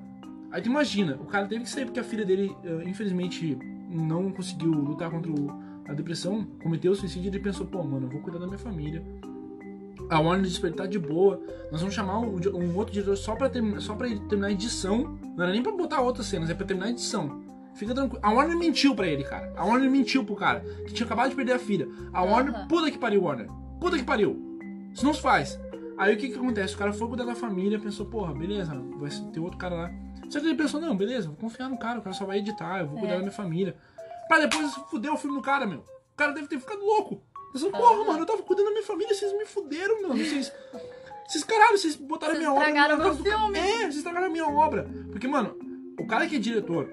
[0.51, 3.57] Aí tu imagina, o cara teve que sair porque a filha dele, eh, infelizmente,
[3.89, 5.51] não conseguiu lutar contra o-
[5.88, 8.59] a depressão, cometeu o suicídio e ele pensou, pô, mano, eu vou cuidar da minha
[8.59, 9.03] família.
[10.14, 11.41] A Warner Despertar de boa.
[11.72, 15.18] Nós vamos chamar um, um outro diretor só pra, terminar, só pra terminar a edição.
[15.36, 17.41] Não era nem pra botar outras cenas, é pra terminar a edição.
[17.74, 18.20] Fica tranquilo.
[18.24, 19.51] A Warner mentiu pra ele, cara.
[19.57, 21.88] A Warner mentiu pro cara, que tinha acabado de perder a filha.
[22.14, 23.47] A Warner, puta que pariu, Warner.
[23.80, 24.59] Puta que pariu.
[24.93, 25.59] Isso não se faz.
[25.97, 26.76] Aí o que que acontece?
[26.76, 29.91] O cara foi cuidar da família, pensou, porra, beleza, vai ter outro cara lá.
[30.30, 32.80] Só que ele pensou, não, beleza, vou confiar no cara, o cara só vai editar,
[32.80, 33.18] eu vou cuidar É.
[33.18, 33.76] da minha família.
[34.28, 35.80] Pra depois fuder o filme do cara, meu.
[35.80, 37.22] O cara deve ter ficado louco.
[37.54, 38.06] Pensou, porra, Aham.
[38.06, 40.18] mano, eu tava cuidando da minha família, vocês me fuderam, mano.
[40.18, 40.51] Vocês.
[41.28, 42.68] Vocês, caralho, vocês botaram Vocês minha obra.
[42.68, 43.60] estragaram na meu filme.
[43.60, 44.89] É, vocês estragaram a minha obra.
[45.12, 45.56] Porque, mano,
[45.99, 46.91] o cara que é diretor.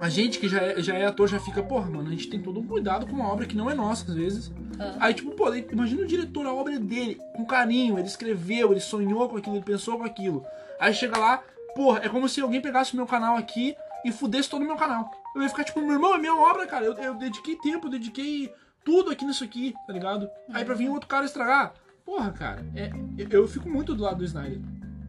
[0.00, 2.40] A gente que já é, já é ator já fica, porra, mano, a gente tem
[2.42, 4.52] todo um cuidado com uma obra que não é nossa, às vezes.
[4.78, 4.96] Ah.
[5.00, 8.80] Aí, tipo, pô, imagina o diretor, a obra é dele, com carinho, ele escreveu, ele
[8.80, 10.44] sonhou com aquilo, ele pensou com aquilo.
[10.80, 11.42] Aí chega lá,
[11.74, 14.76] porra, é como se alguém pegasse o meu canal aqui e fudesse todo o meu
[14.76, 15.10] canal.
[15.34, 16.84] Eu ia ficar tipo, meu irmão, é minha obra, cara.
[16.84, 18.52] Eu, eu dediquei tempo, eu dediquei
[18.84, 20.28] tudo aqui nisso aqui, tá ligado?
[20.52, 21.74] Aí pra vir outro cara estragar.
[22.04, 24.60] Porra, cara, é, eu, eu fico muito do lado do Snyder.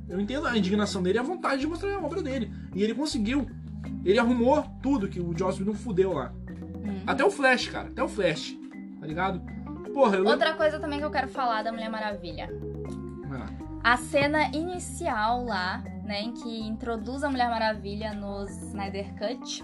[0.08, 2.52] Eu entendo a indignação dele e a vontade de mostrar a obra dele.
[2.74, 3.48] E ele conseguiu.
[4.04, 6.32] Ele arrumou tudo que o Joss Whedon fudeu lá.
[6.48, 7.02] Uhum.
[7.06, 7.90] Até o Flash, cara.
[7.90, 8.56] Até o Flash.
[9.00, 9.42] Tá ligado?
[9.94, 10.26] Porra, eu.
[10.26, 12.50] Outra coisa também que eu quero falar da Mulher Maravilha.
[13.30, 13.48] Lá.
[13.84, 19.64] A cena inicial lá, né, em que introduz a Mulher Maravilha no Snyder Cut,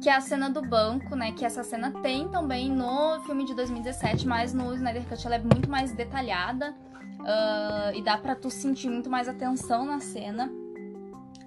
[0.00, 3.54] que é a cena do banco, né, que essa cena tem também no filme de
[3.54, 6.74] 2017, mas no Snyder Cut ela é muito mais detalhada
[7.24, 10.50] ah, e dá pra tu sentir muito mais atenção na cena.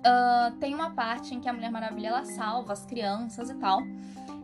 [0.04, 3.82] Ah, tem uma parte em que a Mulher Maravilha ela salva as crianças e tal.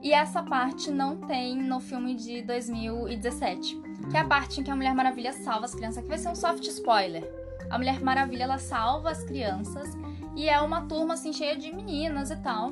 [0.02, 3.82] E essa parte não tem no filme de 2017.
[4.10, 6.30] Que é a parte em que a Mulher Maravilha salva as crianças, que vai ser
[6.30, 7.30] um soft spoiler.
[7.70, 9.98] A Mulher Maravilha ela salva as crianças
[10.36, 12.72] e é uma turma assim cheia de meninas e tal.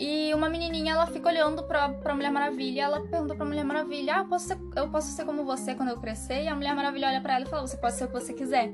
[0.00, 4.16] E uma menininha ela fica olhando pra, pra Mulher Maravilha, ela pergunta pra Mulher Maravilha:
[4.16, 7.08] "Ah, posso ser- eu posso ser como você quando eu crescer?" E a Mulher Maravilha
[7.08, 8.72] olha pra ela e fala: "Você pode ser o que você quiser."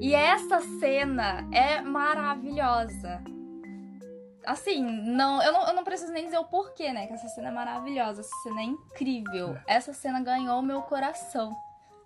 [0.00, 3.22] E essa cena é maravilhosa.
[4.46, 7.06] Assim, não eu, não, eu não preciso nem dizer o porquê, né?
[7.06, 9.58] Que essa cena é maravilhosa, essa cena é incrível.
[9.66, 11.54] Essa cena ganhou meu coração.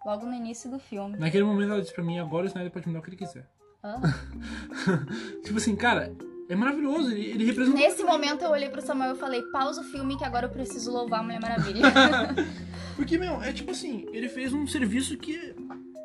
[0.04, 1.18] Logo no início do filme.
[1.18, 3.16] Naquele momento ela disse pra mim, agora o Snyder pode me dar o que ele
[3.16, 3.46] quiser.
[3.82, 4.00] Ah.
[5.44, 6.12] tipo assim, cara,
[6.50, 7.10] é maravilhoso.
[7.12, 7.76] Ele, ele representa.
[7.78, 10.90] Nesse momento eu olhei pro Samuel e falei, pausa o filme que agora eu preciso
[10.92, 11.80] louvar a Mulher Maravilha.
[12.96, 15.54] Porque, meu, é tipo assim, ele fez um serviço que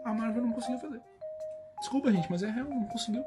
[0.06, 1.02] a Marvel não conseguiu fazer.
[1.80, 3.22] Desculpa, gente, mas é real, não conseguiu.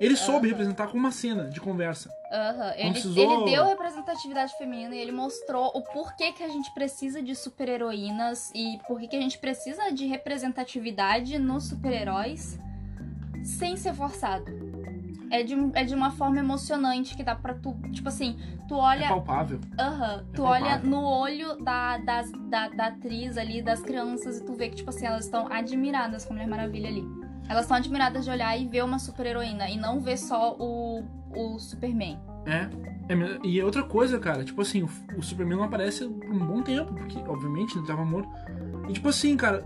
[0.00, 2.10] Ele soube representar com uma cena de conversa.
[2.32, 6.72] Aham, Ele, precisou- ele deu representatividade feminina e ele mostrou o porquê que a gente
[6.74, 12.58] precisa de super-heroínas e porquê que a gente precisa de representatividade nos super-heróis
[13.44, 14.73] sem ser forçado.
[15.30, 17.74] É de, é de uma forma emocionante que dá pra tu.
[17.92, 18.36] Tipo assim,
[18.68, 19.08] tu É olha.
[19.08, 19.60] palpável.
[19.78, 20.24] Aham.
[20.32, 20.90] É tu olha palpável.
[20.90, 24.90] no olho da, das- da, da atriz ali, das crianças, e tu vê que, tipo
[24.90, 27.04] assim, elas estão admiradas com a Mulher Maravilha ali.
[27.48, 31.02] Elas estão admiradas de olhar e ver uma super-heroína e não ver só o,
[31.34, 32.18] o Superman.
[32.46, 32.68] É.
[33.06, 33.14] É
[33.46, 36.94] E outra coisa, cara, tipo assim, o, o Superman não aparece por um bom tempo,
[36.94, 38.28] porque, obviamente, ele tava morto.
[38.88, 39.62] E tipo assim, cara,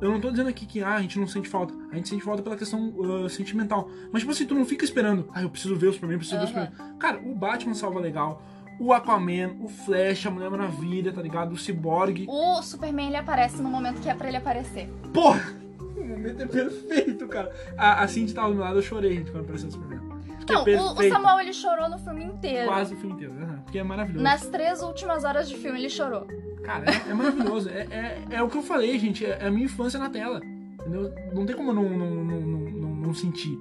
[0.00, 1.74] eu não tô dizendo aqui que ah, a gente não sente falta.
[1.90, 3.88] A gente sente falta pela questão ah, sentimental.
[4.12, 6.38] Mas, tipo assim, tu não fica esperando, ah, eu preciso ver o Superman, eu preciso
[6.38, 6.48] ver o.
[6.48, 6.98] Superman.
[6.98, 8.42] Cara, o Batman salva legal.
[8.78, 11.52] O Aquaman, o Flash, a Mulher Maravilha, tá ligado?
[11.52, 12.26] O Cyborg.
[12.28, 14.88] O Superman ele aparece no momento que é pra ele aparecer.
[15.12, 15.64] Porra!
[15.94, 17.54] O momento é perfeito, cara.
[17.78, 20.13] A, a Cindy tava do meu lado, eu chorei, gente, quando apareceu o Superman.
[20.52, 21.08] Não, é o, o.
[21.08, 22.66] Samuel ele chorou no filme inteiro.
[22.66, 24.22] Quase o filme inteiro, aham, porque é maravilhoso.
[24.22, 26.26] Nas três últimas horas de filme ele chorou.
[26.64, 27.68] Cara, é, é maravilhoso.
[27.68, 29.24] É, é, é o que eu falei, gente.
[29.24, 30.40] É, é a minha infância na tela.
[30.80, 31.14] Entendeu?
[31.32, 33.56] Não tem como eu não, não, não, não, não, sentir.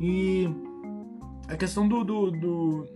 [0.00, 0.48] E
[1.48, 2.04] a questão do.
[2.04, 2.88] do, do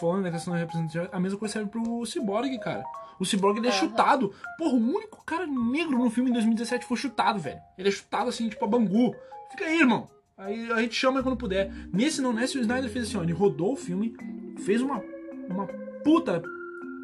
[0.00, 2.84] falando da questão da representatividade, a mesma coisa serve pro Cyborg, cara.
[3.18, 3.78] O Cyborg ele é Aham.
[3.78, 4.34] chutado.
[4.58, 7.60] Porra, o único cara negro no filme em 2017 foi chutado, velho.
[7.78, 9.14] Ele é chutado assim, tipo a Bangu.
[9.50, 10.08] Fica aí, irmão.
[10.36, 11.72] Aí a gente chama quando puder.
[11.92, 13.22] Nesse não, nesse o Snyder fez assim, ó.
[13.22, 14.14] Ele rodou o filme,
[14.64, 15.00] fez uma,
[15.48, 15.66] uma
[16.02, 16.42] puta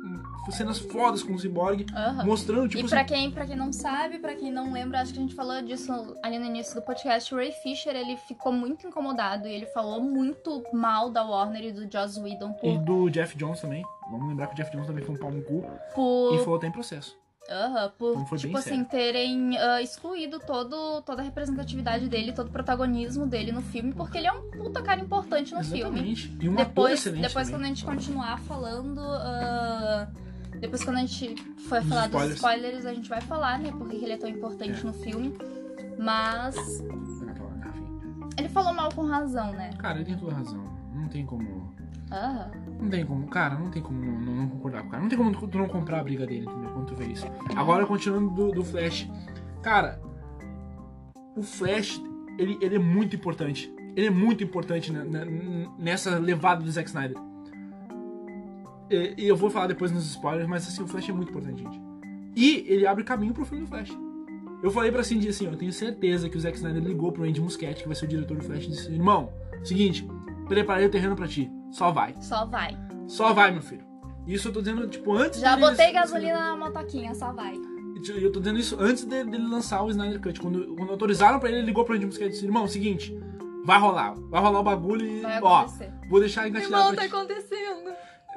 [0.04, 2.24] hum, cenas fodas com o Cyborg, Aham.
[2.24, 5.12] mostrando, tipo e assim, pra quem, pra quem não sabe, pra quem não lembra, acho
[5.12, 5.92] que a gente falou disso
[6.24, 10.02] ali no início do podcast, o Ray Fisher, ele ficou muito incomodado e ele falou
[10.02, 12.78] muito mal da Warner e do Joss Whedon E por...
[12.78, 13.84] do Jeff Jones também.
[14.10, 15.62] Vamos lembrar que o Jeff Jones também foi um pau no cu.
[15.94, 17.16] por E falou até em processo.
[17.50, 18.84] Aham, por, Então tipo assim, sério.
[18.86, 24.18] terem ah, excluído todo, toda a representatividade dele, todo o protagonismo dele no filme, porque
[24.18, 25.80] ele é um puta cara importante no filme.
[26.12, 26.36] Exatamente.
[26.40, 27.50] E um ator Depois, depois também.
[27.50, 29.00] quando a gente continuar falando.
[29.00, 30.06] ah,
[30.60, 31.34] depois quando a gente
[31.68, 32.36] for falar dos spoilers.
[32.36, 33.72] spoilers, a gente vai falar, né?
[33.76, 34.84] Porque ele é tão importante É.
[34.84, 35.36] no filme.
[35.98, 36.54] Mas
[38.38, 39.70] ele falou mal com razão, né?
[39.78, 40.62] Cara, ele tem toda razão.
[40.94, 41.74] Não tem como.
[42.12, 42.50] Aham.
[42.80, 43.26] Não tem como.
[43.28, 45.02] Cara, não tem como não, não- concordar com o cara.
[45.02, 46.70] Não tem como tu não comprar a briga dele, entendeu?
[46.70, 47.26] Quando tu vê isso.
[47.56, 49.08] Agora, continuando do, do Flash.
[49.62, 50.00] Cara,
[51.36, 52.02] o Flash,
[52.38, 53.72] ele, ele é muito importante.
[53.96, 57.16] Ele é muito importante ne- ne- nessa levada do Zack Snyder.
[58.90, 61.62] E, e eu vou falar depois nos spoilers, mas assim, o Flash é muito importante,
[61.62, 61.80] gente.
[62.36, 63.90] E ele abre caminho pro filme do Flash.
[64.62, 67.24] Eu falei pra Cindy assim, ó, eu tenho certeza que o Zack Snyder ligou pro
[67.24, 69.32] Andy Muschietti, que vai ser o diretor do Flash, e disse, irmão,
[69.64, 70.06] seguinte,
[70.46, 72.14] preparei o terreno pra ti, só vai.
[72.20, 72.76] Só vai.
[73.06, 73.84] Só vai, meu filho.
[74.26, 77.54] Isso eu tô dizendo, tipo, antes Já botei gasolina na motoquinha, só vai.
[77.54, 80.40] E eu tô dizendo isso antes de- dele lançar o Snyder Cut.
[80.40, 83.14] Quando, quando autorizaram pra ele, ele ligou pro Andy Muschietti e disse, irmão, seguinte,
[83.64, 84.14] vai rolar.
[84.30, 85.92] Vai rolar o bagulho e, Vai ó, acontecer.
[86.08, 87.14] vou deixar engatilhado Irmão, pra tá ti.
[87.14, 87.90] acontecendo.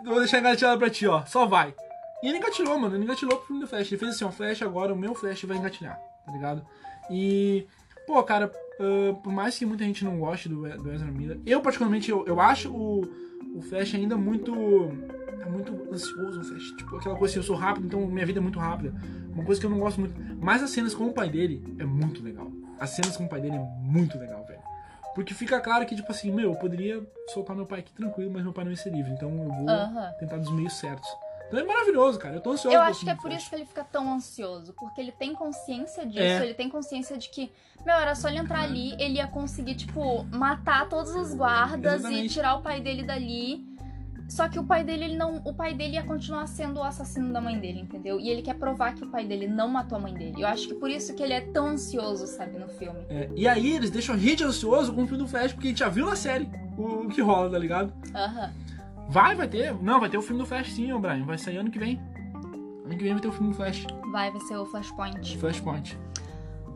[0.05, 1.23] vou deixar engatilhado pra ti, ó.
[1.25, 1.73] Só vai.
[2.21, 2.95] E ele engatilhou, mano.
[2.95, 3.91] Ele engatilhou pro filme do Flash.
[3.91, 6.65] Ele fez assim, ó, Flash agora, o meu Flash vai engatilhar, tá ligado?
[7.09, 7.65] E,
[8.07, 11.61] pô, cara, uh, por mais que muita gente não goste do, do Ezra Miller, eu
[11.61, 13.01] particularmente, eu, eu acho o,
[13.55, 14.53] o Flash ainda muito
[15.41, 16.71] é muito ansioso o Flash.
[16.77, 18.93] Tipo, aquela coisa assim, eu sou rápido, então minha vida é muito rápida.
[19.33, 20.15] Uma coisa que eu não gosto muito.
[20.39, 22.51] Mas as cenas com o pai dele é muito legal.
[22.79, 24.61] As cenas com o pai dele é muito legal, velho.
[25.13, 28.43] Porque fica claro que, tipo assim, meu, eu poderia soltar meu pai aqui tranquilo, mas
[28.43, 29.11] meu pai não ia ser livre.
[29.11, 30.11] Então eu vou Aham.
[30.19, 31.09] tentar dos meios certos.
[31.53, 32.35] Então é maravilhoso, cara.
[32.35, 32.75] Eu tô ansioso.
[32.75, 36.03] Eu acho que é por isso que ele fica tão ansioso, porque ele tem consciência
[36.03, 36.43] disso, É.
[36.45, 37.51] ele tem consciência de que,
[37.85, 41.95] meu, era só ele entrar ali, ele ia conseguir, tipo, matar todos os guardas e
[41.97, 42.33] Exatamente.
[42.33, 43.71] tirar o pai dele dali.
[44.27, 45.41] Só que o pai dele, ele não.
[45.45, 48.19] O pai dele ia continuar sendo o assassino da mãe dele, entendeu?
[48.19, 50.41] E ele quer provar que o pai dele não matou a mãe dele.
[50.41, 53.05] Eu acho que por isso que ele é tão ansioso, sabe, no filme.
[53.09, 55.69] É, e aí eles deixam a gente ansioso com o filme do Flash, porque a
[55.69, 57.93] gente já viu na série o, o que rola, tá ligado?
[58.15, 58.51] Aham.
[59.13, 59.73] Vai, vai ter.
[59.81, 61.23] Não, vai ter o filme do Flash sim, ô Brian.
[61.23, 62.01] Vai sair ano que vem.
[62.83, 63.85] Ano que vem vai ter o filme do Flash.
[64.11, 65.37] Vai, vai ser o Flashpoint.
[65.37, 65.97] Flashpoint.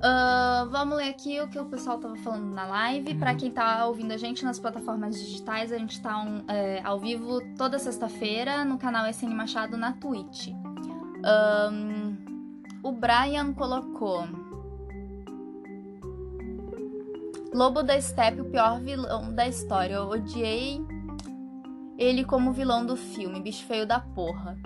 [0.04, 3.16] Ah, vamos ler aqui o que o pessoal tava falando na live.
[3.16, 3.38] Pra Uhum.
[3.38, 7.40] quem tá ouvindo a gente nas plataformas digitais, a gente tá um, é, ao vivo
[7.58, 10.50] toda sexta-feira no canal SN Machado na Twitch.
[11.26, 12.14] Ahn,
[12.84, 14.28] o Brian colocou.
[17.54, 19.96] Lobo da Steppe, o pior vilão da história.
[19.96, 20.80] Eu odiei
[21.98, 24.58] ele como vilão do filme, bicho feio da porra.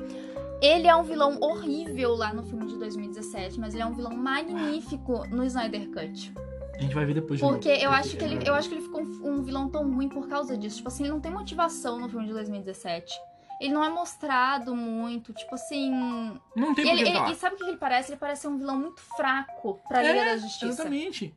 [0.61, 4.15] Ele é um vilão horrível lá no filme de 2017, mas ele é um vilão
[4.15, 6.33] magnífico no Snyder Cut.
[6.77, 7.81] A gente vai ver depois de Porque novo.
[7.83, 10.57] eu acho que ele, eu acho que ele ficou um, vilão tão ruim por causa
[10.57, 10.77] disso.
[10.77, 13.13] Tipo assim, ele não tem motivação no filme de 2017.
[13.59, 15.91] Ele não é mostrado muito, tipo assim.
[16.55, 18.11] Não tem Ele, ele- e sabe o que ele parece?
[18.11, 20.65] Ele parece ser um vilão muito fraco pra Liga da Justiça.
[20.65, 21.33] É, Exatamente.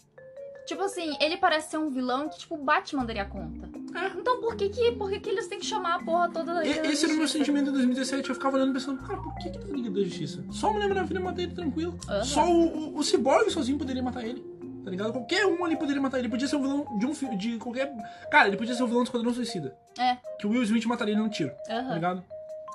[0.67, 3.69] Tipo assim, ele parece ser um vilão que, tipo, o Batman daria conta.
[3.95, 4.07] É.
[4.19, 6.65] Então por que que, por que que eles têm que chamar a porra toda da
[6.65, 8.29] E- Liga da Esse era o meu sentimento em 2017.
[8.29, 10.45] Eu ficava olhando e pensando, cara, por que, que tá Liga da Justiça?
[10.51, 11.99] Só uma Mulher Maravilha matar ele tranquilo.
[12.09, 12.25] Aham.
[12.25, 14.43] Só o, o, o Cyborg sozinho poderia matar ele.
[14.85, 15.13] Tá ligado?
[15.13, 16.29] Qualquer um ali poderia matar ele.
[16.29, 17.37] Podia ser um vilão de um filme.
[17.39, 17.91] De qualquer.
[18.31, 19.75] Cara, ele podia ser um vilão do Esquadrão Suicida.
[19.99, 20.19] É.
[20.39, 21.53] Que o Will Smith mataria ele num tiro.
[21.67, 21.95] Tá Aham.
[21.95, 22.25] ligado?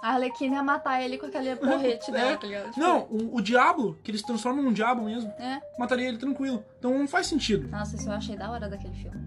[0.02, 2.14] A Arlequina ia matar ele com aquele porrete É.
[2.14, 2.68] dela, tá ligado?
[2.72, 5.60] Tipo, Não, o, o Diablo, que eles transformam num Diabo mesmo, É.
[5.78, 6.64] mataria ele tranquilo.
[6.80, 7.68] Então não faz sentido.
[7.68, 9.20] Nossa, isso eu achei da hora daquele filme.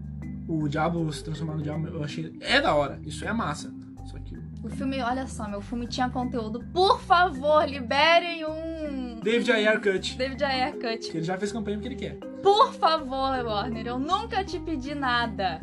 [0.54, 2.36] O Diablo se transformar no Diabo, eu achei.
[2.40, 3.00] É da hora.
[3.04, 3.72] Isso é massa.
[4.04, 4.36] Só que.
[4.62, 6.60] O filme, olha só, meu filme tinha conteúdo.
[6.72, 9.20] Por favor, liberem um.
[9.22, 10.16] David Ayer Cut.
[10.18, 11.10] David Ayer Cut.
[11.10, 12.16] Que ele já fez campanha porque ele quer.
[12.42, 15.62] Por favor, Warner, eu nunca te pedi nada.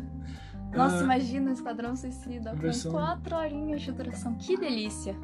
[0.74, 1.04] Nossa, Ah.
[1.04, 4.34] imagina o Esquadrão Suicida Versão- com quatro horinhas de duração.
[4.34, 5.16] Que delícia.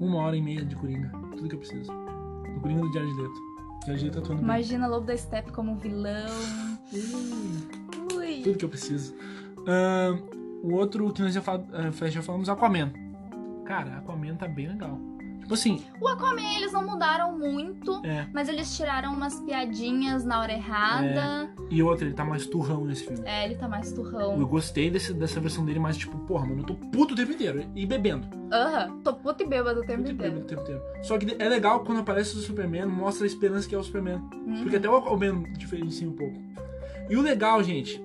[0.00, 1.10] Uma hora e meia de Coringa.
[1.36, 1.90] Tudo que eu preciso.
[1.92, 2.94] Do Coringa do Leto.
[2.94, 3.51] Jared Leto.
[4.42, 6.26] Imagina Lobo da Steppe como vilão.
[8.16, 8.42] Ui.
[8.42, 9.14] Tudo que eu preciso.
[9.66, 10.18] Ahn,
[10.62, 12.92] o outro que nós já, fal- eh, já falamos, Aquaman.
[13.64, 14.98] Cara, Aquaman tá bem legal.
[15.42, 18.26] Tipo assim, O Aquaman, eles não mudaram muito, é.
[18.32, 21.52] mas eles tiraram umas piadinhas na hora errada.
[21.70, 23.22] E outra, ele tá mais turrão nesse filme.
[23.26, 24.44] É, ele tá mais Eu turrão.
[24.46, 27.64] gostei desse- dessa versão dele, mas tipo, porra, mano, eu tô puto o tempo inteiro.
[27.74, 28.26] E bebendo.
[28.52, 30.62] Aham, tô puto e bêbado o tempo Puto e bêbado inteiro.
[30.62, 31.04] o tempo inteiro.
[31.04, 34.18] Só que é legal quando aparece o Superman, mostra a esperança que é o Superman.
[34.46, 34.62] Uhum.
[34.62, 36.38] Porque até o Aquaman diferencia um pouco.
[37.10, 38.02] E o legal, gente,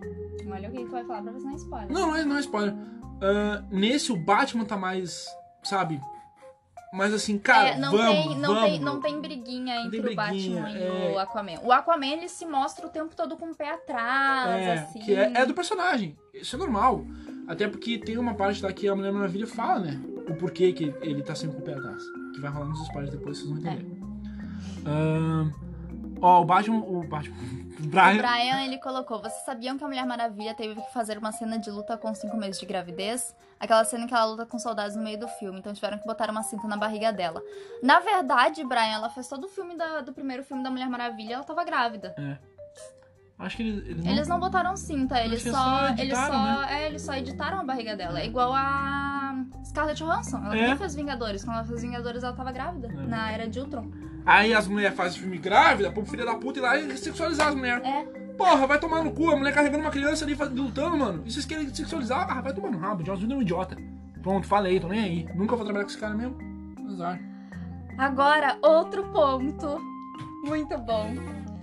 [0.49, 1.91] Olha o que vai falar pra você não spoiler.
[1.91, 2.73] Não, não é, não é spoiler.
[3.21, 5.25] Ah, nesse, o Batman tá mais,
[5.61, 5.99] sabe?
[6.93, 8.69] Mas assim, cara, É, não, vamos, tem, não, vamos.
[8.69, 11.21] tem, não tem briguinha entre tem o Batman briguinha, e o é.
[11.21, 11.59] Aquaman.
[11.63, 14.99] O Aquaman, ele se mostra o tempo todo com o pé atrás, É, assim.
[14.99, 16.17] que é, é do personagem.
[16.33, 17.05] Isso é normal.
[17.47, 20.01] Até porque tem uma parte lá que a Mulher Maravilha fala, né?
[20.29, 22.01] O porquê que ele tá sempre com o pé atrás.
[22.33, 23.85] Que vai rolar nos spoilers depois, vocês vão entender.
[24.85, 24.89] É.
[24.89, 25.51] Ahn,
[26.21, 26.77] ó, o Batman.
[26.79, 27.35] O Batman.
[27.79, 28.17] O O Brian.
[28.17, 31.69] Brian, ele colocou, vocês sabiam que a Mulher Maravilha teve que fazer uma cena de
[31.69, 33.35] luta com cinco meses de gravidez?
[33.59, 36.05] Aquela cena em que ela luta com soldados no meio do filme, então tiveram que
[36.05, 37.41] botar uma cinta na barriga dela.
[37.83, 41.35] Na verdade, Brian, ela fez todo o filme da- do primeiro filme da Mulher Maravilha,
[41.35, 42.15] ela tava grávida.
[43.39, 43.85] Acho que eles.
[43.85, 47.13] eles não- Eles não botaram cinta, eles só, só eles editaram, só, é, eles só
[47.13, 48.19] editaram a barriga dela.
[48.19, 50.61] É igual a Scarlett Johansson, ela É.
[50.61, 51.43] também fez Vingadores.
[51.45, 52.91] Quando ela fez Vingadores, ela tava grávida, É.
[53.05, 53.91] na era de Ultron.
[54.27, 57.55] Aí as mulheres fazem filme grávida, pro filho da puta ir lá e sexualizar as
[57.55, 57.81] mulheres.
[57.87, 58.03] É,
[58.37, 61.23] Porra, vai tomar no cu, a mulher carregando uma criança ali lutando, mano.
[61.25, 62.27] E vocês querem sexualizar?
[62.29, 63.03] Ah, vai tomar no rabo.
[63.05, 63.77] Joss Whedon é um idiota.
[64.21, 65.29] Pronto, falei, tô nem aí.
[65.33, 66.35] Nunca vou trabalhar com esse cara mesmo.
[66.89, 67.19] Azar.
[67.97, 69.79] agora outro ponto
[70.43, 71.13] muito bom.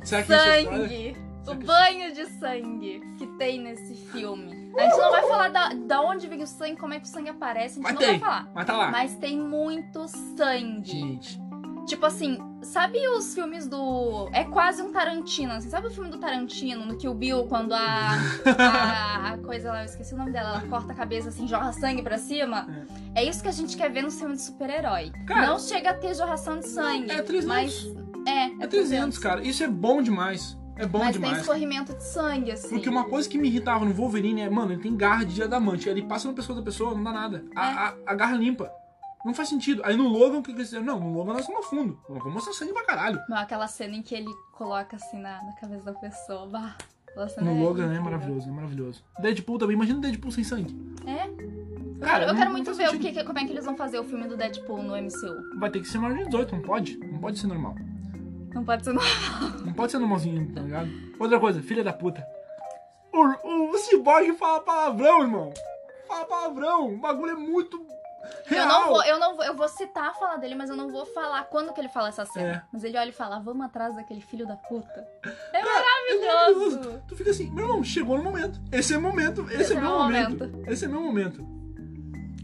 [0.03, 1.16] Sangue.
[1.47, 4.73] O banho de sangue que tem nesse filme.
[4.78, 7.09] A gente não vai falar da, da onde vem o sangue, como é que o
[7.09, 8.19] sangue aparece, a gente Mas não tem.
[8.19, 8.51] vai falar.
[8.55, 8.91] Mas tá lá.
[8.91, 10.91] Mas tem muito sangue.
[10.91, 11.39] Gente.
[11.86, 14.28] Tipo assim, Sabe os filmes do.
[14.32, 15.69] É quase um Tarantino, assim.
[15.69, 18.12] Sabe o filme do Tarantino, no que o Bill, quando a,
[18.59, 21.73] a, a coisa lá, eu esqueci o nome dela, ela corta a cabeça assim, jorra
[21.73, 22.66] sangue pra cima?
[23.15, 25.12] É, isso que a gente quer ver no filme de super-herói.
[25.28, 27.11] Não chega a ter jorração de sangue.
[27.11, 27.44] é 300.
[27.47, 27.86] Mas.
[28.27, 29.47] É, É 300, cara.
[29.47, 30.56] Isso é bom demais.
[30.77, 31.35] É bom mas demais.
[31.35, 32.70] tem escorrimento de sangue, assim.
[32.70, 35.89] Porque uma coisa que me irritava no Wolverine é, mano, ele tem garra de diamante.
[35.89, 37.44] Ele passa no pescoço da pessoa, não dá nada.
[37.55, 37.74] A, É.
[37.74, 38.73] a, a garra limpa.
[39.24, 39.80] Não faz sentido.
[39.84, 40.84] Aí no Logan, o que eles fizeram?
[40.84, 41.98] Não, no Logan nós vamos a fundo.
[42.09, 43.20] Vamos mostrar sangue pra caralho.
[43.28, 46.46] Não, aquela cena em que ele coloca assim na, na cabeça da pessoa.
[46.46, 46.76] Bah,
[47.40, 48.02] No Logan é incrível.
[48.05, 49.02] maravilhoso, é maravilhoso.
[49.20, 50.76] Deadpool também, imagina Deadpool sem sangue.
[51.06, 51.26] É?
[51.26, 53.76] Eu Cara, quero, eu não- quero muito ver o que, como é que eles vão
[53.76, 55.59] fazer o filme do Deadpool no MCU.
[55.59, 56.98] Vai ter que ser maior de 18, não pode.
[56.98, 57.74] Não pode ser normal.
[58.52, 59.02] Não pode ser não.
[59.64, 60.88] Não pode ser normalzinho, tá ligado?
[61.18, 62.24] Outra coisa, filha da puta.
[63.12, 63.18] O,
[63.48, 65.52] o, o Cyborg fala palavrão, irmão.
[66.06, 66.94] Fala palavrão.
[66.94, 67.84] O bagulho é muito
[68.46, 68.62] real.
[68.62, 70.88] Eu não vou, eu não vou, eu vou citar a fala dele, mas eu não
[70.88, 72.48] vou falar quando que ele fala essa cena.
[72.48, 72.62] É.
[72.72, 75.06] Mas ele olha e fala, vamos atrás daquele filho da puta.
[75.52, 76.70] É É maravilhoso.
[76.70, 77.02] maravilhoso.
[77.09, 78.60] Tu fica assim, meu irmão, chegou no momento.
[78.72, 79.46] Esse é o momento.
[79.51, 80.62] Esse, é, é meu meu momento.
[80.66, 81.46] Esse é meu momento.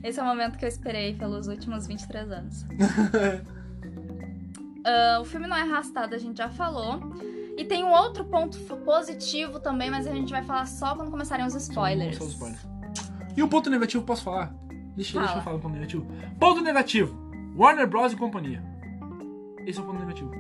[0.02, 2.64] Esse é o momento que eu esperei pelos últimos 23 anos.
[4.84, 7.00] Ah, o filme não é arrastado, a gente já falou.
[7.56, 11.44] E tem um outro ponto positivo também, mas a gente vai falar só quando começarem
[11.44, 12.16] os spoilers.
[12.16, 12.60] Só os spoilers.
[13.36, 14.54] E o ponto negativo, posso falar?
[15.00, 15.24] Deixa, Fala.
[15.26, 16.06] deixa eu falar o ponto negativo.
[16.38, 17.16] Ponto negativo.
[17.56, 18.12] Warner Bros.
[18.12, 18.62] e companhia.
[19.66, 20.30] Esse é o ponto negativo.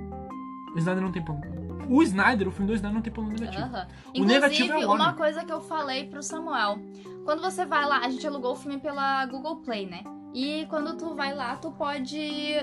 [0.74, 1.48] O Snyder não tem ponto.
[1.88, 3.64] O Snyder, o filme do Snyder não tem ponto negativo.
[3.64, 3.86] Aham.
[4.16, 5.06] O negativo Inclusive, é o Warner.
[5.06, 6.78] uma coisa que eu falei pro Samuel.
[7.24, 10.02] Quando você vai lá, a gente alugou o filme pela Google Play, né?
[10.32, 12.18] E quando tu vai lá, tu pode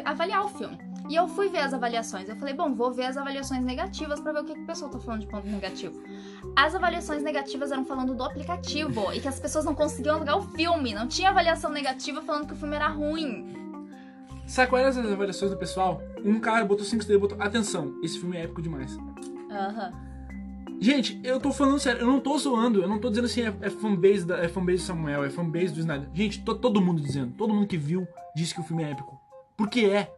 [0.05, 0.77] avaliar o filme.
[1.09, 2.27] E eu fui ver as avaliações.
[2.27, 4.91] Eu falei, bom, vou ver as avaliações negativas pra ver o que, que o pessoal
[4.91, 6.01] tá falando de ponto negativo.
[6.55, 10.41] As avaliações negativas eram falando do aplicativo e que as pessoas não conseguiam alugar o
[10.41, 10.93] filme.
[10.93, 13.67] Não tinha avaliação negativa falando que o filme era ruim.
[14.45, 16.01] Sabe quais eram as avaliações do pessoal?
[16.23, 18.97] Um cara botou 5 estrelas e botou: Atenção, esse filme é épico demais.
[19.51, 20.07] Aham.
[20.79, 23.53] Gente, eu tô falando sério, eu não tô zoando, eu não tô dizendo assim, é,
[23.61, 26.07] é fanbase da, é fanbase do Samuel, é fanbase do Snyder.
[26.13, 29.19] Gente, tô, todo mundo dizendo, todo mundo que viu disse que o filme é épico.
[29.57, 30.13] Porque é.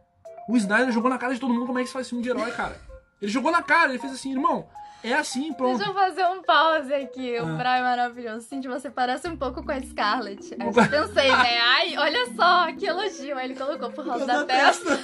[0.50, 2.30] O Snyder jogou na cara de todo mundo como é que se faz filme de
[2.30, 2.76] herói, cara.
[3.22, 4.66] Ele jogou na cara, ele fez assim, irmão,
[5.04, 5.76] é assim, pronto.
[5.78, 7.38] Deixa eu fazer um pause aqui.
[7.40, 7.56] O Ah.
[7.56, 8.46] Brian é maravilhoso.
[8.46, 10.54] Cindy, você parece um pouco com a Scarlett.
[10.58, 11.58] Aí eu pensei, né?
[11.60, 13.36] Ai, olha só, que elogio.
[13.38, 14.90] Aí ele colocou por causa da testa.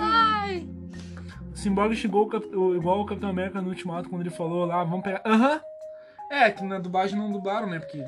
[0.00, 0.68] Ai.
[1.54, 2.28] Cyborg chegou
[2.74, 5.22] igual o Capitão América no Ultimato, quando ele falou lá, vamos pegar.
[5.24, 5.60] Aham.
[6.30, 7.78] É, que na dublagem não dublaram, né?
[7.78, 8.04] Porque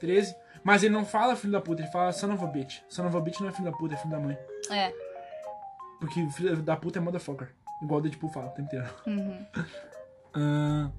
[0.00, 0.34] 13.
[0.64, 2.80] Mas ele não fala filho da puta, ele fala son of a bitch.
[2.88, 4.38] Son of a bitch não é filho da puta, é filho da mãe.
[4.70, 4.92] É.
[6.00, 7.48] Porque filho da puta é motherfucker.
[7.82, 8.86] Igual o Deadpool fala o tempo inteiro.
[9.06, 9.46] Uhum.
[10.34, 10.90] Ah,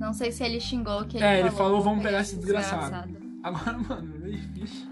[0.00, 1.80] Não sei se ele xingou o que ele É, ele falou.
[1.80, 3.08] falou, vamos pegar é esse desgraçado.
[3.44, 4.88] agora, mano, é difícil.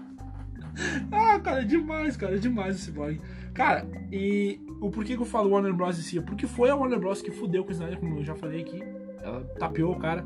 [1.11, 3.19] Ah, cara, é demais, cara, é demais esse blog.
[3.53, 5.99] Cara, e o porquê que eu falo Warner Bros.
[5.99, 6.21] em si?
[6.21, 7.21] Porque foi a Warner Bros.
[7.21, 8.81] que fudeu com o Snyder, como eu já falei aqui.
[9.21, 10.25] Ela tapeou o cara.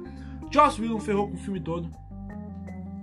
[0.51, 1.89] Joss Whedon ferrou com o filme todo.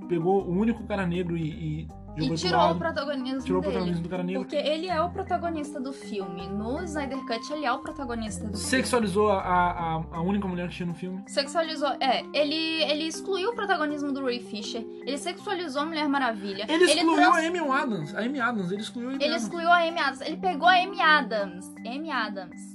[0.08, 2.78] Pegou o único cara negro e, e jogou E ele tirou o lado.
[2.78, 3.72] protagonismo Tirou o dele.
[3.72, 4.42] protagonismo do cara negro.
[4.42, 6.46] Porque ele é o protagonista do filme.
[6.48, 8.64] No Snyder Cut, ele é o protagonista do filme.
[8.64, 11.22] Sexualizou a, a, a única mulher que tinha no filme.
[11.26, 11.88] Sexualizou.
[12.00, 12.54] É, ele,
[12.84, 14.84] ele excluiu o protagonismo do Ray Fisher.
[15.06, 16.66] Ele sexualizou a Mulher Maravilha.
[16.68, 18.14] Ele excluiu trans- a Amy Adams.
[18.14, 19.42] A Amy Adams, ele excluiu a Amy Ele Adams.
[19.44, 20.20] excluiu a Amy Adams.
[20.20, 21.74] Ele pegou a Amy Adams.
[21.86, 22.74] Amy Adams.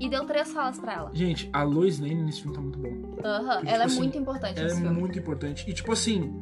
[0.00, 1.10] E deu três falas pra ela.
[1.14, 3.18] Gente, a Lois Lane nesse filme tá muito bom.
[3.24, 3.58] Aham.
[3.58, 4.90] Tipo Ela é assim, muito importante Ela é filme.
[5.00, 5.70] muito importante.
[5.70, 6.40] E tipo assim,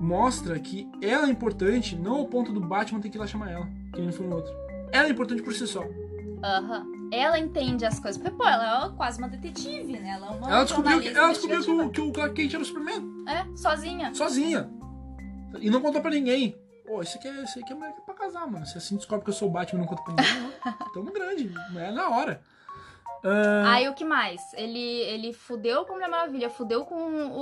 [0.00, 3.50] mostra que ela é importante não ao ponto do Batman ter que ir lá chamar
[3.50, 4.52] ela, que nem foi no outro.
[4.92, 5.82] Ela é importante por si só.
[6.42, 6.86] Aham.
[7.12, 8.20] Ela entende as coisas.
[8.20, 10.10] Porque, pô, ela é quase uma detetive, né?
[10.10, 12.62] Ela é uma Ela descobriu, que, ela descobriu que, o, que o Clark Kent era
[12.62, 14.12] o Superman, É, sozinha.
[14.14, 14.68] sozinha.
[15.60, 16.56] E não contou pra ninguém.
[16.84, 18.66] Pô, isso aqui é, isso aqui é pra casar, mano.
[18.66, 20.72] Se assim descobre que eu sou o Batman e não conta pra ninguém, não.
[20.92, 21.52] Tamo grande.
[21.76, 22.40] É na hora.
[23.28, 24.52] Ah, Aí o que mais?
[24.54, 26.96] Ele, ele fudeu com a Mulher Maravilha, fudeu com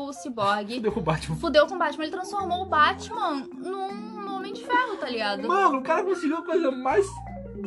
[0.06, 1.36] o Cyborg, Deu com o Batman.
[1.36, 2.04] fudeu com o Batman.
[2.04, 5.46] Ele transformou o Batman num, num Homem de Ferro, tá ligado?
[5.46, 7.06] Mano, o cara conseguiu a coisa mais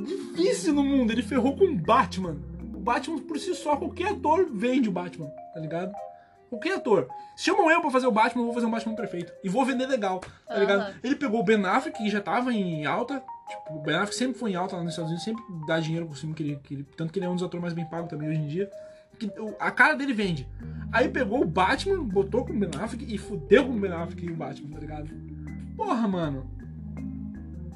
[0.03, 1.11] difícil no mundo.
[1.11, 2.37] Ele ferrou com o Batman.
[2.73, 5.91] O Batman, por si só, qualquer ator vende o Batman, tá ligado?
[6.49, 7.07] Qualquer ator.
[7.35, 9.33] Chamam eu pra fazer o Batman, eu vou fazer um Batman perfeito.
[9.43, 10.95] E vou vender legal, tá ligado?
[11.03, 13.21] Ele pegou o Ben Affleck, que já tava em alta.
[13.49, 16.05] Tipo, o Ben Affleck sempre foi em alta lá nos Estados Unidos, sempre dá dinheiro
[16.05, 17.85] pro filme que ele, que ele- Tanto que ele é um dos atores mais bem
[17.85, 18.69] pagos também hoje em dia.
[19.17, 20.47] Que, a cara dele vende.
[20.91, 24.25] Aí pegou o Batman, botou com o Ben Affleck e fudeu com o Ben Affleck
[24.25, 25.09] e o Batman, tá ligado?
[25.75, 26.45] Porra, mano.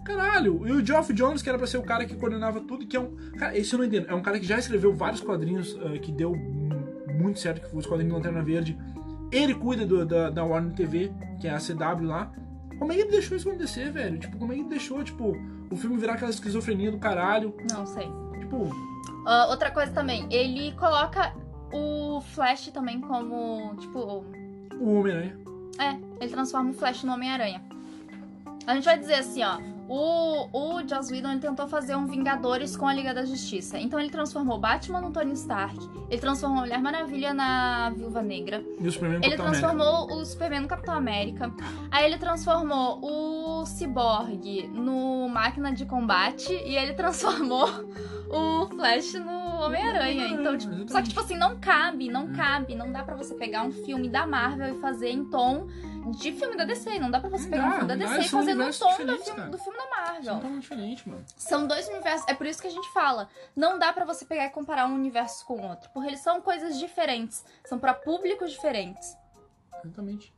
[0.04, 2.98] Caralho, e o Geoff Jones, que era pra ser o cara que coordenava tudo, que
[2.98, 3.16] é um.
[3.38, 4.08] Cara, esse eu não entendo.
[4.10, 7.70] É um cara que já escreveu vários quadrinhos ah, que deu mu- muito certo, que
[7.70, 8.78] foi os quadrinhos do Lanterna Verde.
[9.32, 12.32] Ele cuida do- da, da Warner TV, que é a CW lá.
[12.82, 14.18] Como é que ele deixou isso acontecer, velho?
[14.18, 15.38] Tipo, como é que ele deixou, tipo,
[15.70, 17.56] o filme virar aquela esquizofrenia do caralho?
[17.72, 18.08] Não sei.
[18.40, 18.70] Tipo,
[19.24, 21.32] Ah, outra coisa também, ele coloca
[21.72, 24.26] o Flash também como, tipo,
[24.80, 25.38] o Homem-Aranha.
[25.78, 27.62] É, ele transforma o Flash no Homem-Aranha.
[28.66, 29.60] A gente vai dizer assim, ó.
[29.94, 30.48] O,
[30.78, 33.78] o Joss Whedon tentou fazer um Vingadores com a Liga da Justiça.
[33.78, 35.78] Então ele transformou Batman no Tony Stark.
[36.10, 38.64] Ele transformou a Mulher Maravilha na Viúva Negra.
[38.80, 39.68] E o Superman no Ele Capitão América.
[39.68, 41.52] transformou o Superman no Capitão América.
[41.92, 46.54] Aí ele transformou o Cyborg no Máquina de Combate.
[46.54, 47.68] E ele transformou
[48.32, 50.28] o Flash no Homem-Aranha.
[50.30, 52.34] Então, tipo, só que, tipo assim, não cabe, não Hum.
[52.34, 52.76] cabe.
[52.76, 55.68] Não dá pra você pegar um filme da Marvel e fazer em tom
[56.10, 57.00] de filme da DC.
[57.00, 58.40] Não dá pra você Não pegar dá, um filme da não dá, DC e são
[58.40, 60.36] fazer no tom do filme, do filme da é Marvel.
[60.36, 61.24] totalmente diferente, mano.
[61.38, 62.28] São dois universos.
[62.28, 63.28] É por isso que a gente fala.
[63.56, 65.90] Não dá pra você pegar e comparar um universo com o outro.
[65.94, 67.44] Porque eles são coisas diferentes.
[67.66, 69.16] São pra públicos diferentes.
[69.84, 70.34] Exatamente.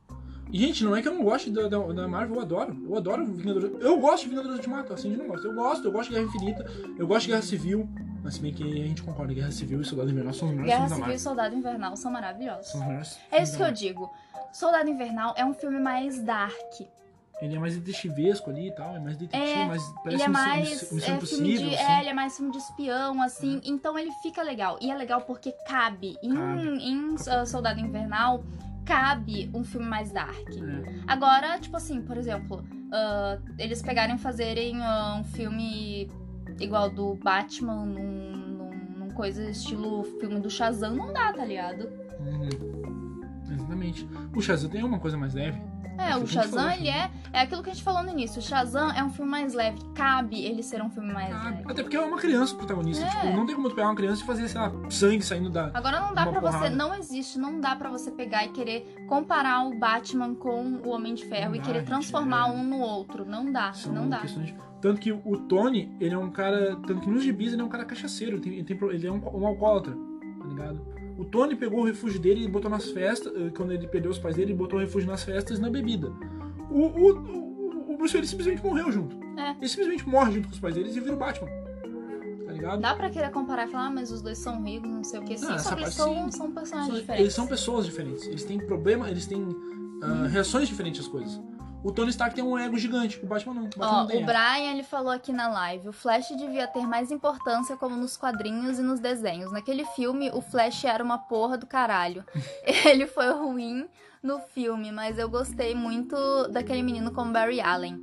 [0.52, 2.76] E, gente, não é que eu não goste da, da, da Marvel, eu adoro.
[2.88, 3.72] Eu adoro Vingadores.
[3.80, 5.46] Eu gosto de Vingadores Ultimato, assim, eu não gosto.
[5.46, 6.64] Eu gosto, eu gosto de Guerra Infinita,
[6.98, 7.88] eu gosto de Guerra Civil.
[8.22, 10.72] Mas se bem que a gente concorda, Guerra Civil e Soldado Invernal são os melhores
[10.72, 11.18] Guerra filmes da Civil e.
[11.18, 12.68] Soldado Invernal são maravilhosos.
[12.68, 14.12] São os melhores É isso que eu digo.
[14.54, 16.80] Soldado Invernal é um filme mais dark.
[17.42, 19.82] Ele é mais detetivesco ali e tal, é mais detetive, É, mais.
[19.82, 21.68] Ele Parece é mais missão, é, filme impossível.
[21.68, 21.92] de, assim.
[21.92, 23.60] é, ele é mais filme de espião, assim.
[23.64, 24.78] Então ele fica legal.
[24.80, 26.16] E é legal porque cabe.
[26.22, 26.62] Em, Cabe.
[26.62, 28.44] em uh, Soldado Invernal,
[28.84, 30.48] cabe um filme mais dark.
[30.48, 31.02] É.
[31.08, 36.08] Agora, tipo assim, por exemplo, ah, eles pegarem e fazerem ah, um filme
[36.60, 41.88] igual do Batman num, num, num coisa estilo filme do Shazam, não dá, tá ligado?
[42.20, 43.03] Uhum.
[43.74, 44.08] Exatamente.
[44.34, 45.60] O Shazam tem uma coisa mais leve.
[45.96, 47.08] É, o Shazam, ele é.
[47.32, 48.40] É aquilo que a gente falou no início.
[48.40, 49.78] O Shazam é um filme mais leve.
[49.94, 51.62] Cabe ele ser um filme mais Ah, leve.
[51.70, 53.04] Até porque é uma criança protagonista.
[53.04, 53.08] É.
[53.10, 55.70] Tipo, não tem como tu pegar uma criança e fazer, sei lá, sangue saindo da.
[55.72, 56.68] Agora não dá Uma pra você.
[56.70, 61.14] Não existe, não dá pra você pegar e querer comparar o Batman com o Homem
[61.14, 62.50] de Ferro Não e dá, querer gente, transformar é.
[62.52, 63.24] um no outro.
[63.24, 64.18] Não dá, São não dá.
[64.18, 66.74] de- Tanto que o Tony, ele é um cara.
[66.86, 68.36] Tanto que nos gibis ele é um cara cachaceiro.
[68.38, 69.92] Ele, tem- ele é um, um alcoólatra,
[70.40, 70.93] tá ligado?
[71.16, 73.32] O Tony pegou o refúgio dele e botou nas festas.
[73.36, 75.70] eh, Quando ele perdeu os pais dele, ele botou o refúgio nas festas e na
[75.70, 76.12] bebida.
[76.70, 79.16] O, o, o, Bruce Willis simplesmente morreu junto.
[79.38, 79.50] É.
[79.52, 81.48] Ele simplesmente morre junto com os pais deles e vira o Batman.
[82.46, 82.80] Tá ligado?
[82.80, 85.22] Dá pra querer comparar e falar, ah, mas os dois são ricos, não sei o
[85.24, 85.36] que.
[85.38, 87.20] Sim, essa só que eles são, são personagens São- diferentes.
[87.22, 88.26] Eles são pessoas diferentes.
[88.26, 89.46] Eles têm problema, eles têm
[90.02, 91.40] ah, reações diferentes às coisas.
[91.84, 93.62] O Tony Stark tem um ego gigante, o Batman não.
[93.64, 94.26] O Batman Ó, não tem o.
[94.26, 98.78] Brian ele falou aqui na live, o Flash devia ter mais importância como nos quadrinhos
[98.78, 99.52] e nos desenhos.
[99.52, 102.24] Naquele filme, o Flash era uma porra do caralho.
[102.86, 103.86] ele foi ruim
[104.22, 106.16] no filme, mas eu gostei muito
[106.48, 108.02] daquele menino como Barry Allen.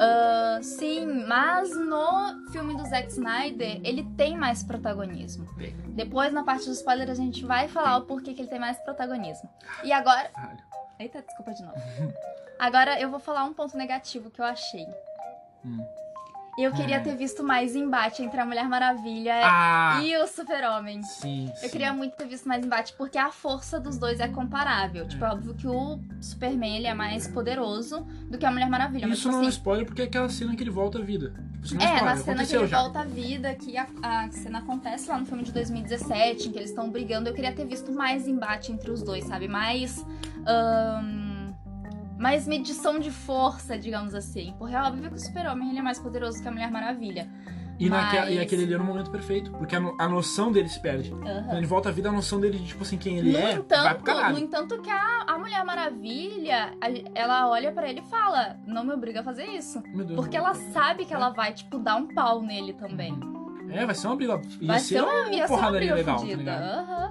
[0.00, 5.46] Ah, sim, mas no filme do Zack Snyder, ele tem mais protagonismo.
[5.56, 5.72] Tem.
[5.90, 8.78] Depois, na parte dos spoilers, a gente vai falar o porquê que ele tem mais
[8.78, 9.48] protagonismo.
[9.84, 10.72] E agora, Caralho.
[11.02, 11.76] Eita, desculpa de novo.
[12.60, 14.86] Agora eu vou falar um ponto negativo que eu achei.
[15.64, 15.84] Hum.
[16.58, 17.02] Eu queria Hum.
[17.02, 20.00] ter visto mais embate entre a Mulher Maravilha Ah!
[20.02, 21.02] e o Super-Homem.
[21.02, 21.68] Sim, Eu sim.
[21.70, 25.08] queria muito ter visto mais embate, porque a força dos dois é comparável.
[25.08, 28.00] Tipo, é óbvio que o Superman ele é mais poderoso
[28.30, 29.06] do que a Mulher Maravilha.
[29.08, 31.02] Mas, Isso tipo não é assim, spoiler porque é aquela cena que ele volta à
[31.02, 31.32] vida.
[31.34, 32.82] É, é, spoiler, na cena que ele já.
[32.82, 36.58] volta à vida, que a, a cena acontece lá no filme de 2017, em que
[36.58, 39.48] eles estão brigando, eu queria ter visto mais embate entre os dois, sabe?
[39.48, 40.04] Mais.
[40.44, 41.21] ahn,
[42.22, 44.54] mais medição de força, digamos assim.
[44.58, 47.28] Porque é óbvio que o Super-Homem ele é mais poderoso que a Mulher Maravilha.
[47.80, 50.52] E, naquela- e Mas- aquele ali era o momento perfeito, porque a, no- a noção
[50.52, 51.10] dele se perde.
[51.10, 51.56] Quando Aham.
[51.56, 53.52] ele volta à vida, a noção dele de, tipo assim, quem ele No é, vai
[53.54, 54.34] pro entanto, caralho.
[54.34, 58.84] no entanto que a, a Mulher Maravilha, a- ela olha pra ele e fala, não
[58.84, 59.82] me obriga a fazer isso.
[60.14, 63.18] Porque ela sabe que ela vai, tipo, dar um pau nele também.
[63.68, 64.40] É, vai ser uma briga.
[64.60, 66.62] Ia Vai ser uma, ia ser uma briga legal, tá ligado?
[66.62, 67.01] Aham.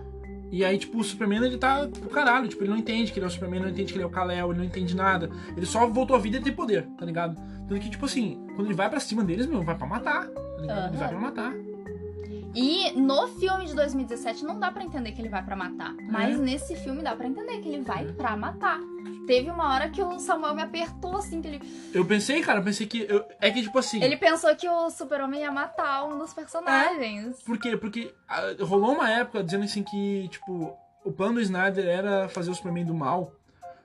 [0.51, 2.47] E aí, tipo, o Superman, ele tá pro caralho.
[2.49, 4.09] Tipo, ele não entende que ele é o Superman, não entende que ele é o
[4.11, 5.31] Kal-El, ele não entende nada.
[5.55, 7.35] Ele só voltou à vida e tem poder, tá ligado?
[7.69, 10.61] Tanto que, tipo assim, quando ele vai pra cima deles, meu, vai pra matar, tá
[10.61, 10.87] ligado?
[10.89, 11.53] Ele vai pra matar.
[12.53, 15.95] E no filme de 2017 não dá pra entender que ele vai pra matar.
[16.11, 16.41] Mas É.
[16.41, 18.11] nesse filme dá pra entender que ele vai É.
[18.11, 18.77] pra matar.
[19.31, 21.61] Teve uma hora que o Samuel me apertou assim, que ele,
[21.93, 23.05] Eu pensei, cara, eu pensei que...
[23.07, 24.03] eu- é que, tipo assim...
[24.03, 27.41] ele pensou que o Super-Homem ia matar um dos personagens.
[27.43, 27.77] Por quê?
[27.77, 30.75] Porque ah, rolou uma época dizendo assim que, tipo,
[31.05, 33.31] o plano do Snyder era fazer o Superman do mal.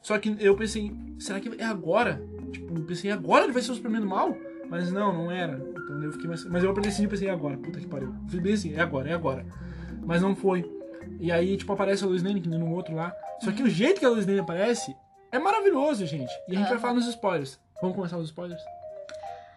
[0.03, 2.21] Só que eu pensei, será que é agora?
[2.51, 4.37] Tipo, eu pensei, agora ele vai ser o Superman do mal?
[4.69, 5.65] Mas não, não era.
[5.77, 6.45] Então eu fiquei mais.
[6.47, 8.13] Mas eu pensei e pensei, é agora, puta que pariu.
[8.27, 9.47] Falei bem assim, é agora, é agora.
[10.05, 10.69] Mas não foi.
[11.21, 13.15] E aí, tipo, aparece a Lois Lane, que nem no outro lá.
[13.39, 14.93] Só que o jeito que a Lois Lane aparece
[15.33, 16.33] é maravilhoso, gente.
[16.49, 17.59] E a gente vai falar nos spoilers.
[17.81, 18.63] Vamos começar os spoilers?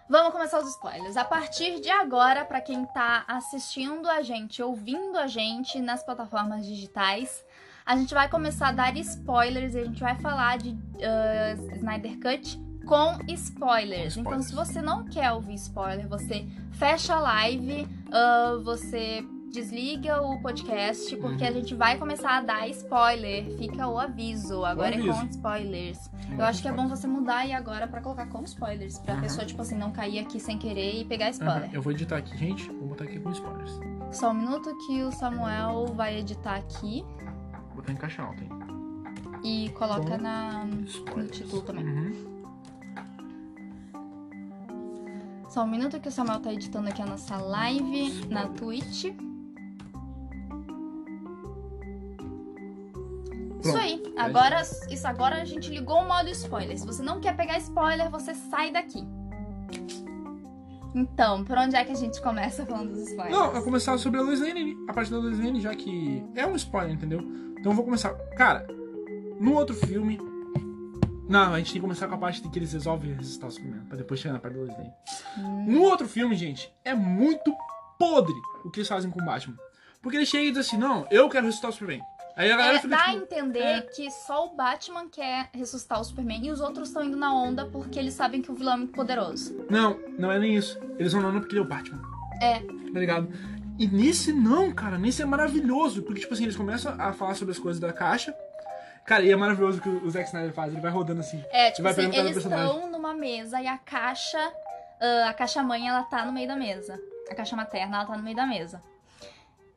[0.09, 1.15] Vamos começar os spoilers.
[1.17, 6.65] A partir de agora, pra quem tá assistindo a gente, ouvindo a gente nas plataformas
[6.65, 7.45] digitais,
[7.85, 12.19] a gente vai começar a dar spoilers e a gente vai falar de ah, Snyder
[12.19, 14.17] Cut com spoilers.
[14.17, 20.41] Então, se você não quer ouvir spoiler, você fecha a live, ah, você desliga o
[20.41, 21.49] podcast, porque Uhum.
[21.49, 23.45] a gente vai começar a dar spoiler.
[23.57, 24.63] Fica o aviso.
[24.65, 25.29] Agora é com aviso.
[25.31, 26.09] spoilers.
[26.37, 28.99] Eu acho que é bom você mudar aí agora pra colocar com spoilers.
[28.99, 29.21] Pra Uhum.
[29.21, 31.69] pessoa, tipo assim, não cair aqui sem querer e pegar spoiler.
[31.73, 32.69] Eu vou editar aqui, gente.
[32.71, 33.71] Vou botar aqui com spoilers.
[34.11, 37.03] Só um minuto que o Samuel vai editar aqui
[37.67, 38.49] Vou botar em caixa alta, hein?
[39.43, 41.31] e coloca Com na, no Spoilers.
[41.37, 41.85] título também.
[41.85, 42.39] Uhum.
[45.49, 49.05] Só um minuto que o Samuel tá editando aqui a nossa live na Twitch.
[53.59, 53.77] Isso Pronto.
[53.77, 54.01] aí.
[54.17, 56.77] Agora, isso agora a gente ligou o modo spoiler.
[56.77, 59.05] Se você não quer pegar spoiler, você sai daqui.
[60.95, 63.37] Então, por onde é que a gente começa falando dos spoilers?
[63.37, 66.45] Não, eu começar sobre a Lois Lane, a parte da Lois Lane, já que é
[66.47, 67.19] um spoiler, entendeu?
[67.59, 68.13] Então eu vou começar.
[68.35, 68.65] Cara,
[69.39, 70.19] no outro filme.
[71.27, 73.51] Não, a gente tem que começar com a parte de que eles resolvem ressuscitar o
[73.51, 74.91] Superman, pra depois chegar na parte da Lois Lane.
[75.37, 75.65] Hum.
[75.67, 77.53] No outro filme, gente, é muito
[77.99, 78.33] podre
[78.65, 79.55] o que eles fazem com o Batman.
[80.01, 82.01] Porque ele chega e diz assim: não, eu quero ressuscitar o Superman.
[82.39, 83.81] Aí a galera É, fica dá a tipo, entender é.
[83.81, 87.65] que só o Batman quer ressuscitar o Superman e os outros estão indo na onda
[87.65, 89.65] porque eles sabem que o vilão é muito poderoso.
[89.69, 90.79] Não, não é nem isso.
[90.97, 92.01] Eles vão na onda porque ele é o Batman.
[92.41, 92.59] É.
[92.59, 93.29] Tá ligado?
[93.77, 96.01] E nesse não, cara, nesse é maravilhoso.
[96.01, 98.33] Porque, tipo assim, eles começam a falar sobre as coisas da caixa.
[99.05, 100.71] Cara, e é maravilhoso o que o Zack Snyder faz.
[100.71, 101.43] Ele vai rodando assim.
[101.51, 104.39] É, tipo assim, eles estão numa mesa e a caixa,
[105.01, 106.97] ah, a caixa mãe, ela tá no meio da mesa.
[107.29, 108.81] A caixa materna, ela tá no meio da mesa.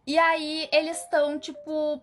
[0.07, 2.01] E aí eles estão, tipo,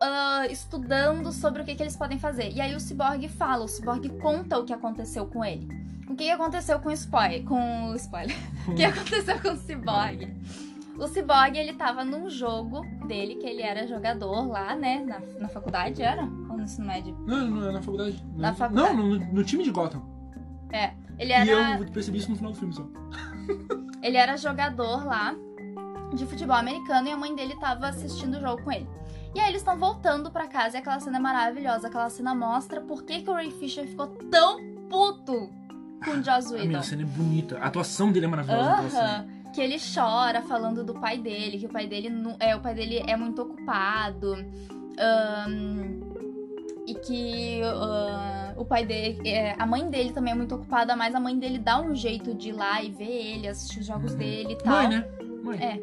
[0.00, 2.50] ah, estudando sobre o que, que eles podem fazer.
[2.52, 5.68] E aí o Cyborg fala, o Cyborg conta o que aconteceu com ele.
[6.08, 7.44] O que, que aconteceu com o spoiler?
[7.44, 8.36] Com o spoiler.
[8.66, 10.34] O que aconteceu com o Cyborg?
[10.98, 15.02] O Cyborg, ele tava num jogo dele, que ele era jogador lá, né?
[15.04, 16.22] Na, na faculdade, era?
[16.22, 17.16] Ou no ensino médio?
[17.26, 18.24] Não, não é na faculdade.
[18.36, 18.96] Na Não, faculdade.
[18.96, 20.02] Não, no, no time de Gotham.
[21.18, 21.44] Ele era...
[21.44, 22.86] E eu percebi isso no final do filme só.
[24.02, 25.34] Ele era jogador lá
[26.14, 28.88] de futebol americano e a mãe dele tava assistindo o jogo com ele.
[29.34, 31.86] E aí eles estão voltando pra casa e aquela cena é maravilhosa.
[31.88, 34.58] Aquela cena mostra por que, que o Ray Fisher ficou tão
[34.88, 35.48] puto
[36.04, 36.82] com o Joss A minha Whedon.
[36.82, 37.58] cena é bonita.
[37.58, 38.90] A atuação dele é maravilhosa.
[38.90, 39.02] cena.
[39.18, 39.40] Aham.
[39.52, 42.08] Que ele chora falando do pai dele, que o pai dele
[42.38, 44.32] é, o pai dele é muito ocupado.
[44.98, 46.00] ahn,
[46.86, 49.20] e que ah, o pai dele.
[49.28, 52.34] é, a mãe dele também é muito ocupada, mas a mãe dele dá um jeito
[52.34, 53.04] de ir lá e ver
[53.36, 54.18] ele, assistir os jogos Uhum.
[54.18, 54.72] dele e tal.
[54.74, 55.04] Mãe, né?
[55.42, 55.58] Mãe.
[55.58, 55.80] É.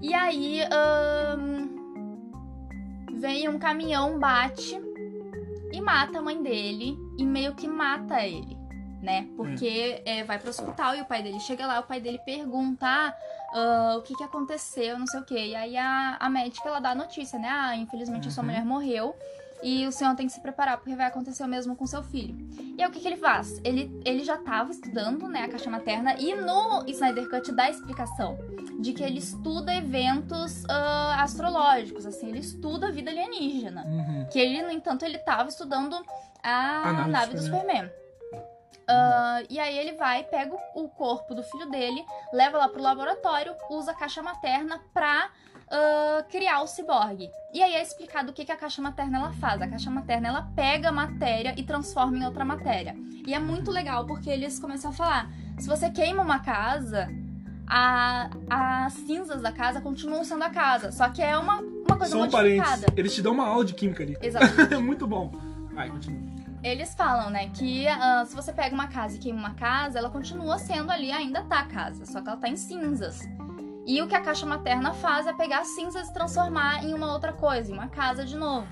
[0.00, 1.67] E aí, ahn,
[3.18, 4.78] vem um caminhão, bate
[5.72, 8.56] e mata a mãe dele e meio que mata ele,
[9.02, 9.28] né?
[9.36, 12.86] Porque é, vai pro hospital e o pai dele chega lá, o pai dele pergunta
[12.86, 13.14] ah,
[13.52, 15.46] ah, o que que aconteceu, não sei o quê.
[15.48, 17.48] E aí a, a médica ela dá a notícia, né?
[17.50, 18.48] Ah, infelizmente a sua Uhum.
[18.50, 19.14] mulher morreu.
[19.62, 22.36] E o senhor tem que se preparar, porque vai acontecer o mesmo com seu filho.
[22.76, 23.60] E aí o que, que ele faz?
[23.64, 27.70] Ele, ele já tava estudando, né, a caixa materna, e no Snyder Cut dá a
[27.70, 28.38] explicação
[28.80, 33.84] de que ele estuda eventos ah, astrológicos, assim, ele estuda a vida alienígena.
[33.84, 34.26] Uhum.
[34.30, 35.94] Que ele, no entanto, ele tava estudando
[36.42, 37.90] a, A nave do nave do Superman.
[38.86, 42.82] Ah, e aí ele vai, pega o o corpo do filho dele, leva lá pro
[42.82, 45.30] laboratório, usa a caixa materna pra
[45.70, 47.30] ah, criar o ciborgue.
[47.52, 49.60] E aí é explicado o que, que a caixa materna ela faz.
[49.62, 52.94] A caixa materna ela pega a matéria e transforma em outra matéria.
[53.26, 57.08] E é muito legal porque eles começam a falar: se você queima uma casa,
[57.66, 60.90] a- as cinzas da casa continuam sendo a casa.
[60.92, 62.56] Só que é uma, uma coisa um modificada.
[62.62, 62.84] parênteses.
[62.96, 64.16] Eles te dão uma aula de química ali.
[64.20, 64.46] Exato.
[64.74, 65.30] é muito bom.
[65.74, 66.38] Vai, continua.
[66.62, 70.10] Eles falam, né, que ah, se você pega uma casa e queima uma casa, ela
[70.10, 73.20] continua sendo ali, ainda tá a casa, só que ela tá em cinzas.
[73.88, 77.10] E o que a caixa materna faz é pegar as cinzas e transformar em uma
[77.10, 78.68] outra coisa, em uma casa de novo.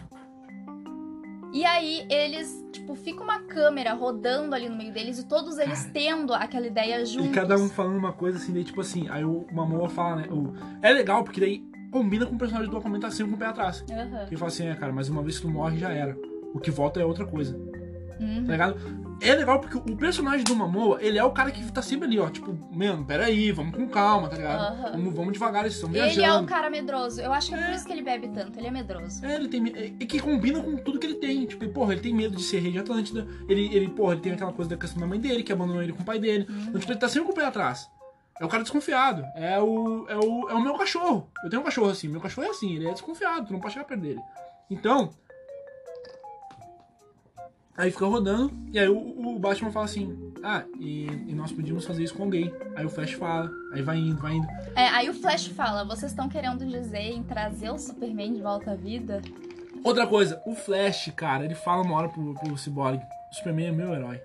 [1.55, 5.81] E aí eles, tipo, fica uma câmera rodando ali no meio deles e todos eles
[5.81, 5.93] Cara.
[5.95, 7.31] tendo aquela ideia juntos.
[7.31, 10.29] E cada um falando uma coisa assim, daí tipo assim, aí o Mamoa fala, né?
[10.31, 10.53] O...
[10.83, 13.47] É legal, porque daí combina com o personagem do Aquaman tá sempre com o pé
[13.47, 13.83] atrás.
[13.91, 14.27] Aham.
[14.27, 16.15] Ele fala assim, é, cara, mas uma vez que tu morre já era.
[16.53, 17.59] O que volta é outra coisa,
[18.21, 18.45] Uhum.
[18.47, 19.07] tá ligado?
[19.21, 22.19] É legal porque o personagem do Mamoa, ele é o cara que tá sempre ali,
[22.19, 22.29] ó.
[22.29, 24.61] Tipo, mano, peraí, vamos com calma, tá ligado?
[24.75, 24.93] Aham.
[24.93, 26.43] Vamos, vamos devagar, eles estão Ele é viajando.
[26.43, 27.21] um cara medroso.
[27.21, 28.59] Eu acho que é por isso que ele bebe tanto.
[28.59, 29.25] Ele é medroso.
[29.25, 29.61] É, ele tem.
[29.61, 31.47] me- É, é que combina com tudo que ele tem.
[31.47, 33.27] Tipo, porra, ele tem medo de ser rei de Atlântida.
[33.49, 35.93] Ele, ele, porra, ele tem aquela coisa da questão da mãe dele, que abandonou ele
[35.95, 36.47] com o pai dele.
[36.49, 36.65] Uhum.
[36.69, 37.89] Então, tipo, ele tá sempre com o pé atrás.
[38.39, 39.25] É o cara desconfiado.
[39.35, 41.31] É o, é o, é o meu cachorro.
[41.43, 42.07] Eu tenho um cachorro assim.
[42.09, 44.21] Meu cachorro é assim, ele é desconfiado, tu não pode chegar perto dele.
[44.71, 45.11] Então.
[47.77, 51.85] Aí fica rodando, e aí o, o Batman fala assim: Ah, e, e nós podíamos
[51.85, 52.53] fazer isso com alguém.
[52.75, 54.47] Aí o Flash fala, aí vai indo, vai indo.
[54.75, 58.73] É, aí o Flash fala: vocês estão querendo dizer em trazer o Superman de volta
[58.73, 59.21] à vida?
[59.85, 63.01] Outra coisa, o Flash, cara, ele fala uma hora pro, pro Cyborg:
[63.31, 64.21] O Superman é meu herói.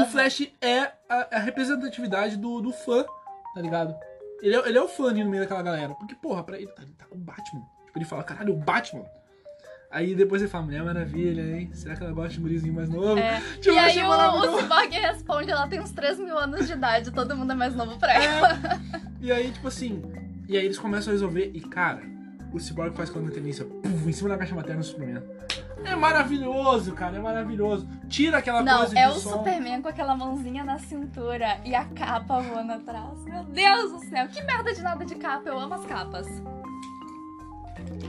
[0.00, 3.04] O Flash é a, a representatividade do, do fã,
[3.54, 3.94] tá ligado?
[4.40, 5.94] Ele é, ele é o fã ali no meio daquela galera.
[5.94, 7.60] Porque, porra, pra ele, tá, ele tá com o Batman.
[7.84, 9.04] Tipo, ele fala, caralho, o Batman.
[9.94, 11.70] Aí depois ele fala, Mulher Maravilha, hein?
[11.72, 13.16] Será que ela gosta de um gurizinho mais novo?
[13.16, 13.40] É.
[13.62, 17.12] Tipo, e aí o, o Cyborg responde, ela tem uns 3 mil anos de idade,
[17.12, 18.58] todo mundo é mais novo pra ela.
[19.20, 20.02] E aí, tipo assim,
[20.48, 22.02] e aí eles começam a resolver, e cara,
[22.52, 25.22] o Cyborg faz aquela tendência, puf, em cima da caixa materna do Superman.
[25.84, 27.86] É maravilhoso, cara, é maravilhoso.
[28.08, 29.38] Tira aquela Não, coisa é de o som.
[29.38, 33.24] Superman com aquela mãozinha na cintura e a capa voando atrás.
[33.24, 36.26] Meu Deus do céu, que merda de nada de capa, eu amo as capas.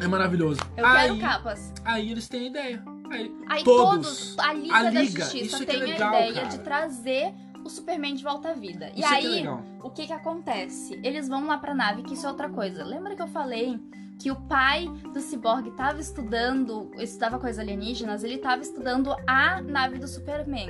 [0.01, 0.59] É maravilhoso.
[0.75, 1.73] Eu aí, quero capas.
[1.83, 2.83] aí eles têm a ideia.
[3.11, 4.33] Aí, Aí todos.
[4.35, 6.47] todos, a Liga, A da Liga, Justiça isso que é tem legal, a ideia cara.
[6.47, 7.33] de trazer
[7.63, 8.91] o Superman de volta à vida.
[8.95, 9.47] E Isso é que é aí,
[9.81, 10.99] o que que acontece?
[11.03, 12.83] Eles vão lá pra nave, que isso é outra coisa.
[12.83, 13.79] Lembra que eu falei
[14.19, 19.97] que o pai do Cyborg tava estudando, estudava coisas alienígenas, ele tava estudando a nave
[19.99, 20.69] do Superman.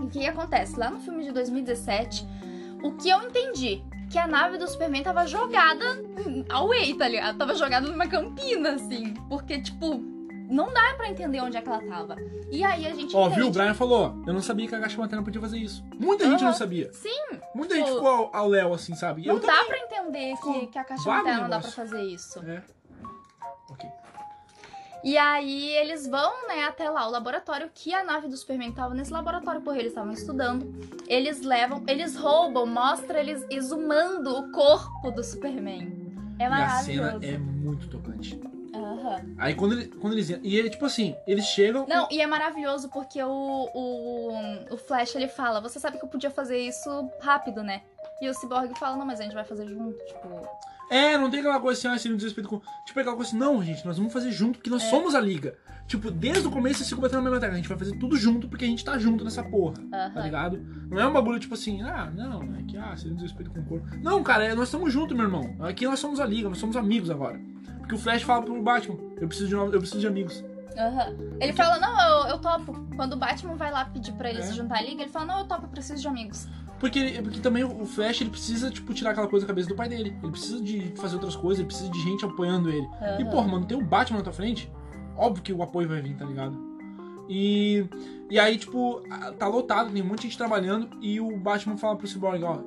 [0.00, 0.78] E o que que acontece?
[0.78, 2.26] Lá no filme de 2017,
[2.82, 3.82] o que eu entendi?
[4.12, 5.84] Que a nave do Superman tava jogada
[6.50, 7.38] away, tá ligado?
[7.38, 9.14] Tava jogada numa campina, assim.
[9.28, 9.94] Porque, tipo,
[10.50, 12.16] não dá pra entender onde é que ela tava.
[12.50, 13.40] E aí a gente Ó, entende.
[13.40, 13.48] viu?
[13.48, 15.82] O Brian falou, eu não sabia que a caixa materna podia fazer isso.
[15.98, 16.92] Muita gente não sabia.
[16.92, 17.08] Sim,
[17.54, 17.94] Muita gente Pô.
[17.96, 19.26] ficou ao- ao Léo, assim, sabe?
[19.26, 22.34] não eu dá pra entender que, que a materna não dá pra fazer isso.
[22.38, 22.56] também.
[22.58, 22.62] É.
[23.70, 23.88] Ok.
[25.04, 28.94] E aí eles vão, né, até lá, o laboratório que a nave do Superman tava
[28.94, 30.72] nesse laboratório, porque eles estavam estudando.
[31.08, 36.00] Eles levam, eles roubam, mostra eles exumando o corpo do Superman.
[36.38, 37.24] É E a cena maravilhoso.
[37.24, 38.40] é muito tocante.
[38.74, 39.34] Aham.
[39.38, 40.30] Aí quando, ele, quando eles.
[40.30, 41.84] E é tipo assim, eles chegam.
[41.86, 43.28] Não, e é maravilhoso porque o,
[43.74, 44.32] o,
[44.70, 47.82] o Flash ele fala: Você sabe que eu podia fazer isso rápido, né?
[48.20, 49.98] E o Cyborg fala: Não, mas a gente vai fazer junto.
[50.06, 50.48] Tipo,
[50.94, 52.60] É, não tem aquela coisa assim, ah, seria um desrespeito com.
[52.84, 54.72] Tipo, aquela coisa assim, não, gente, nós vamos fazer junto, porque É.
[54.72, 55.54] nós somos a liga.
[55.86, 57.54] Tipo, desde o começo eles ficam batendo na mesma tecla.
[57.54, 59.74] A gente vai fazer tudo junto porque a gente tá junto nessa porra.
[59.90, 60.22] Tá aham.
[60.22, 60.60] ligado?
[60.88, 63.60] Não é um bagulho tipo assim, ah, não, é que ah, seria um desrespeito com
[63.60, 63.86] o corpo.
[64.02, 65.56] Não, cara, é, nós estamos juntos, meu irmão.
[65.60, 67.40] Aqui nós somos a liga, nós somos amigos agora.
[67.78, 70.44] Porque o Flash fala pro Batman, eu preciso de novos, eu preciso de amigos.
[70.78, 71.14] Aham.
[71.40, 72.72] Ele fala, não, eu, eu topo.
[72.96, 74.42] Quando o Batman vai lá pedir pra ele É.
[74.42, 76.48] se juntar à liga, ele fala, não, eu topo, eu preciso de amigos.
[76.82, 79.88] Porque, porque também o Flash ele precisa, tipo, tirar aquela coisa da cabeça do pai
[79.88, 80.16] dele.
[80.20, 82.84] Ele precisa de fazer outras coisas, ele precisa de gente apoiando ele.
[83.00, 83.30] E, Aham.
[83.30, 84.68] porra, mano, tem o Batman na tua frente,
[85.16, 86.58] óbvio que o apoio vai vir, tá ligado?
[87.28, 87.86] E,
[88.28, 89.00] e aí, tipo,
[89.38, 92.58] tá lotado, tem um monte de gente trabalhando, e o Batman fala pro Cyborg, ó,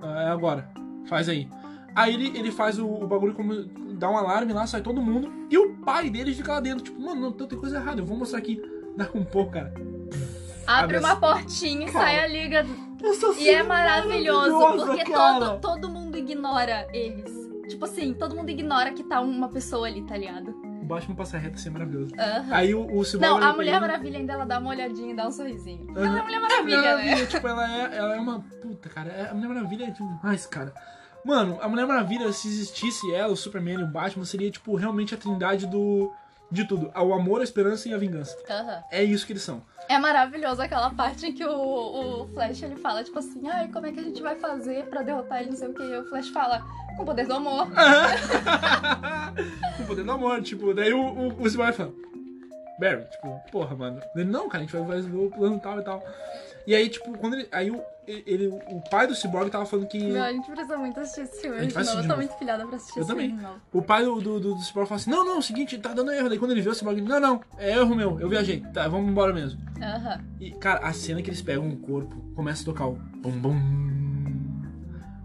[0.00, 0.70] é agora,
[1.08, 1.48] faz aí.
[1.92, 3.64] Aí ele, ele faz o, o bagulho como.
[3.98, 7.00] dá um alarme lá, sai todo mundo, e o pai dele fica lá dentro, tipo,
[7.00, 8.62] mano, não, tem coisa errada, eu vou mostrar aqui.
[8.96, 9.74] Dá um pouco, cara.
[10.66, 12.66] Abre uma portinha e Cara, sai a liga.
[13.38, 15.58] E é maravilhoso, porque cara.
[15.58, 17.30] todo, todo mundo ignora eles.
[17.68, 20.50] Tipo assim, todo mundo ignora que tá uma pessoa ali, tá ligado?
[20.82, 22.12] O Batman passa reto assim, é maravilhoso.
[22.16, 22.46] Aham.
[22.54, 23.20] Aí o, o Cyborg.
[23.40, 25.86] Não, a Mulher ele- Maravilha ainda ela dá uma olhadinha e dá um sorrisinho.
[25.96, 26.06] Aham.
[26.06, 27.26] Ela é a Mulher É, Maravilha, Mulher né?
[27.26, 28.40] Tipo, ela é, ela é uma.
[28.62, 29.10] Puta, cara.
[29.12, 30.72] é- A Mulher Maravilha é demais, cara.
[31.24, 35.12] Mano, a Mulher Maravilha, se existisse ela, o Superman e o Batman, seria, tipo, realmente
[35.14, 36.12] a trindade do.
[36.50, 36.92] De tudo.
[36.94, 38.36] O amor, a esperança e a vingança.
[38.48, 38.82] Aham.
[38.90, 39.62] É isso que eles são.
[39.88, 43.86] É maravilhoso aquela parte em que o, o Flash ele fala, tipo assim, ai, como
[43.86, 45.82] é que a gente vai fazer pra derrotar ele, não sei o que.
[45.82, 46.62] E o Flash fala,
[46.96, 47.68] com o poder do amor.
[49.76, 51.92] Com o poder do amor, tipo, daí o, o, o Cyborg fala.
[52.78, 54.00] Barry, tipo, porra, mano.
[54.14, 56.02] Ele, não, cara, a gente vai fazer o plano tal e tal.
[56.66, 57.48] E aí, tipo, quando ele.
[57.52, 59.98] Aí o, ele, o pai do Cyborg tava falando que.
[60.02, 61.96] Meu, a gente precisa muito assistir esse filme A gente de vai novo.
[61.98, 63.26] assistir Eu tô muito pilhada pra assistir Eu esse também.
[63.28, 63.60] filme de novo.
[63.72, 66.28] O pai do, do, do, do Cyborg fala assim: Não, não, seguinte, tá dando erro.
[66.28, 68.60] Daí quando ele vê o Cyborg, ele, não, não, é erro meu, eu viajei.
[68.74, 69.60] Tá, vamos embora mesmo.
[69.80, 70.20] Aham.
[70.40, 73.54] E, cara, a cena que eles pegam o corpo, começa a tocar o bum bum.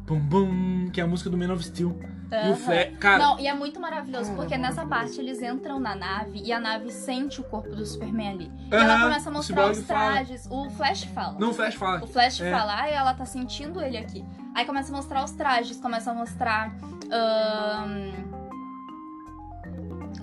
[0.05, 1.97] Bum bum, que é a música do Man of Steel.
[2.31, 2.55] E o.
[2.55, 2.97] Flash.
[2.99, 6.59] Cara, Não, e é muito maravilhoso, porque nessa parte eles entram na nave e a
[6.59, 8.51] nave sente o corpo do Superman ali.
[8.71, 10.11] E ela começa a mostrar os fala.
[10.13, 10.47] trajes.
[10.49, 11.35] O Flash fala.
[11.39, 12.03] não, o Flash fala.
[12.03, 12.51] O Flash É.
[12.51, 14.25] fala, ah, ela tá sentindo ele aqui.
[14.55, 16.71] Aí começa a mostrar os trajes, começa a mostrar
[17.11, 18.11] ahn,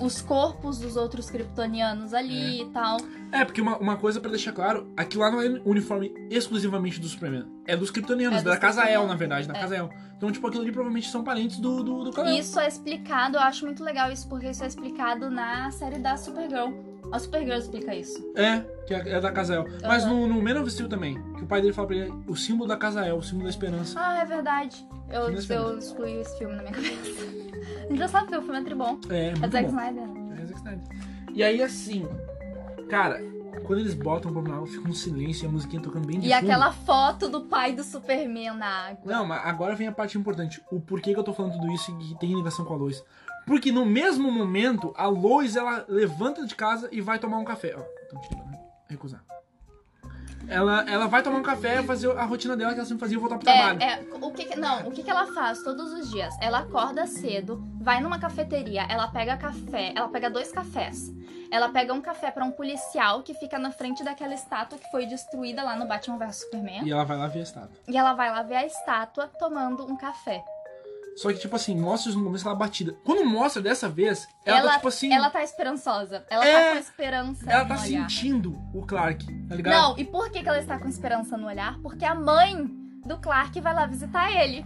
[0.01, 2.99] os corpos dos outros kryptonianos ali e tal.
[3.33, 7.09] É, porque uma, uma coisa pra deixar claro, aquilo lá não é uniforme exclusivamente do
[7.09, 7.47] Superman.
[7.67, 9.61] É dos Kryptonianos, É dos da Casa El, na verdade, da é.
[9.61, 9.91] Casa El.
[10.17, 12.39] Então, tipo, aquilo ali provavelmente são parentes do, do, do Kal-El.
[12.39, 16.17] Isso é explicado, eu acho muito legal isso, porque isso é explicado na série da
[16.17, 16.73] Supergirl.
[17.13, 18.19] A Supergirl explica isso.
[18.37, 19.65] É, que é, é da Casa El.
[19.87, 22.37] Mas no, no Man of Steel também, que o pai dele fala pra ele, o
[22.37, 23.99] símbolo da Casa El, o símbolo da esperança.
[23.99, 24.87] Ah, é verdade.
[25.11, 27.27] Eu, eu excluí esse filme na minha cabeça.
[27.91, 28.99] Engraçado, porque o filme é tribom.
[29.09, 29.79] É, É muito Zack bom.
[29.79, 30.07] Snyder.
[30.07, 30.39] né?
[30.43, 30.85] É Zack Snyder.
[31.35, 32.07] E aí, assim,
[32.89, 33.23] cara,
[33.65, 36.33] quando eles botam na água, fica um silêncio e a musiquinha tocando bem de E
[36.33, 36.45] fundo.
[36.45, 39.01] aquela foto do pai do Superman na água.
[39.05, 40.63] Não, mas agora vem a parte importante.
[40.71, 43.03] O porquê que eu tô falando tudo isso e que tem ligação com a Lois.
[43.49, 47.75] Porque no mesmo momento, a Lois, ela levanta de casa e vai tomar um café.
[47.75, 48.61] Ó, então tira, né?
[48.91, 49.25] Recusar.
[50.47, 53.21] Ela, ela vai tomar um café, fazer a rotina dela que ela sempre fazia e
[53.21, 53.83] voltar pro trabalho.
[53.83, 56.35] É, é, o que não, o que, que ela faz todos os dias?
[56.41, 61.11] Ela acorda cedo, vai numa cafeteria, ela pega café, ela pega dois cafés.
[61.51, 65.07] Ela pega um café pra um policial que fica na frente daquela estátua que foi
[65.07, 66.85] destruída lá no Batman vs Superman.
[66.85, 67.79] E ela vai lá ver a estátua.
[67.89, 70.45] E ela vai lá ver a estátua tomando um café.
[71.21, 72.95] Só que, tipo assim, mostra no começo ela batida.
[73.05, 75.13] Quando mostra dessa vez, ela, Ela- tá, tipo assim.
[75.13, 76.25] Ela tá esperançosa.
[76.31, 77.85] Ela É, tá com esperança ela tá olhar.
[78.09, 79.75] sentindo o Clark, tá ligado?
[79.75, 81.77] Não, e por que, que ela está com esperança no olhar?
[81.81, 82.67] Porque a mãe
[83.05, 84.65] do Clark vai lá visitar ele.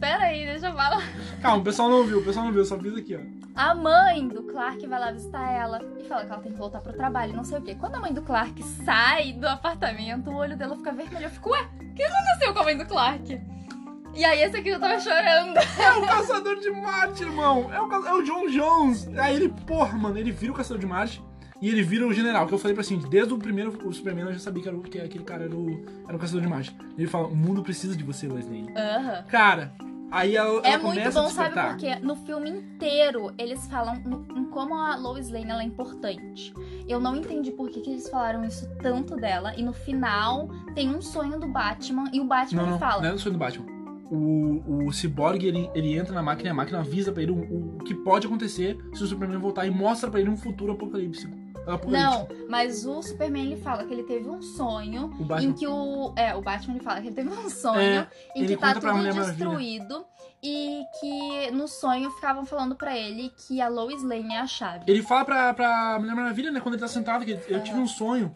[0.00, 1.02] Pera aí, deixa eu falar.
[1.42, 3.20] Calma, o pessoal não viu, o pessoal não viu, só fiz aqui, ó.
[3.54, 6.80] A mãe do Clark vai lá visitar ela e fala que ela tem que voltar
[6.80, 7.74] pro trabalho, não sei o quê.
[7.78, 11.26] Quando a mãe do Clark sai do apartamento, o olho dela fica vermelho.
[11.26, 13.40] Eu fico, ué, o que aconteceu com a mãe do Clark?
[14.14, 15.56] E aí esse aqui eu tava chorando.
[15.58, 17.70] É o Caçador de Marte, irmão!
[17.72, 19.08] É o, ca- é o John Jones!
[19.16, 21.22] Aí ele, porra, mano, ele vira o Caçador de Marte
[21.62, 24.26] e ele vira o general, que eu falei pra assim, desde o primeiro o Superman
[24.26, 26.48] eu já sabia que, era o, que aquele cara era o, era o Caçador de
[26.48, 26.76] Marte.
[26.98, 28.72] Ele fala, o mundo precisa de você, Lois Lane.
[28.76, 29.24] Aham.
[29.28, 29.72] Cara,
[30.10, 31.96] aí ela, É ela muito bom, sabe por quê?
[32.02, 36.52] No filme inteiro, eles falam no- em como a Lois Lane ela é importante.
[36.88, 39.54] Eu não entendi por que, que eles falaram isso tanto dela.
[39.56, 43.02] E no final, tem um sonho do Batman e o Batman Não, não, fala.
[43.02, 43.79] não é do sonho do Batman.
[44.10, 47.76] O, o Cyborg, ele, ele entra na máquina e a máquina avisa pra ele o,
[47.76, 51.32] o que pode acontecer se o Superman voltar e mostra pra ele um futuro apocalíptico.
[51.86, 56.12] Não, mas o Superman ele fala que ele teve um sonho O em que o.
[56.16, 59.12] É, o Batman ele fala que ele teve um sonho É, em que tá tudo
[59.12, 60.04] destruído
[60.42, 64.84] e que no sonho ficavam falando pra ele que a Lois Lane é a chave.
[64.86, 67.86] Ele fala pra, pra Mulher Maravilha, né, quando ele tá sentado, que eu tive um
[67.86, 68.32] sonho.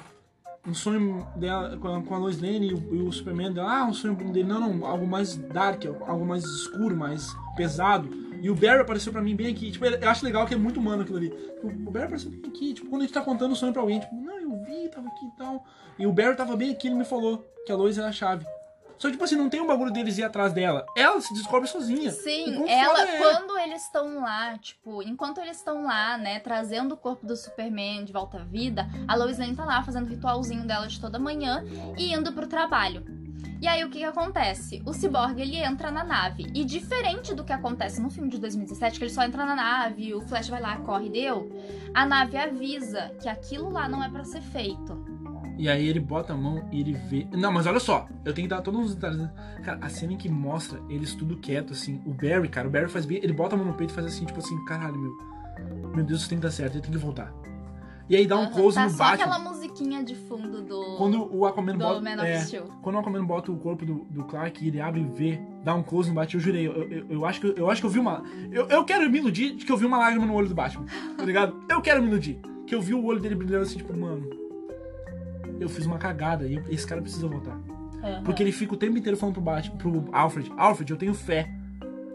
[0.66, 3.80] Um sonho dela com a, Lois Lane e o, Superman dela.
[3.80, 4.48] Ah, um sonho dele.
[4.48, 8.08] Não, não, algo mais dark, algo mais escuro, mais pesado.
[8.40, 9.70] E o Barry apareceu pra mim bem aqui.
[9.70, 11.32] Tipo, eu acho legal que é muito humano aquilo ali.
[11.62, 12.74] O, o Barry apareceu bem aqui.
[12.74, 15.08] Tipo, quando a gente tá contando o sonho pra alguém, tipo, não, eu vi, tava
[15.08, 15.64] aqui e tal.
[15.98, 18.46] E o Barry tava bem aqui, ele me falou que a Lois era a chave.
[19.04, 20.86] Só que, tipo assim, não tem um bagulho deles ir atrás dela.
[20.96, 22.10] Ela se descobre sozinha.
[22.10, 23.18] Sim, ela, é.
[23.18, 28.06] quando eles estão lá, tipo, enquanto eles estão lá, né, trazendo o corpo do Superman
[28.06, 31.18] de volta à vida, a Lois Lane tá lá fazendo o ritualzinho dela de toda
[31.18, 31.62] manhã
[31.98, 33.04] e indo pro trabalho.
[33.60, 34.82] E aí o que que acontece?
[34.86, 36.50] O Cyborg ele entra na nave.
[36.54, 40.14] E diferente do que acontece no filme de 2017, que ele só entra na nave,
[40.14, 41.52] o Flash vai lá, corre e deu,
[41.92, 45.13] a nave avisa que aquilo lá não é pra ser feito.
[45.56, 47.26] E aí ele bota a mão e ele vê.
[47.32, 49.18] Não, mas olha só, eu tenho que dar todos os detalhes.
[49.18, 49.32] né?
[49.62, 52.00] Cara, a cena em que mostra eles tudo quieto, assim.
[52.04, 53.18] O Barry, cara, o Barry faz bem.
[53.22, 55.34] Ele bota a mão no peito e faz assim, tipo assim, caralho, meu.
[55.94, 57.32] Meu Deus, isso tem que dar certo, ele tem que voltar.
[58.08, 59.24] E aí dá um close tá no só Batman.
[59.24, 62.26] aquela musiquinha de fundo do, Quando o Aquaman bota.
[62.26, 62.64] É, Steel.
[62.82, 65.74] quando o Aquaman bota o corpo do, do Clark e ele abre e vê, dá
[65.74, 67.90] um close no Batman, eu jurei, eu, eu, eu acho, que, eu acho que eu
[67.90, 68.22] vi uma.
[68.52, 70.84] Eu, eu quero me iludir de que eu vi uma lágrima no olho do Batman,
[71.16, 71.56] tá ligado?
[71.66, 72.38] Eu quero me iludir.
[72.66, 74.43] Que eu vi o olho dele brilhando assim, tipo, mano.
[75.60, 77.58] Eu fiz uma cagada e esse cara precisa voltar.
[78.02, 78.22] Aham.
[78.24, 81.48] Porque ele fica o tempo inteiro falando pro Batman, pro Alfred, Alfred, eu tenho fé.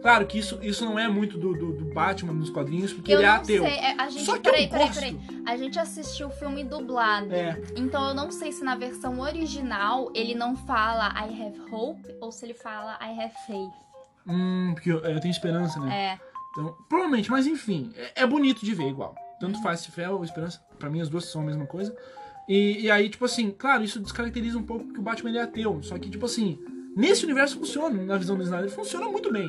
[0.01, 3.17] Claro que isso, isso não é muito do, do, do Batman nos quadrinhos, porque Eu
[3.19, 3.63] ele é ateu.
[3.63, 4.99] sei, é, a gente, Só que peraí, eu peraí, gosto.
[4.99, 5.19] peraí.
[5.45, 7.33] A gente assistiu o filme dublado.
[7.33, 7.61] É.
[7.75, 12.31] Então eu não sei se na versão original ele não fala I have hope ou
[12.31, 13.73] se ele fala I have faith.
[14.25, 16.13] Hum, porque eu, eu tenho esperança, né?
[16.13, 16.19] É.
[16.51, 19.15] Então, provavelmente, mas enfim, é, é bonito de ver igual.
[19.39, 21.93] Tanto faz se fé ou esperança, pra mim as duas são a mesma coisa.
[22.49, 25.43] E, e aí, tipo assim, claro, isso descaracteriza um pouco que o Batman ele é
[25.43, 25.83] ateu.
[25.83, 26.57] Só que, tipo assim,
[26.97, 29.47] nesse universo funciona, na visão do Snyder, funciona muito bem.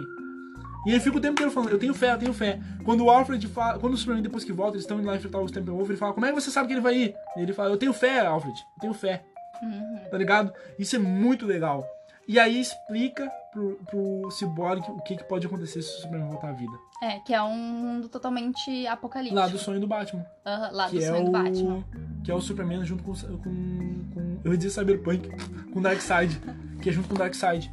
[0.87, 2.61] E ele fica o tempo inteiro falando, eu tenho fé, eu tenho fé.
[2.85, 5.41] Quando o Alfred fala, quando o Superman depois que volta, eles estão indo lá enfrentar
[5.41, 7.15] o Steppenwolf, ele fala, como é que você sabe que ele vai ir?
[7.37, 9.25] E ele fala, eu tenho fé, Alfred, eu tenho fé.
[9.63, 9.99] Uhum.
[10.11, 10.53] Tá ligado?
[10.79, 11.87] Isso é muito legal.
[12.29, 16.51] E aí explica pro, pro Cyborg o que, que pode acontecer se o Superman voltar
[16.51, 16.73] à vida.
[17.03, 19.41] É, que é um mundo totalmente apocalíptico.
[19.41, 20.25] Lá do sonho do Batman.
[20.47, 21.85] Aham, lá do é sonho o, do Batman.
[22.23, 24.41] Que é o Superman junto com, com, com.
[24.45, 25.31] Eu ia dizer Cyberpunk,
[25.73, 26.39] com Darkseid.
[26.83, 27.73] que é junto com Darkseid.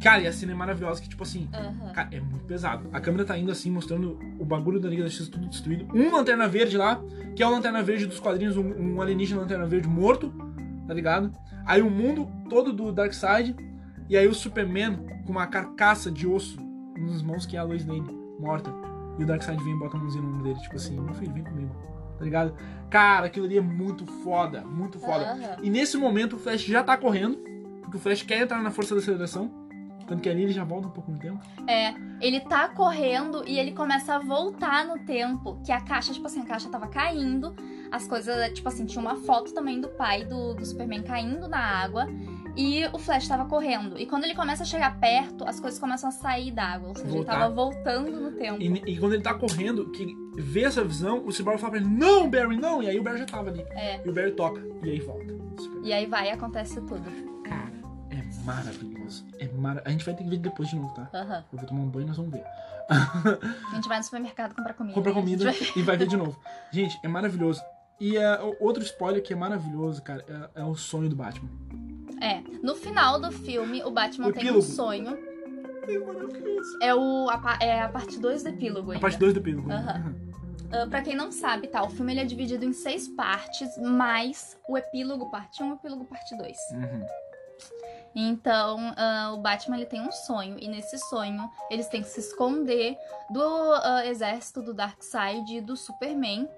[0.00, 1.48] Cara, e a cena é maravilhosa, que tipo assim.
[1.92, 2.88] Cara, é muito pesado.
[2.92, 5.88] A câmera tá indo assim, mostrando o bagulho da Liga da Justiça tudo destruído.
[5.92, 7.02] Um lanterna verde lá,
[7.34, 10.32] que é o lanterna verde dos quadrinhos, um, um alienígena lanterna verde morto,
[10.86, 11.32] tá ligado?
[11.66, 13.56] Aí o mundo todo do Darkseid.
[14.08, 14.96] E aí o Superman
[15.26, 16.58] com uma carcaça de osso
[16.96, 18.72] nas mãos, que é a Lois Lane, morta.
[19.18, 21.32] E o Darkseid vem e bota a mãozinha no ombro dele, tipo assim, meu filho,
[21.32, 21.74] vem comigo.
[22.18, 22.54] Tá ligado?
[22.90, 25.32] Cara, aquilo ali é muito foda, muito foda.
[25.32, 25.56] Aham.
[25.62, 27.38] E nesse momento o Flash já tá correndo,
[27.82, 29.50] porque o Flash quer entrar na força da aceleração.
[30.08, 31.38] Tanto que ali ele já volta um pouco no tempo.
[31.68, 35.60] É, ele tá correndo e ele começa a voltar no tempo.
[35.62, 37.54] Que a caixa, tipo assim, a caixa tava caindo.
[37.92, 41.58] As coisas, tipo assim, tinha uma foto também do pai do, do Superman caindo na
[41.58, 42.06] água.
[42.60, 43.96] E o Flash tava correndo.
[43.96, 46.88] E quando ele começa a chegar perto, as coisas começam a sair d'água.
[46.88, 47.32] Ou seja, Voltar.
[47.34, 48.60] ele tava voltando no tempo.
[48.60, 51.88] E, e quando ele tá correndo, que vê essa visão, o Cyborg fala pra ele,
[51.88, 52.82] não, Barry, não!
[52.82, 53.64] E aí o Barry já tava ali.
[53.70, 54.00] É.
[54.04, 54.60] E o Barry toca.
[54.82, 55.24] E aí volta.
[55.84, 57.04] E aí vai e acontece tudo.
[57.44, 57.72] Cara,
[58.10, 59.24] é maravilhoso.
[59.38, 59.80] É mara...
[59.84, 61.08] A gente vai ter que ver depois de novo, tá?
[61.14, 61.44] Aham.
[61.52, 62.42] Eu vou tomar um banho e nós vamos ver.
[62.90, 64.94] A gente vai no supermercado comprar comida.
[64.94, 66.36] Compra a gente comida vai- e vai ver de novo.
[66.72, 67.62] Gente, é maravilhoso.
[68.00, 70.24] E o- outro spoiler que é maravilhoso, cara,
[70.56, 71.48] é, é o sonho do Batman.
[72.20, 72.42] É.
[72.62, 75.16] No final do filme, o Batman tem um sonho.
[75.88, 76.78] É maravilhoso.
[76.82, 79.00] É, o, a, é a parte 2 do epílogo A ainda.
[79.00, 79.70] parte 2 do epílogo.
[79.72, 80.14] Aham.
[80.70, 81.82] Ah, pra quem não sabe, tá?
[81.82, 85.74] O filme ele é dividido em seis partes, mais o epílogo parte 1 e o
[85.76, 86.56] epílogo parte 2.
[86.72, 87.06] Uhum.
[88.14, 92.20] Então, ah, o Batman ele tem um sonho, e nesse sonho eles têm que se
[92.20, 92.96] esconder
[93.30, 96.48] do ah, exército do Darkseid e do Superman,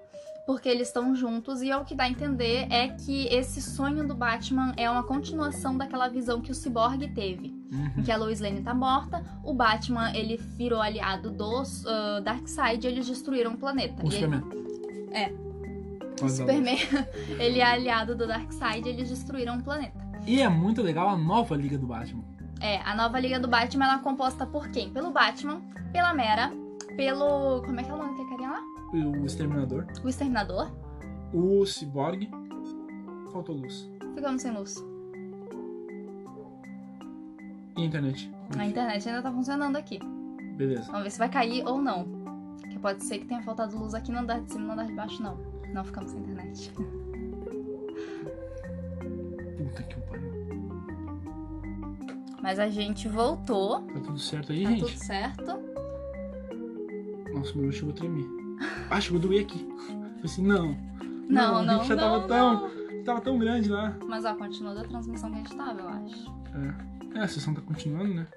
[0.51, 4.05] porque eles estão juntos, e é o que dá a entender é que esse sonho
[4.05, 7.47] do Batman é uma continuação daquela visão que o Cyborg teve.
[7.71, 8.03] Em Uhum.
[8.03, 12.89] que a Lois Lane tá morta, o Batman ele virou aliado dos ah, Darkseid e
[12.89, 14.05] eles destruíram o planeta.
[14.05, 14.43] O Superman.
[15.13, 15.31] É.
[16.19, 16.77] Quase o Superman,
[17.39, 20.05] ele é aliado do Darkseid e eles destruíram o planeta.
[20.27, 22.25] E é muito legal a nova Liga do Batman.
[22.59, 24.89] É, a nova Liga do Batman ela é composta por quem?
[24.89, 25.61] Pelo Batman,
[25.93, 26.51] pela Mera,
[26.97, 27.61] pelo.
[27.61, 28.70] Como é que é o nome daquele carinha lá?
[28.93, 30.71] O Exterminador, O Exterminador.
[31.33, 32.29] o Cyborg.
[33.31, 33.89] Faltou luz.
[34.15, 34.75] Ficamos sem luz.
[37.77, 38.29] E a internet.
[38.57, 39.97] A internet ainda tá funcionando aqui.
[40.57, 40.83] Beleza.
[40.87, 42.05] Vamos ver se vai cair ou não.
[42.69, 44.85] Que pode ser que tenha faltado luz aqui no andar de cima e no andar
[44.87, 45.37] de baixo, não.
[45.73, 46.69] Não ficamos sem internet.
[49.57, 50.31] Puta que pariu.
[52.43, 53.81] Mas a gente voltou.
[53.83, 54.81] Tá tudo certo aí, Tá gente?
[54.85, 55.51] tudo certo.
[57.33, 58.40] Nossa, meu chegou a tremer.
[58.89, 59.59] Ah, chegou a doer aqui.
[59.87, 60.77] Falei assim, não.
[61.29, 62.53] Não, a não, gente já não, tava tão.
[62.69, 63.03] não.
[63.03, 63.95] Tava tão grande lá.
[64.07, 66.33] Mas ó, continua da transmissão que a gente tava, eu acho.
[67.15, 67.19] É.
[67.19, 68.27] É, a sessão tá continuando, né?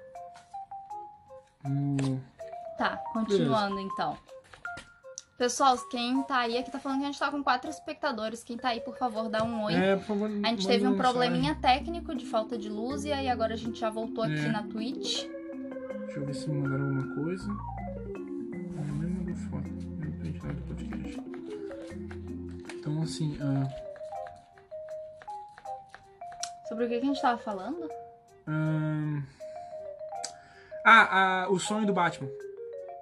[1.65, 2.19] Hum,
[2.77, 4.17] Tá, continuando então.
[5.37, 8.43] Pessoal, quem tá aí aqui tá falando que a gente tá com quatro espectadores.
[8.43, 9.73] Quem tá aí, por favor, dá um oi.
[9.73, 10.29] É, por favor.
[10.43, 13.79] A gente teve um probleminha técnico de falta de luz e aí agora a gente
[13.79, 14.47] já voltou aqui É.
[14.51, 15.25] na Twitch.
[16.05, 17.47] Deixa eu ver se me mandaram alguma coisa.
[17.47, 19.74] Não me mandou foto.
[22.85, 23.67] Então, assim, ah,
[26.67, 27.89] Sobre o que, que a gente tava falando?
[28.47, 29.23] ahn,
[30.85, 32.29] ah, ah, o sonho do Batman.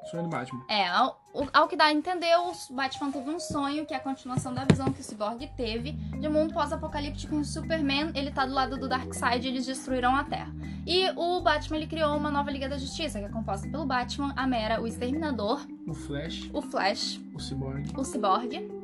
[0.04, 0.64] O sonho do Batman.
[0.70, 1.20] É, ao,
[1.52, 4.64] ao que dá a entender, o Batman teve um sonho, que é a continuação da
[4.64, 8.54] visão que o Cyborg teve, de um mundo pós-apocalíptico em o Superman, ele tá do
[8.54, 10.54] lado do Darkseid e eles destruíram a Terra.
[10.88, 14.34] E o Batman, ele criou uma nova Liga da Justiça, que é composta pelo Batman,
[14.38, 17.92] a Mera, o Exterminador, O Flash, o Flash, o Cyborg.
[17.98, 18.83] o Cyborg,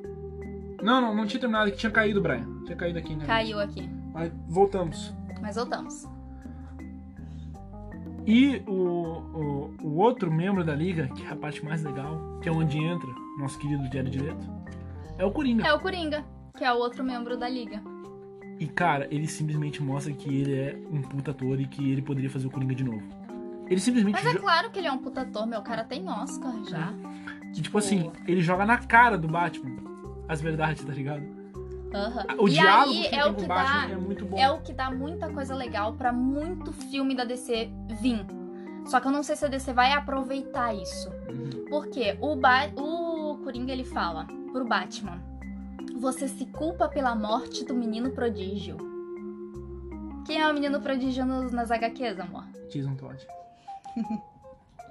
[0.82, 2.46] Não, não, não tinha terminado, que tinha caído, Brian.
[2.66, 3.26] Tinha caído aqui, né?
[3.26, 5.14] caiu aqui, Mas voltamos.
[5.42, 6.08] mas voltamos.
[8.26, 12.50] E o, o, o outro membro da liga, que é a parte mais legal, que
[12.50, 14.46] é onde entra nosso querido Diário Direto,
[15.18, 15.66] é o Coringa.
[15.68, 16.24] É o Coringa,
[16.56, 17.82] que é o outro membro da Liga.
[18.60, 22.30] E cara, ele simplesmente mostra que ele é um puta ator e que ele poderia
[22.30, 23.02] fazer o Coringa de novo.
[23.68, 24.14] Ele simplesmente.
[24.14, 26.94] Mas é jo- claro que ele é um puta ator, meu cara tem Oscar já.
[27.54, 29.89] que, tipo assim, ele joga na cara do Batman
[30.30, 31.24] as verdades, tá ligado?
[31.94, 32.26] Aham.
[32.38, 34.38] O e diálogo aí que é o que dá é muito bom.
[34.38, 37.70] é o que dá muita coisa legal pra muito filme da DC
[38.00, 38.26] vir.
[38.86, 41.10] Só que eu não sei se a DC vai aproveitar isso.
[41.28, 41.66] Uhum.
[41.68, 45.20] Porque o, ba o Coringa ele fala pro Batman:
[46.00, 48.78] Você se culpa pela morte do menino prodígio.
[50.26, 52.46] Quem é o menino prodígio nos, nas HQs, amor?
[52.72, 53.28] Jason Todd.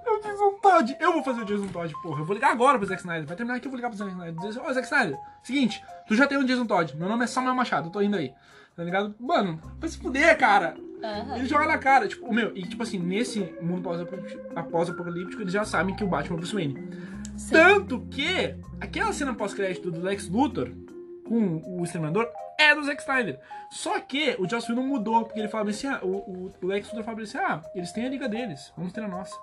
[0.08, 0.96] É o Jason Todd!
[1.00, 2.20] Eu vou fazer o Jason Todd, porra.
[2.20, 3.26] Eu vou ligar agora pro Zack Snyder.
[3.26, 4.34] Vai terminar aqui, eu vou ligar pro Zack Snyder.
[4.34, 6.96] Dizer assim, Ô, Zack Snyder, seguinte, tu já tem um Jason Todd.
[6.96, 8.32] Meu nome é Samuel Machado, eu tô indo aí.
[8.76, 9.14] Tá ligado?
[9.18, 10.76] Mano, vai se fuder, cara.
[11.02, 11.36] Aham.
[11.36, 13.82] Ele joga na cara, tipo, o meu, e tipo assim, nesse mundo
[14.70, 16.88] pós-apocalíptico, eles já sabem que o Batman é o Bruce Wayne.
[17.36, 17.52] Sim.
[17.54, 20.70] Tanto que aquela cena pós-crédito do Lex Luthor
[21.26, 22.28] com o Exterminador
[22.58, 23.38] é do Zack Snyder.
[23.70, 26.88] Só que o Joss Whedon mudou, porque ele falava assim, ah, o, o- o Lex
[26.88, 29.36] Luthor falava assim, ah, eles têm a liga deles, vamos ter a nossa.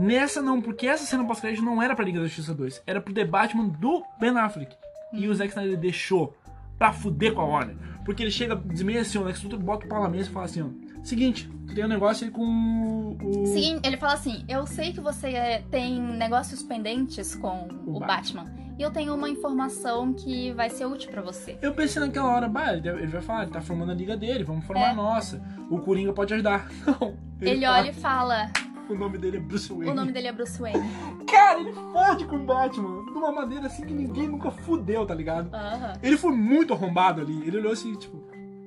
[0.00, 3.12] Nessa não, porque essa cena pós-crédito não era pra Liga da Justiça 2, era pro
[3.12, 4.74] The Batman do Ben Affleck.
[5.12, 6.34] E o Zack Snyder deixou
[6.78, 7.76] pra fuder com a Warner.
[8.04, 10.46] Porque ele chega, desmeia assim, o Lex Luthor bota o pau na mesa e fala
[10.46, 10.68] assim, ó,
[11.04, 13.46] seguinte, tu tem um negócio aí com o...
[13.46, 18.00] Sim, ele fala assim: Eu sei que você é, tem negócios pendentes com O o,
[18.00, 18.44] Batman.
[18.44, 18.60] Batman.
[18.78, 21.58] E eu tenho uma informação que vai ser útil pra você.
[21.60, 24.42] Eu pensei naquela hora, bah, ele ele vai falar, ele tá formando a liga dele,
[24.42, 24.90] vamos formar É.
[24.90, 25.42] a nossa.
[25.68, 26.66] O Coringa pode ajudar.
[26.86, 27.14] Não.
[27.42, 28.50] Ele, fala, olha e fala:
[28.90, 29.90] O nome dele é Bruce Wayne.
[29.90, 30.90] O nome dele é Bruce Wayne.
[31.26, 33.04] Cara, ele fode com o Batman.
[33.04, 35.54] De uma maneira assim que ninguém nunca fudeu, tá ligado?
[35.54, 35.92] Aham.
[36.02, 37.46] Ele foi muito arrombado ali.
[37.46, 38.16] Ele olhou assim, tipo,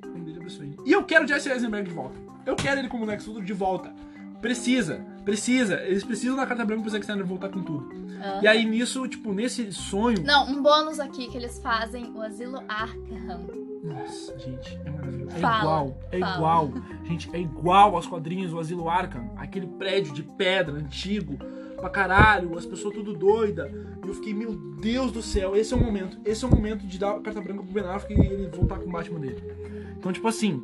[0.04, 0.76] o nome dele é Bruce aí.
[0.86, 2.18] E eu quero o Jesse Eisenberg de volta.
[2.46, 3.94] Eu quero ele como Lex Luthor de volta.
[4.42, 5.82] Precisa, precisa.
[5.82, 7.90] Eles precisam da carta branca pro Zack Snyder voltar com tudo.
[8.22, 8.40] Aham.
[8.42, 10.24] E aí nisso, tipo, nesse sonho.
[10.24, 13.73] Não, um bônus aqui que eles fazem, o Asilo Arkham.
[13.84, 15.36] Nossa, gente, é maravilhoso.
[15.36, 16.36] É Fala, igual, é fala.
[16.36, 16.74] igual.
[17.04, 19.30] Gente, é igual aos quadrinhos do Asilo Arkham.
[19.36, 21.38] Aquele prédio de pedra antigo
[21.76, 23.70] pra caralho, as pessoas tudo doida.
[24.04, 26.18] E eu fiquei, meu Deus do céu, esse é o momento.
[26.24, 28.80] Esse é o momento de dar a carta branca pro Ben Affleck e ele voltar
[28.80, 29.44] com o Batman dele.
[29.98, 30.62] Então, tipo assim,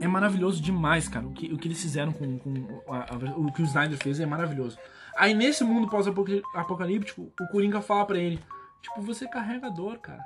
[0.00, 1.24] é maravilhoso demais, cara.
[1.26, 4.18] O que, o que eles fizeram com, com a- a- o que o Snyder fez
[4.18, 4.76] é maravilhoso.
[5.16, 8.38] Aí nesse mundo pós-apocalíptico, o Coringa fala pra ele:
[8.82, 10.22] Tipo, você carrega a dor, cara.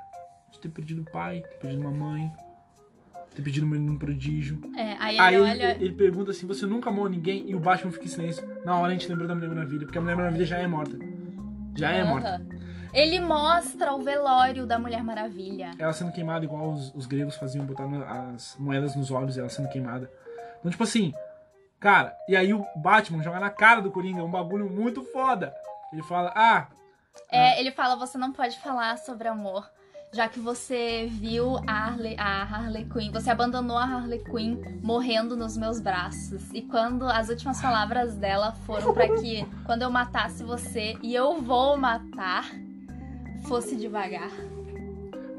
[0.63, 2.31] Ter perdido o pai, ter perdido uma mãe,
[3.35, 4.61] ter perdido um menino prodígio.
[4.77, 5.71] É, aí ele Aí ele, olha.
[5.83, 7.49] ele pergunta assim: Você nunca amou ninguém?
[7.49, 8.47] E o Batman fica em silêncio.
[8.63, 10.97] Na hora a gente lembrou da Mulher Maravilha, porque a Mulher Maravilha já é morta.
[11.75, 12.41] Já é morta.
[12.93, 15.71] Ele mostra o velório da Mulher Maravilha.
[15.79, 19.49] ela sendo queimada igual os, os gregos faziam, botando as moedas nos olhos e ela
[19.49, 20.09] sendo queimada.
[20.59, 21.11] Então, tipo assim,
[21.79, 25.53] cara, e aí o Batman joga na cara do Coringa um bagulho muito foda.
[25.91, 26.67] Ele fala, ah,
[27.31, 29.67] É, ele fala: você não pode falar sobre amor.
[30.13, 35.35] Já que você viu a Harley, a Harley Quinn, você abandonou a Harley Quinn morrendo
[35.35, 36.51] nos meus braços.
[36.53, 41.41] E quando as últimas palavras dela foram pra que quando eu matasse você e eu
[41.41, 42.45] vou matar,
[43.47, 44.29] fosse devagar.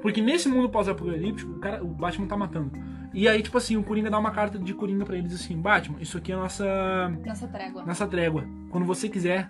[0.02, 2.72] porque nesse mundo pós-apocalíptico, o, cara, o Batman tá matando.
[3.14, 5.40] E aí, tipo assim, o Coringa dá uma carta de Coringa pra ele e diz
[5.40, 7.84] assim, Batman, isso aqui é a nossa, Nessa trégua.
[7.84, 8.44] nossa trégua.
[8.70, 9.46] Quando você quiser,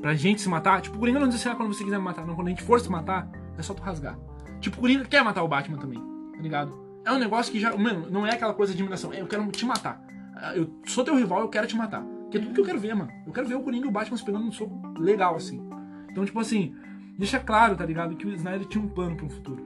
[0.00, 2.04] pra gente se matar, tipo, o Coringa não diz assim, ah, quando você quiser me
[2.04, 3.28] matar, não, quando a gente for se matar,
[3.58, 4.16] é só tu rasgar.
[4.60, 5.98] Tipo, o Coringa quer matar o Batman também,
[6.34, 6.72] tá ligado?
[7.04, 9.46] É um negócio que já, mano, não é aquela coisa de admiração, é, eu quero
[9.52, 10.04] te matar.
[10.34, 12.04] Ah, Eu sou teu rival, eu quero te matar.
[12.30, 13.10] Que é tudo que eu quero ver, mano.
[13.26, 15.62] Eu quero ver o Coringa e o Batman se pegando um soco legal, assim.
[16.10, 16.74] Então, tipo assim,
[17.16, 19.62] deixa claro, tá ligado, que o Snyder tinha um plano pro futuro.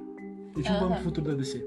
[0.54, 1.64] Ele tinha um plano pro futuro da DC.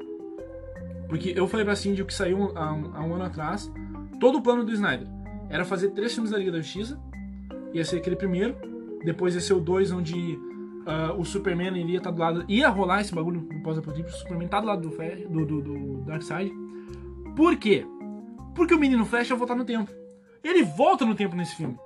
[1.10, 3.72] Porque eu falei pra Cindy o que saiu há um, há um ano atrás,
[4.20, 5.08] todo o plano do Snyder
[5.50, 7.00] era fazer três filmes da Liga da Justiça,
[7.74, 8.56] ia ser aquele primeiro,
[9.04, 10.40] depois ia ser o dois onde
[10.86, 14.48] ah, o Superman iria estar do lado, ia rolar esse bagulho no pós-apocalipse, o Superman
[14.48, 16.52] tá do lado do, Flash, do, do, do Darkseid.
[17.36, 17.86] Por quê?
[18.56, 19.92] Porque o menino Flash ia voltar no tempo.
[20.44, 21.78] Ele volta no tempo nesse filme.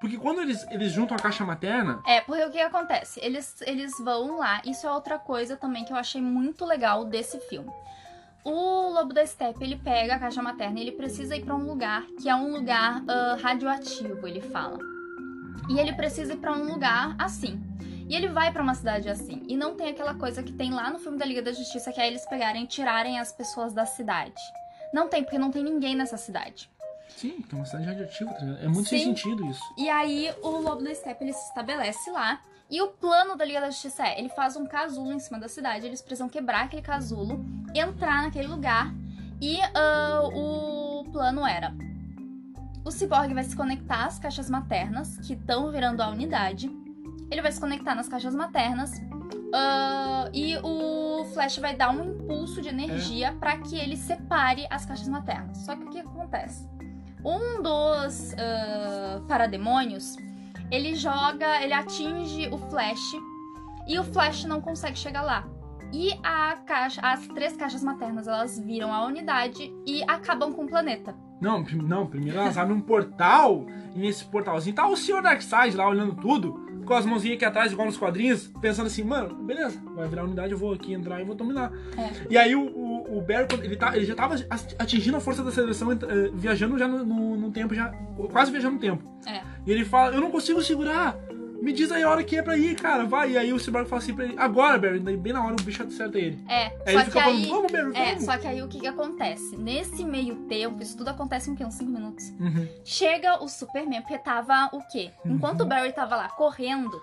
[0.00, 3.20] Porque quando eles, eles juntam a caixa materna, É, porque o que acontece?
[3.22, 7.38] Eles, eles vão lá, isso é outra coisa também que eu achei muito legal desse
[7.38, 7.70] filme.
[8.42, 11.66] O Lobo da Steppe, ele pega a caixa materna e ele precisa ir pra um
[11.66, 14.78] lugar que é um lugar ah, radioativo, ele fala.
[15.68, 17.62] E ele precisa ir pra um lugar assim.
[18.10, 19.44] E ele vai pra uma cidade assim.
[19.46, 22.00] E não tem aquela coisa que tem lá no filme da Liga da Justiça, que
[22.00, 24.34] é eles pegarem e tirarem as pessoas da cidade.
[24.92, 26.68] Não tem, porque não tem ninguém nessa cidade.
[27.08, 28.64] sim, que é uma cidade radioativa, tá ligado?
[28.64, 29.04] É muito sem Sim.
[29.04, 29.62] sentido isso.
[29.78, 32.40] E aí o Lobo da Steppe ele se estabelece lá.
[32.68, 35.48] E o plano da Liga da Justiça é, ele faz um casulo em cima da
[35.48, 38.92] cidade, eles precisam quebrar aquele casulo, entrar naquele lugar.
[39.40, 41.72] E ah, o plano era:
[42.84, 46.68] o Cyborg vai se conectar às caixas maternas, que estão virando a unidade.
[47.30, 48.92] Ele vai se conectar nas caixas maternas.
[49.54, 54.84] ah, e o Flash vai dar um impulso de energia pra que ele separe as
[54.86, 55.58] caixas maternas.
[55.58, 56.68] Só que o que acontece?
[57.24, 60.16] Um dos ah, parademônios,
[60.70, 63.12] ele joga, ele atinge o Flash
[63.86, 65.44] e o Flash não consegue chegar lá.
[65.92, 70.68] E a caixa, as três caixas maternas, elas viram a unidade e acabam com o
[70.68, 71.14] planeta.
[71.40, 75.88] Não, não, primeiro elas abrem um portal e nesse portalzinho tá o senhor Darkseid lá
[75.88, 80.06] olhando tudo, com as mãozinhas aqui atrás, igual nos quadrinhos, pensando assim, mano, beleza, vai
[80.06, 81.72] virar unidade, eu vou aqui entrar e vou dominar.
[81.96, 82.10] É.
[82.28, 85.42] E aí o, o, o Barry, ele, tá, ele já tava ati- atingindo a força
[85.42, 85.96] da seleção, eh,
[86.34, 87.90] viajando já no, no, no tempo, já
[88.30, 89.02] quase viajando no tempo.
[89.26, 89.40] É.
[89.66, 91.16] E ele fala, eu não consigo segurar.
[91.62, 93.32] Me diz aí a hora que é pra ir, cara, vai.
[93.32, 95.62] E aí o Cyborg fala assim pra ele, agora, Barry, daí bem na hora o
[95.62, 96.42] bicho acerta ele.
[96.48, 97.46] É, Aí só ele que fica falando, aí.
[97.48, 98.24] vamos, Barry, É, vamos.
[98.24, 99.56] só que aí o que, que acontece?
[99.56, 101.64] Nesse meio tempo, isso tudo acontece em que?
[101.64, 102.24] Uns 5 minutos.
[102.40, 102.66] Uhum.
[102.84, 105.10] Chega o Superman, porque tava o quê?
[105.24, 106.98] Enquanto o Barry tava lá correndo,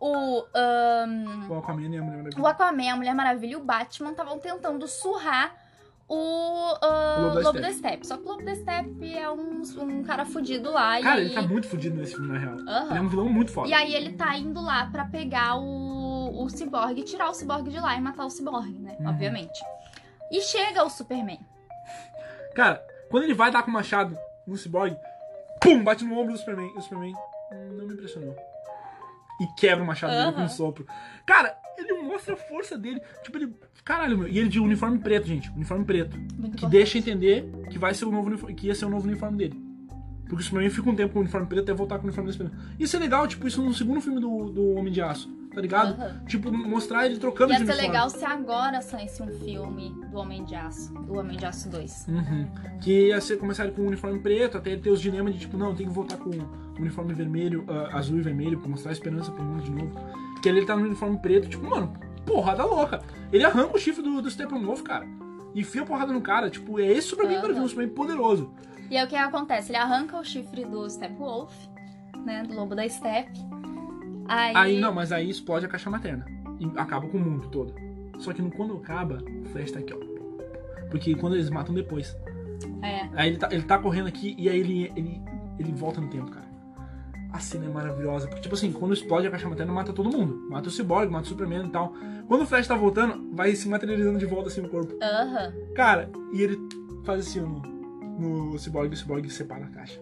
[0.00, 2.42] o, ahn, O Aquaman e a Mulher Maravilha.
[2.42, 5.54] o Aquaman, a Mulher Maravilha e o Batman estavam tentando surrar
[6.08, 7.78] o, O Lobo da Lobo da Steppe.
[7.78, 8.06] Steppe.
[8.06, 11.00] Só que o Lobo da Steppe é um, um cara fudido lá.
[11.00, 12.56] Cara, ele tá muito fudido nesse filme, na real.
[12.68, 12.90] Aham.
[12.90, 13.68] Ele é um vilão muito foda.
[13.68, 17.80] E aí ele tá indo lá pra pegar o, o Cyborg, tirar o Cyborg de
[17.80, 18.96] lá e matar o Cyborg, né?
[19.00, 19.08] Uhum.
[19.08, 19.58] Obviamente.
[20.30, 21.40] E chega o Superman.
[22.54, 24.16] Cara, quando ele vai dar com o machado
[24.46, 24.96] no Cyborg,
[25.60, 26.70] pum, bate no ombro do Superman.
[26.74, 27.14] E o Superman
[27.76, 28.36] não me impressionou.
[29.40, 30.86] E quebra o machado dele com um sopro.
[31.26, 33.02] Cara, ele mostra a força dele.
[33.22, 33.56] Tipo, ele.
[33.84, 34.28] Caralho, meu.
[34.28, 35.50] E ele de uniforme preto, gente.
[35.50, 36.16] Uniforme preto.
[36.38, 39.06] Muito Que deixa entender que vai ser o novo uniforme, que ia ser o novo
[39.06, 39.62] uniforme dele.
[40.26, 42.30] Porque o Superman fica um tempo com o uniforme preto até voltar com o uniforme
[42.32, 42.50] desse.
[42.78, 45.28] Isso é legal, tipo, isso no segundo filme do, do Homem de Aço.
[45.54, 46.00] tá ligado?
[46.00, 46.24] Aham.
[46.26, 47.92] Tipo, mostrar ele trocando Ia de ser uniforme.
[47.92, 52.06] legal se agora saísse um filme do Homem de Aço, do Homem de Aço 2.
[52.08, 52.48] Uhum.
[52.80, 55.58] Que ia ser começar com o uniforme preto, até ele ter os dilemas de tipo,
[55.58, 58.94] não, tem que voltar com o uniforme vermelho, ah, azul e vermelho, pra mostrar a
[58.94, 59.92] esperança pro mundo de novo.
[60.42, 61.92] Que ele tá no uniforme preto, tipo, mano,
[62.24, 63.02] porrada louca.
[63.32, 65.06] Ele arranca o chifre do, do Steppenwolf, cara.
[65.54, 67.52] E enfia a porrada no cara, tipo, é esse Superman Aham.
[67.52, 68.52] para um Superman poderoso.
[68.90, 69.70] E aí o que acontece?
[69.70, 71.52] Ele arranca o chifre do Steppenwolf,
[72.24, 72.42] né?
[72.42, 73.38] Do lobo da Steppe.
[74.26, 76.24] Aí, Aí, não, mas aí explode a caixa materna.
[76.58, 77.74] E acaba com o mundo todo.
[78.18, 79.98] Só que no- quando acaba, o Flash tá aqui, ó.
[80.90, 82.16] Porque quando eles matam depois.
[82.82, 83.08] É.
[83.14, 85.20] Aí ele tá, ele tá correndo aqui e aí ele, ele,
[85.58, 86.46] ele volta no tempo, cara.
[87.34, 88.28] A cena é maravilhosa.
[88.28, 90.48] Porque, tipo assim, quando explode a caixa materna, mata todo mundo.
[90.48, 91.92] Mata o Cyborg, mata o Superman e tal.
[92.28, 94.96] Quando o Flash tá voltando, vai se materializando de volta assim o corpo.
[95.02, 95.52] Aham.
[95.74, 96.56] Cara, e ele
[97.04, 97.60] faz assim no,
[98.52, 100.00] no Cyborg o Cyborg separa a caixa.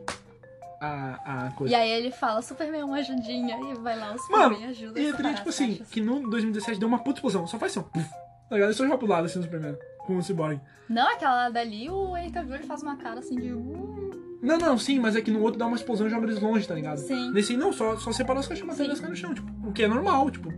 [0.79, 1.73] A, a coisa.
[1.73, 3.57] E aí ele fala, Superman, uma ajudinha.
[3.71, 5.89] E vai lá, o Mano, Superman ajuda E é tipo as assim, caixas.
[5.89, 7.47] que no 2017 deu uma puta explosão.
[7.47, 7.99] Só faz assim, ó.
[7.99, 8.69] Tá ligado?
[8.69, 9.75] Ele só joga pro lado assim no Superman.
[10.07, 10.61] Com o Cyborg.
[10.89, 13.53] Não, aquela dali, o Henry Cavill, ele faz uma cara assim de...
[13.53, 14.11] "Uh".
[14.43, 16.67] Não, não, sim, mas é que no outro dá uma explosão e joga eles longe,
[16.67, 16.99] tá ligado?
[16.99, 17.31] Sim.
[17.31, 19.07] Nesse não, só, só separou as caixas maternas Sim.
[19.07, 20.53] no chão, tipo, o que é normal, tipo.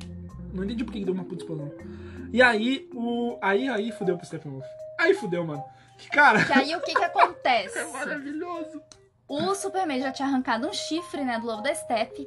[0.55, 1.71] Não entendi por que que deu uma puta explosão.
[2.33, 3.37] E aí, o.
[3.43, 4.65] Aí, aí fudeu pro Steppenwolf.
[4.99, 5.63] Aí fudeu, mano.
[5.99, 6.43] Que cara.
[6.45, 7.79] Que aí o que que acontece?
[7.79, 8.81] É maravilhoso.
[9.29, 12.27] O Superman já tinha arrancado um chifre, né, do Lobo da Steppe.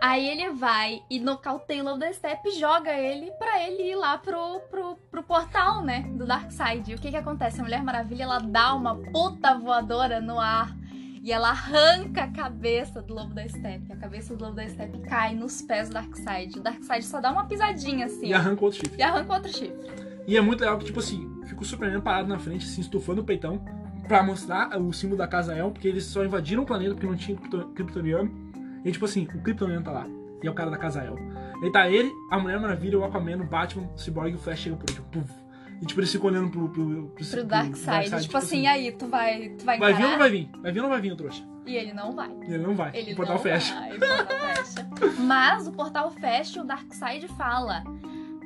[0.00, 3.94] Aí ele vai e nocauteia o Lobo da Steppe e joga ele pra ele ir
[3.96, 6.90] lá pro, pro, pro portal, né, do Darkseid.
[6.90, 7.60] E o que que acontece?
[7.60, 10.76] A Mulher Maravilha, ela dá uma puta voadora no ar
[11.22, 13.92] e ela arranca a cabeça do Lobo da Steppe.
[13.92, 16.58] A cabeça do Lobo da Steppe cai nos pés do Darkseid.
[16.58, 18.98] O Darkseid só dá uma pisadinha assim, E arranca outro chifre.
[18.98, 19.90] e arranca outro chifre.
[20.26, 23.22] E é muito legal que, tipo assim, fica o Superman parado na frente, assim, estufando
[23.22, 23.64] o peitão,
[24.06, 27.16] pra mostrar o símbolo da Casa El, porque eles só invadiram o planeta porque não
[27.16, 27.38] tinha
[27.74, 28.43] Kryptoniano.
[28.84, 30.06] E, tipo assim, o Kryptoniano tá lá.
[30.42, 31.16] E é o cara da Casa El.
[31.62, 34.58] E tá ele, a Mulher Maravilha, o Aquaman, o Batman, o Cyborg e o Flash
[34.60, 35.32] chegam por tipo, puf.
[35.80, 36.68] E, tipo, eles ficam olhando pro...
[36.68, 38.22] Pro, pro, Pro Darkseid.
[38.22, 40.50] Tipo assim, aí, tu vai, tu vai Vai vir ou não vai vir?
[40.62, 41.42] Vai vir ou não vai vir, o trouxa?
[41.66, 42.30] E ele não vai.
[42.42, 42.90] E ele não vai.
[42.94, 43.74] Ele o portal fecha.
[43.74, 44.88] vai, o portal fecha.
[45.18, 47.82] Mas o portal fecha e o Darkseid fala.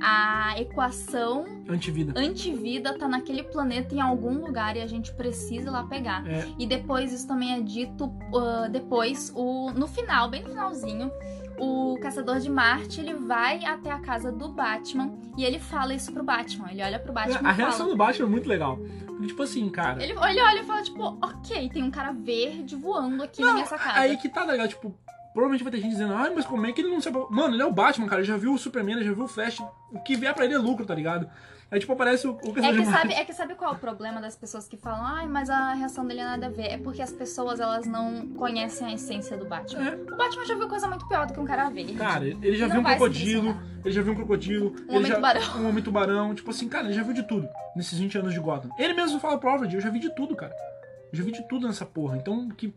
[0.00, 2.18] A equação Antivida.
[2.18, 6.26] antivida tá naquele planeta em algum lugar e a gente precisa ir lá pegar.
[6.28, 11.10] É, E depois isso também é dito ah, depois, o, no final, bem no finalzinho,
[11.58, 16.12] o caçador de Marte ele vai até a casa do Batman e ele fala isso
[16.12, 16.70] pro Batman.
[16.70, 17.90] Ele olha pro Batman a reação fala.
[17.90, 18.78] do Batman é muito legal.
[19.06, 20.00] Porque, tipo assim, cara...
[20.02, 23.66] Ele, ele olha e fala, tipo, ok, tem um cara verde voando aqui na minha
[23.66, 23.98] sacada.
[23.98, 24.68] Aí que tá, ligado?
[24.68, 24.94] Tipo,
[25.38, 27.16] provavelmente vai ter gente dizendo, ai, mas como é que ele não sabe.
[27.30, 28.20] Mano, ele é o Batman, cara.
[28.22, 29.60] Ele já viu o Superman, ele já viu o Flash.
[29.92, 31.30] O que vier pra ele é lucro, tá ligado?
[31.70, 34.20] Aí, tipo, aparece o, o É que, sabe, é que sabe qual é o problema
[34.20, 36.72] das pessoas que falam, ai, mas a reação dele é nada a ver?
[36.72, 39.90] É porque as pessoas, elas não conhecem a essência do Batman.
[39.90, 39.94] É.
[39.94, 41.92] O Batman já viu coisa muito pior do que um cara verde.
[41.94, 45.14] Cara, ele já viu um se crocodilo, ele já viu um crocodilo, Um homem já,
[45.14, 45.42] tubarão.
[45.60, 48.40] um homem tubarão, tipo assim, cara, ele já viu de tudo nesses 20 anos de
[48.40, 48.70] Gotham.
[48.76, 50.56] Ele mesmo fala pro Alfred, eu já vi de tudo, cara.
[51.12, 52.16] Eu já vi de tudo nessa porra.
[52.16, 52.74] Então, que.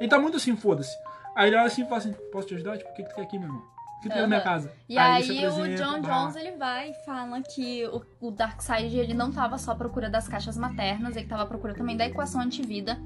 [0.00, 0.96] Ele tá muito assim, foda-se.
[1.34, 2.78] Aí ele olha assim e fala assim, posso te ajudar?
[2.78, 3.62] Tipo, o que, que tu quer aqui, meu irmão?
[3.62, 4.72] O que tu quer na minha casa?
[4.88, 6.00] E se aí, o John.
[6.00, 10.10] Jones, ele vai e fala que o, o Darkseid, ele não tava só à procura
[10.10, 12.98] das caixas maternas, ele tava à procura também da equação antivida.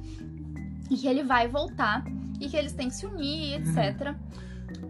[0.91, 2.05] E que ele vai voltar,
[2.41, 4.15] e que eles têm que se unir, etc.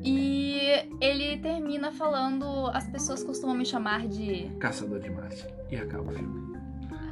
[0.05, 0.61] E
[1.01, 5.45] ele termina falando, as pessoas costumam me chamar de Caçador de Marte.
[5.71, 6.57] E acaba o filme.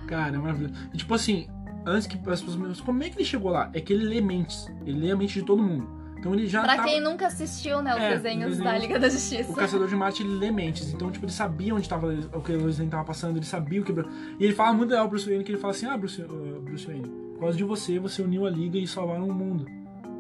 [0.07, 0.75] Cara, é maravilhoso.
[0.93, 1.49] E, tipo assim,
[1.85, 3.71] antes que as pessoas me como é que ele chegou lá?
[3.73, 4.71] É que ele lê mentes.
[4.87, 6.04] Ele lê a mente de todo mundo.
[6.25, 9.11] Então ele já Pra tava- quem nunca assistiu, né, os É, desenhos da Liga da
[9.11, 9.53] Justiça.
[9.53, 10.91] O Caçador de Marte, ele lê mentes.
[10.91, 13.83] Então, tipo, ele sabia onde tava o que a Lois Lane tava passando, ele sabia
[13.83, 13.93] o que...
[13.93, 16.63] E ele fala muito legal pro Bruce Wayne, que ele fala assim, ah, Bruce, uh,
[16.63, 19.67] Bruce Wayne, por causa de você, você uniu a Liga e salvaram o mundo.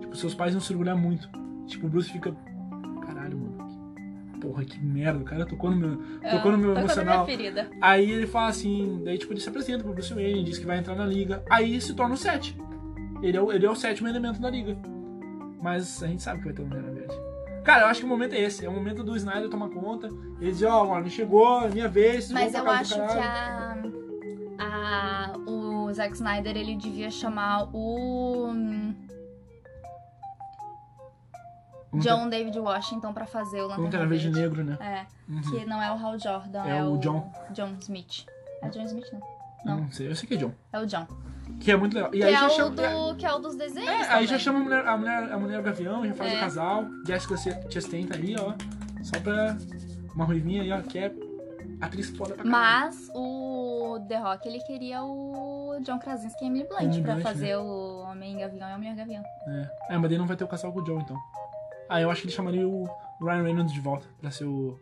[0.00, 1.26] Tipo, seus pais iam se orgulhar muito.
[1.66, 2.36] Tipo, o Bruce fica...
[3.06, 3.64] Caralho, mano.
[4.34, 5.20] que- Porra, que merda.
[5.20, 5.96] O cara tocou no meu,
[6.30, 7.24] tocou no meu Tocou na emocional.
[7.24, 7.70] minha ferida.
[7.80, 10.78] Aí ele fala assim, daí tipo, ele se apresenta pro Bruce Wayne, diz que vai
[10.80, 11.42] entrar na liga.
[11.48, 12.54] Aí se torna o 7.
[13.22, 14.76] Ele é o, ele é o sétimo elemento da liga.
[15.64, 17.14] Mas a gente sabe que vai ter um Lanterna Verde.
[17.64, 18.66] Cara, eu acho que o momento é esse.
[18.66, 20.08] É o momento do Snyder tomar conta.
[20.38, 22.30] Ele diz, ó, mano, chegou, é minha vez.
[22.30, 24.04] Mas eu acho que caralho."
[24.58, 28.94] a, a- o Zack Snyder ele devia chamar o hum,
[31.94, 34.40] John David Washington pra fazer o ter- Lanterna Lanterna Verde Verde.
[34.40, 34.76] Negro, né?
[34.80, 35.40] É, Uhum.
[35.40, 37.32] que não é o Hal Jordan, É é, o o John.
[37.52, 38.26] John Smith.
[38.62, 39.20] É John Smith, não?
[39.20, 39.24] Eu
[39.64, 40.52] Não, não sei, eu sei que é John.
[40.72, 41.06] é o John.
[41.60, 42.10] Que é muito legal.
[42.14, 42.70] E Que aí é já chama.
[42.70, 45.38] do, que é o dos desenhos É, aí já chama a mulher, a mulher, a
[45.38, 46.36] mulher Gavião, já faz É.
[46.36, 46.84] o casal.
[47.06, 47.36] Jessica
[47.70, 48.52] Chastain tá aí, ó.
[49.02, 49.56] Só pra.
[50.14, 51.12] Uma ruivinha aí, ó, que é
[51.80, 52.50] atriz foda pra caralho.
[52.50, 57.24] Mas o The Rock, ele queria o John Krasinski e Emily Blunt Emily pra Blunt,
[57.24, 57.32] né?
[57.32, 59.22] fazer o Homem Gavião e a Mulher Gavião.
[59.48, 59.94] É.
[59.94, 61.16] é, mas daí não vai ter o casal com o John, então.
[61.88, 62.84] Ah, eu acho que ele chamaria o
[63.20, 64.78] Ryan Reynolds de volta pra ser o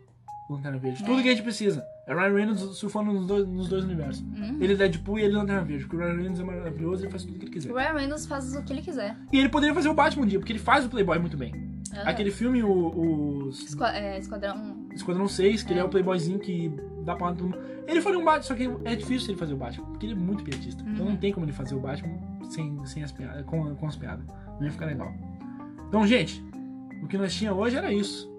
[0.49, 1.03] Lanterna Verde.
[1.03, 1.83] Tudo que a gente precisa.
[2.05, 4.21] É Ryan Reynolds surfando nos dois, nos dois universos.
[4.21, 4.57] Uhum.
[4.61, 5.83] Ele é Deadpool e ele é Lanterna Verde.
[5.85, 7.71] Porque o Ryan Reynolds é maravilhoso e ele faz tudo o que ele quiser.
[7.71, 9.17] O Ryan Reynolds faz o que ele quiser.
[9.31, 11.53] E ele poderia fazer o Batman um dia, porque ele faz o Playboy muito bem.
[11.93, 12.03] Aham.
[12.09, 14.75] Aquele filme, o, os Esqua- é, Esquadrão.
[14.93, 15.85] Esquadrão 6, que ele é É.
[15.85, 16.71] o playboyzinho que
[17.05, 17.57] dá pra todo mundo.
[17.87, 20.15] Ele faria um Batman, só que é difícil ele fazer o Batman, porque ele é
[20.17, 20.83] muito piadista.
[20.87, 21.11] Então Uhum.
[21.11, 22.17] não tem como ele fazer o Batman
[22.49, 24.25] sem, sem as piadas, com, com as piadas.
[24.59, 25.13] Não ia ficar legal.
[25.87, 26.43] Então, gente,
[27.03, 28.31] o que nós tinha hoje era isso.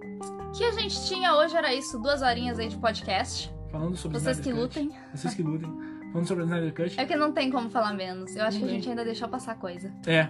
[0.55, 3.53] O que a gente tinha hoje era isso, duas horinhas aí de podcast.
[3.73, 4.61] Falando sobre Vocês que Cut.
[4.61, 4.93] lutem.
[5.13, 5.69] Vocês que lutem.
[6.13, 7.01] Falando sobre Snyder Cut.
[7.01, 8.37] É que não tem como falar menos.
[8.37, 8.77] Eu acho que a tem.
[8.77, 9.93] gente ainda deixou passar coisa.
[10.07, 10.29] É.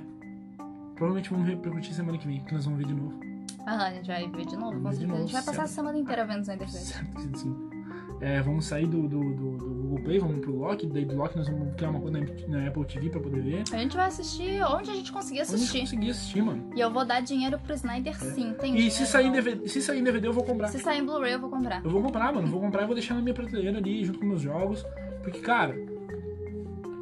[0.94, 3.20] Provavelmente vamos repercutir semana que vem, que nós vamos ver de novo.
[3.68, 5.12] Aham, a gente vai ver de novo, com Vamos de certeza.
[5.18, 5.74] A gente vai passar a certo.
[5.74, 6.78] semana inteira vendo Snyder Cut.
[6.78, 7.70] Certo sim.
[8.20, 11.36] É, vamos sair do, do, do, do Google Play, vamos pro Loki, daí do Loki
[11.36, 12.18] nós vamos criar uma coisa
[12.48, 13.64] na, Apple TV pra poder ver.
[13.72, 15.80] A gente vai assistir onde a gente conseguir Onde a gente assistir.
[15.80, 16.70] conseguir assistir, mano.
[16.74, 18.54] E eu vou dar dinheiro pro Snyder sim.
[18.54, 18.78] Tem É.
[18.78, 19.32] E se sair, não.
[19.32, 20.68] DVD, se sair em DVD, eu vou comprar.
[20.68, 21.84] Se sair em Blu-ray, eu vou comprar.
[21.84, 22.46] Eu vou comprar, mano.
[22.46, 24.84] Vou comprar e vou deixar na minha prateleira ali, junto com meus jogos.
[25.22, 25.74] Porque, cara,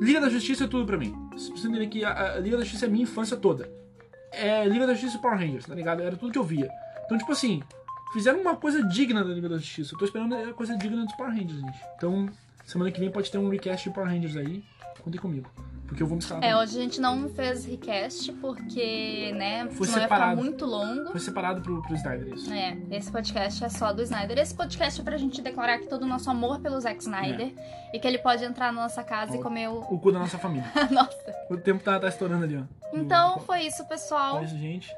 [0.00, 1.14] Liga da Justiça é tudo pra mim.
[1.32, 3.70] Vocês precisam entender que a, a Liga da Justiça é minha infância toda.
[4.32, 6.02] É Liga da Justiça e Power Rangers, tá ligado?
[6.02, 6.68] Era tudo que eu via.
[7.04, 7.62] Então, tipo assim,
[8.12, 9.94] fizeram uma coisa digna da Liga da Justiça.
[9.94, 11.78] Eu tô esperando a coisa digna dos Power Rangers, gente.
[11.96, 12.28] Então,
[12.64, 14.64] semana que vem pode ter um recast de Power Rangers aí.
[15.02, 15.50] Contem comigo.
[15.88, 16.42] Porque eu vou me escalar.
[16.42, 20.30] É, hoje a gente não fez request porque, né, Foi senão ia separado.
[20.30, 21.10] ficar muito longo.
[21.10, 22.50] Foi separado pro, pro Snyder isso.
[22.50, 24.38] É, esse podcast é só do Snyder.
[24.38, 27.52] Esse podcast é pra gente declarar que todo o nosso amor pelo Zack Snyder
[27.92, 29.42] e que ele pode entrar na nossa casa e Ó.
[29.42, 29.80] comer o.
[29.80, 30.64] O cu da nossa família.
[30.90, 31.34] Nossa.
[31.50, 32.62] O tempo tá, tá estourando ali, ó.
[32.96, 34.38] Então Do- foi isso, pessoal.
[34.38, 34.88] É isso, gente.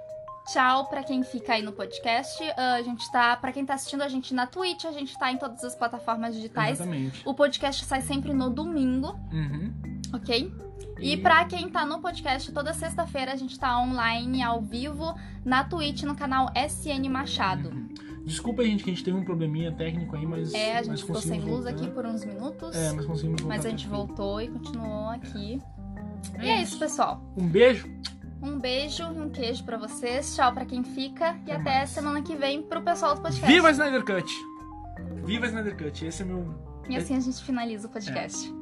[0.46, 2.42] Tchau pra quem fica aí no podcast.
[2.56, 5.32] Ah, a gente tá, pra quem tá assistindo a gente na Twitch, a gente tá
[5.32, 6.80] em todas as plataformas digitais.
[6.80, 7.22] Exatamente.
[7.26, 9.72] O podcast sai sempre no domingo, Uhum.
[10.12, 10.52] ok?
[11.00, 15.14] E E- pra quem tá no podcast, toda sexta-feira a gente tá online, ao vivo,
[15.44, 17.70] na Twitch, no canal SN Machado.
[17.70, 17.88] Uhum.
[18.26, 20.52] Desculpa, gente, que a gente teve um probleminha técnico aí, mas.
[20.54, 21.70] É, a gente ficou sem luz voltar.
[21.70, 22.74] aqui por uns minutos.
[22.76, 23.56] É, mas conseguimos voltar.
[23.56, 25.60] Mas a gente voltou e continuou aqui.
[26.38, 27.22] É E é isso, pessoal.
[27.36, 27.86] Um beijo.
[28.44, 30.34] Um beijo e um queijo pra vocês.
[30.36, 31.36] Tchau pra quem fica.
[31.46, 31.90] E Até até mais.
[31.90, 33.46] semana que vem pro pessoal do podcast.
[33.50, 34.30] Viva Snyder Cut!
[35.24, 36.04] Viva Snyder Cut!
[36.06, 36.54] Esse é meu.
[36.88, 38.52] E assim a gente finaliza o podcast.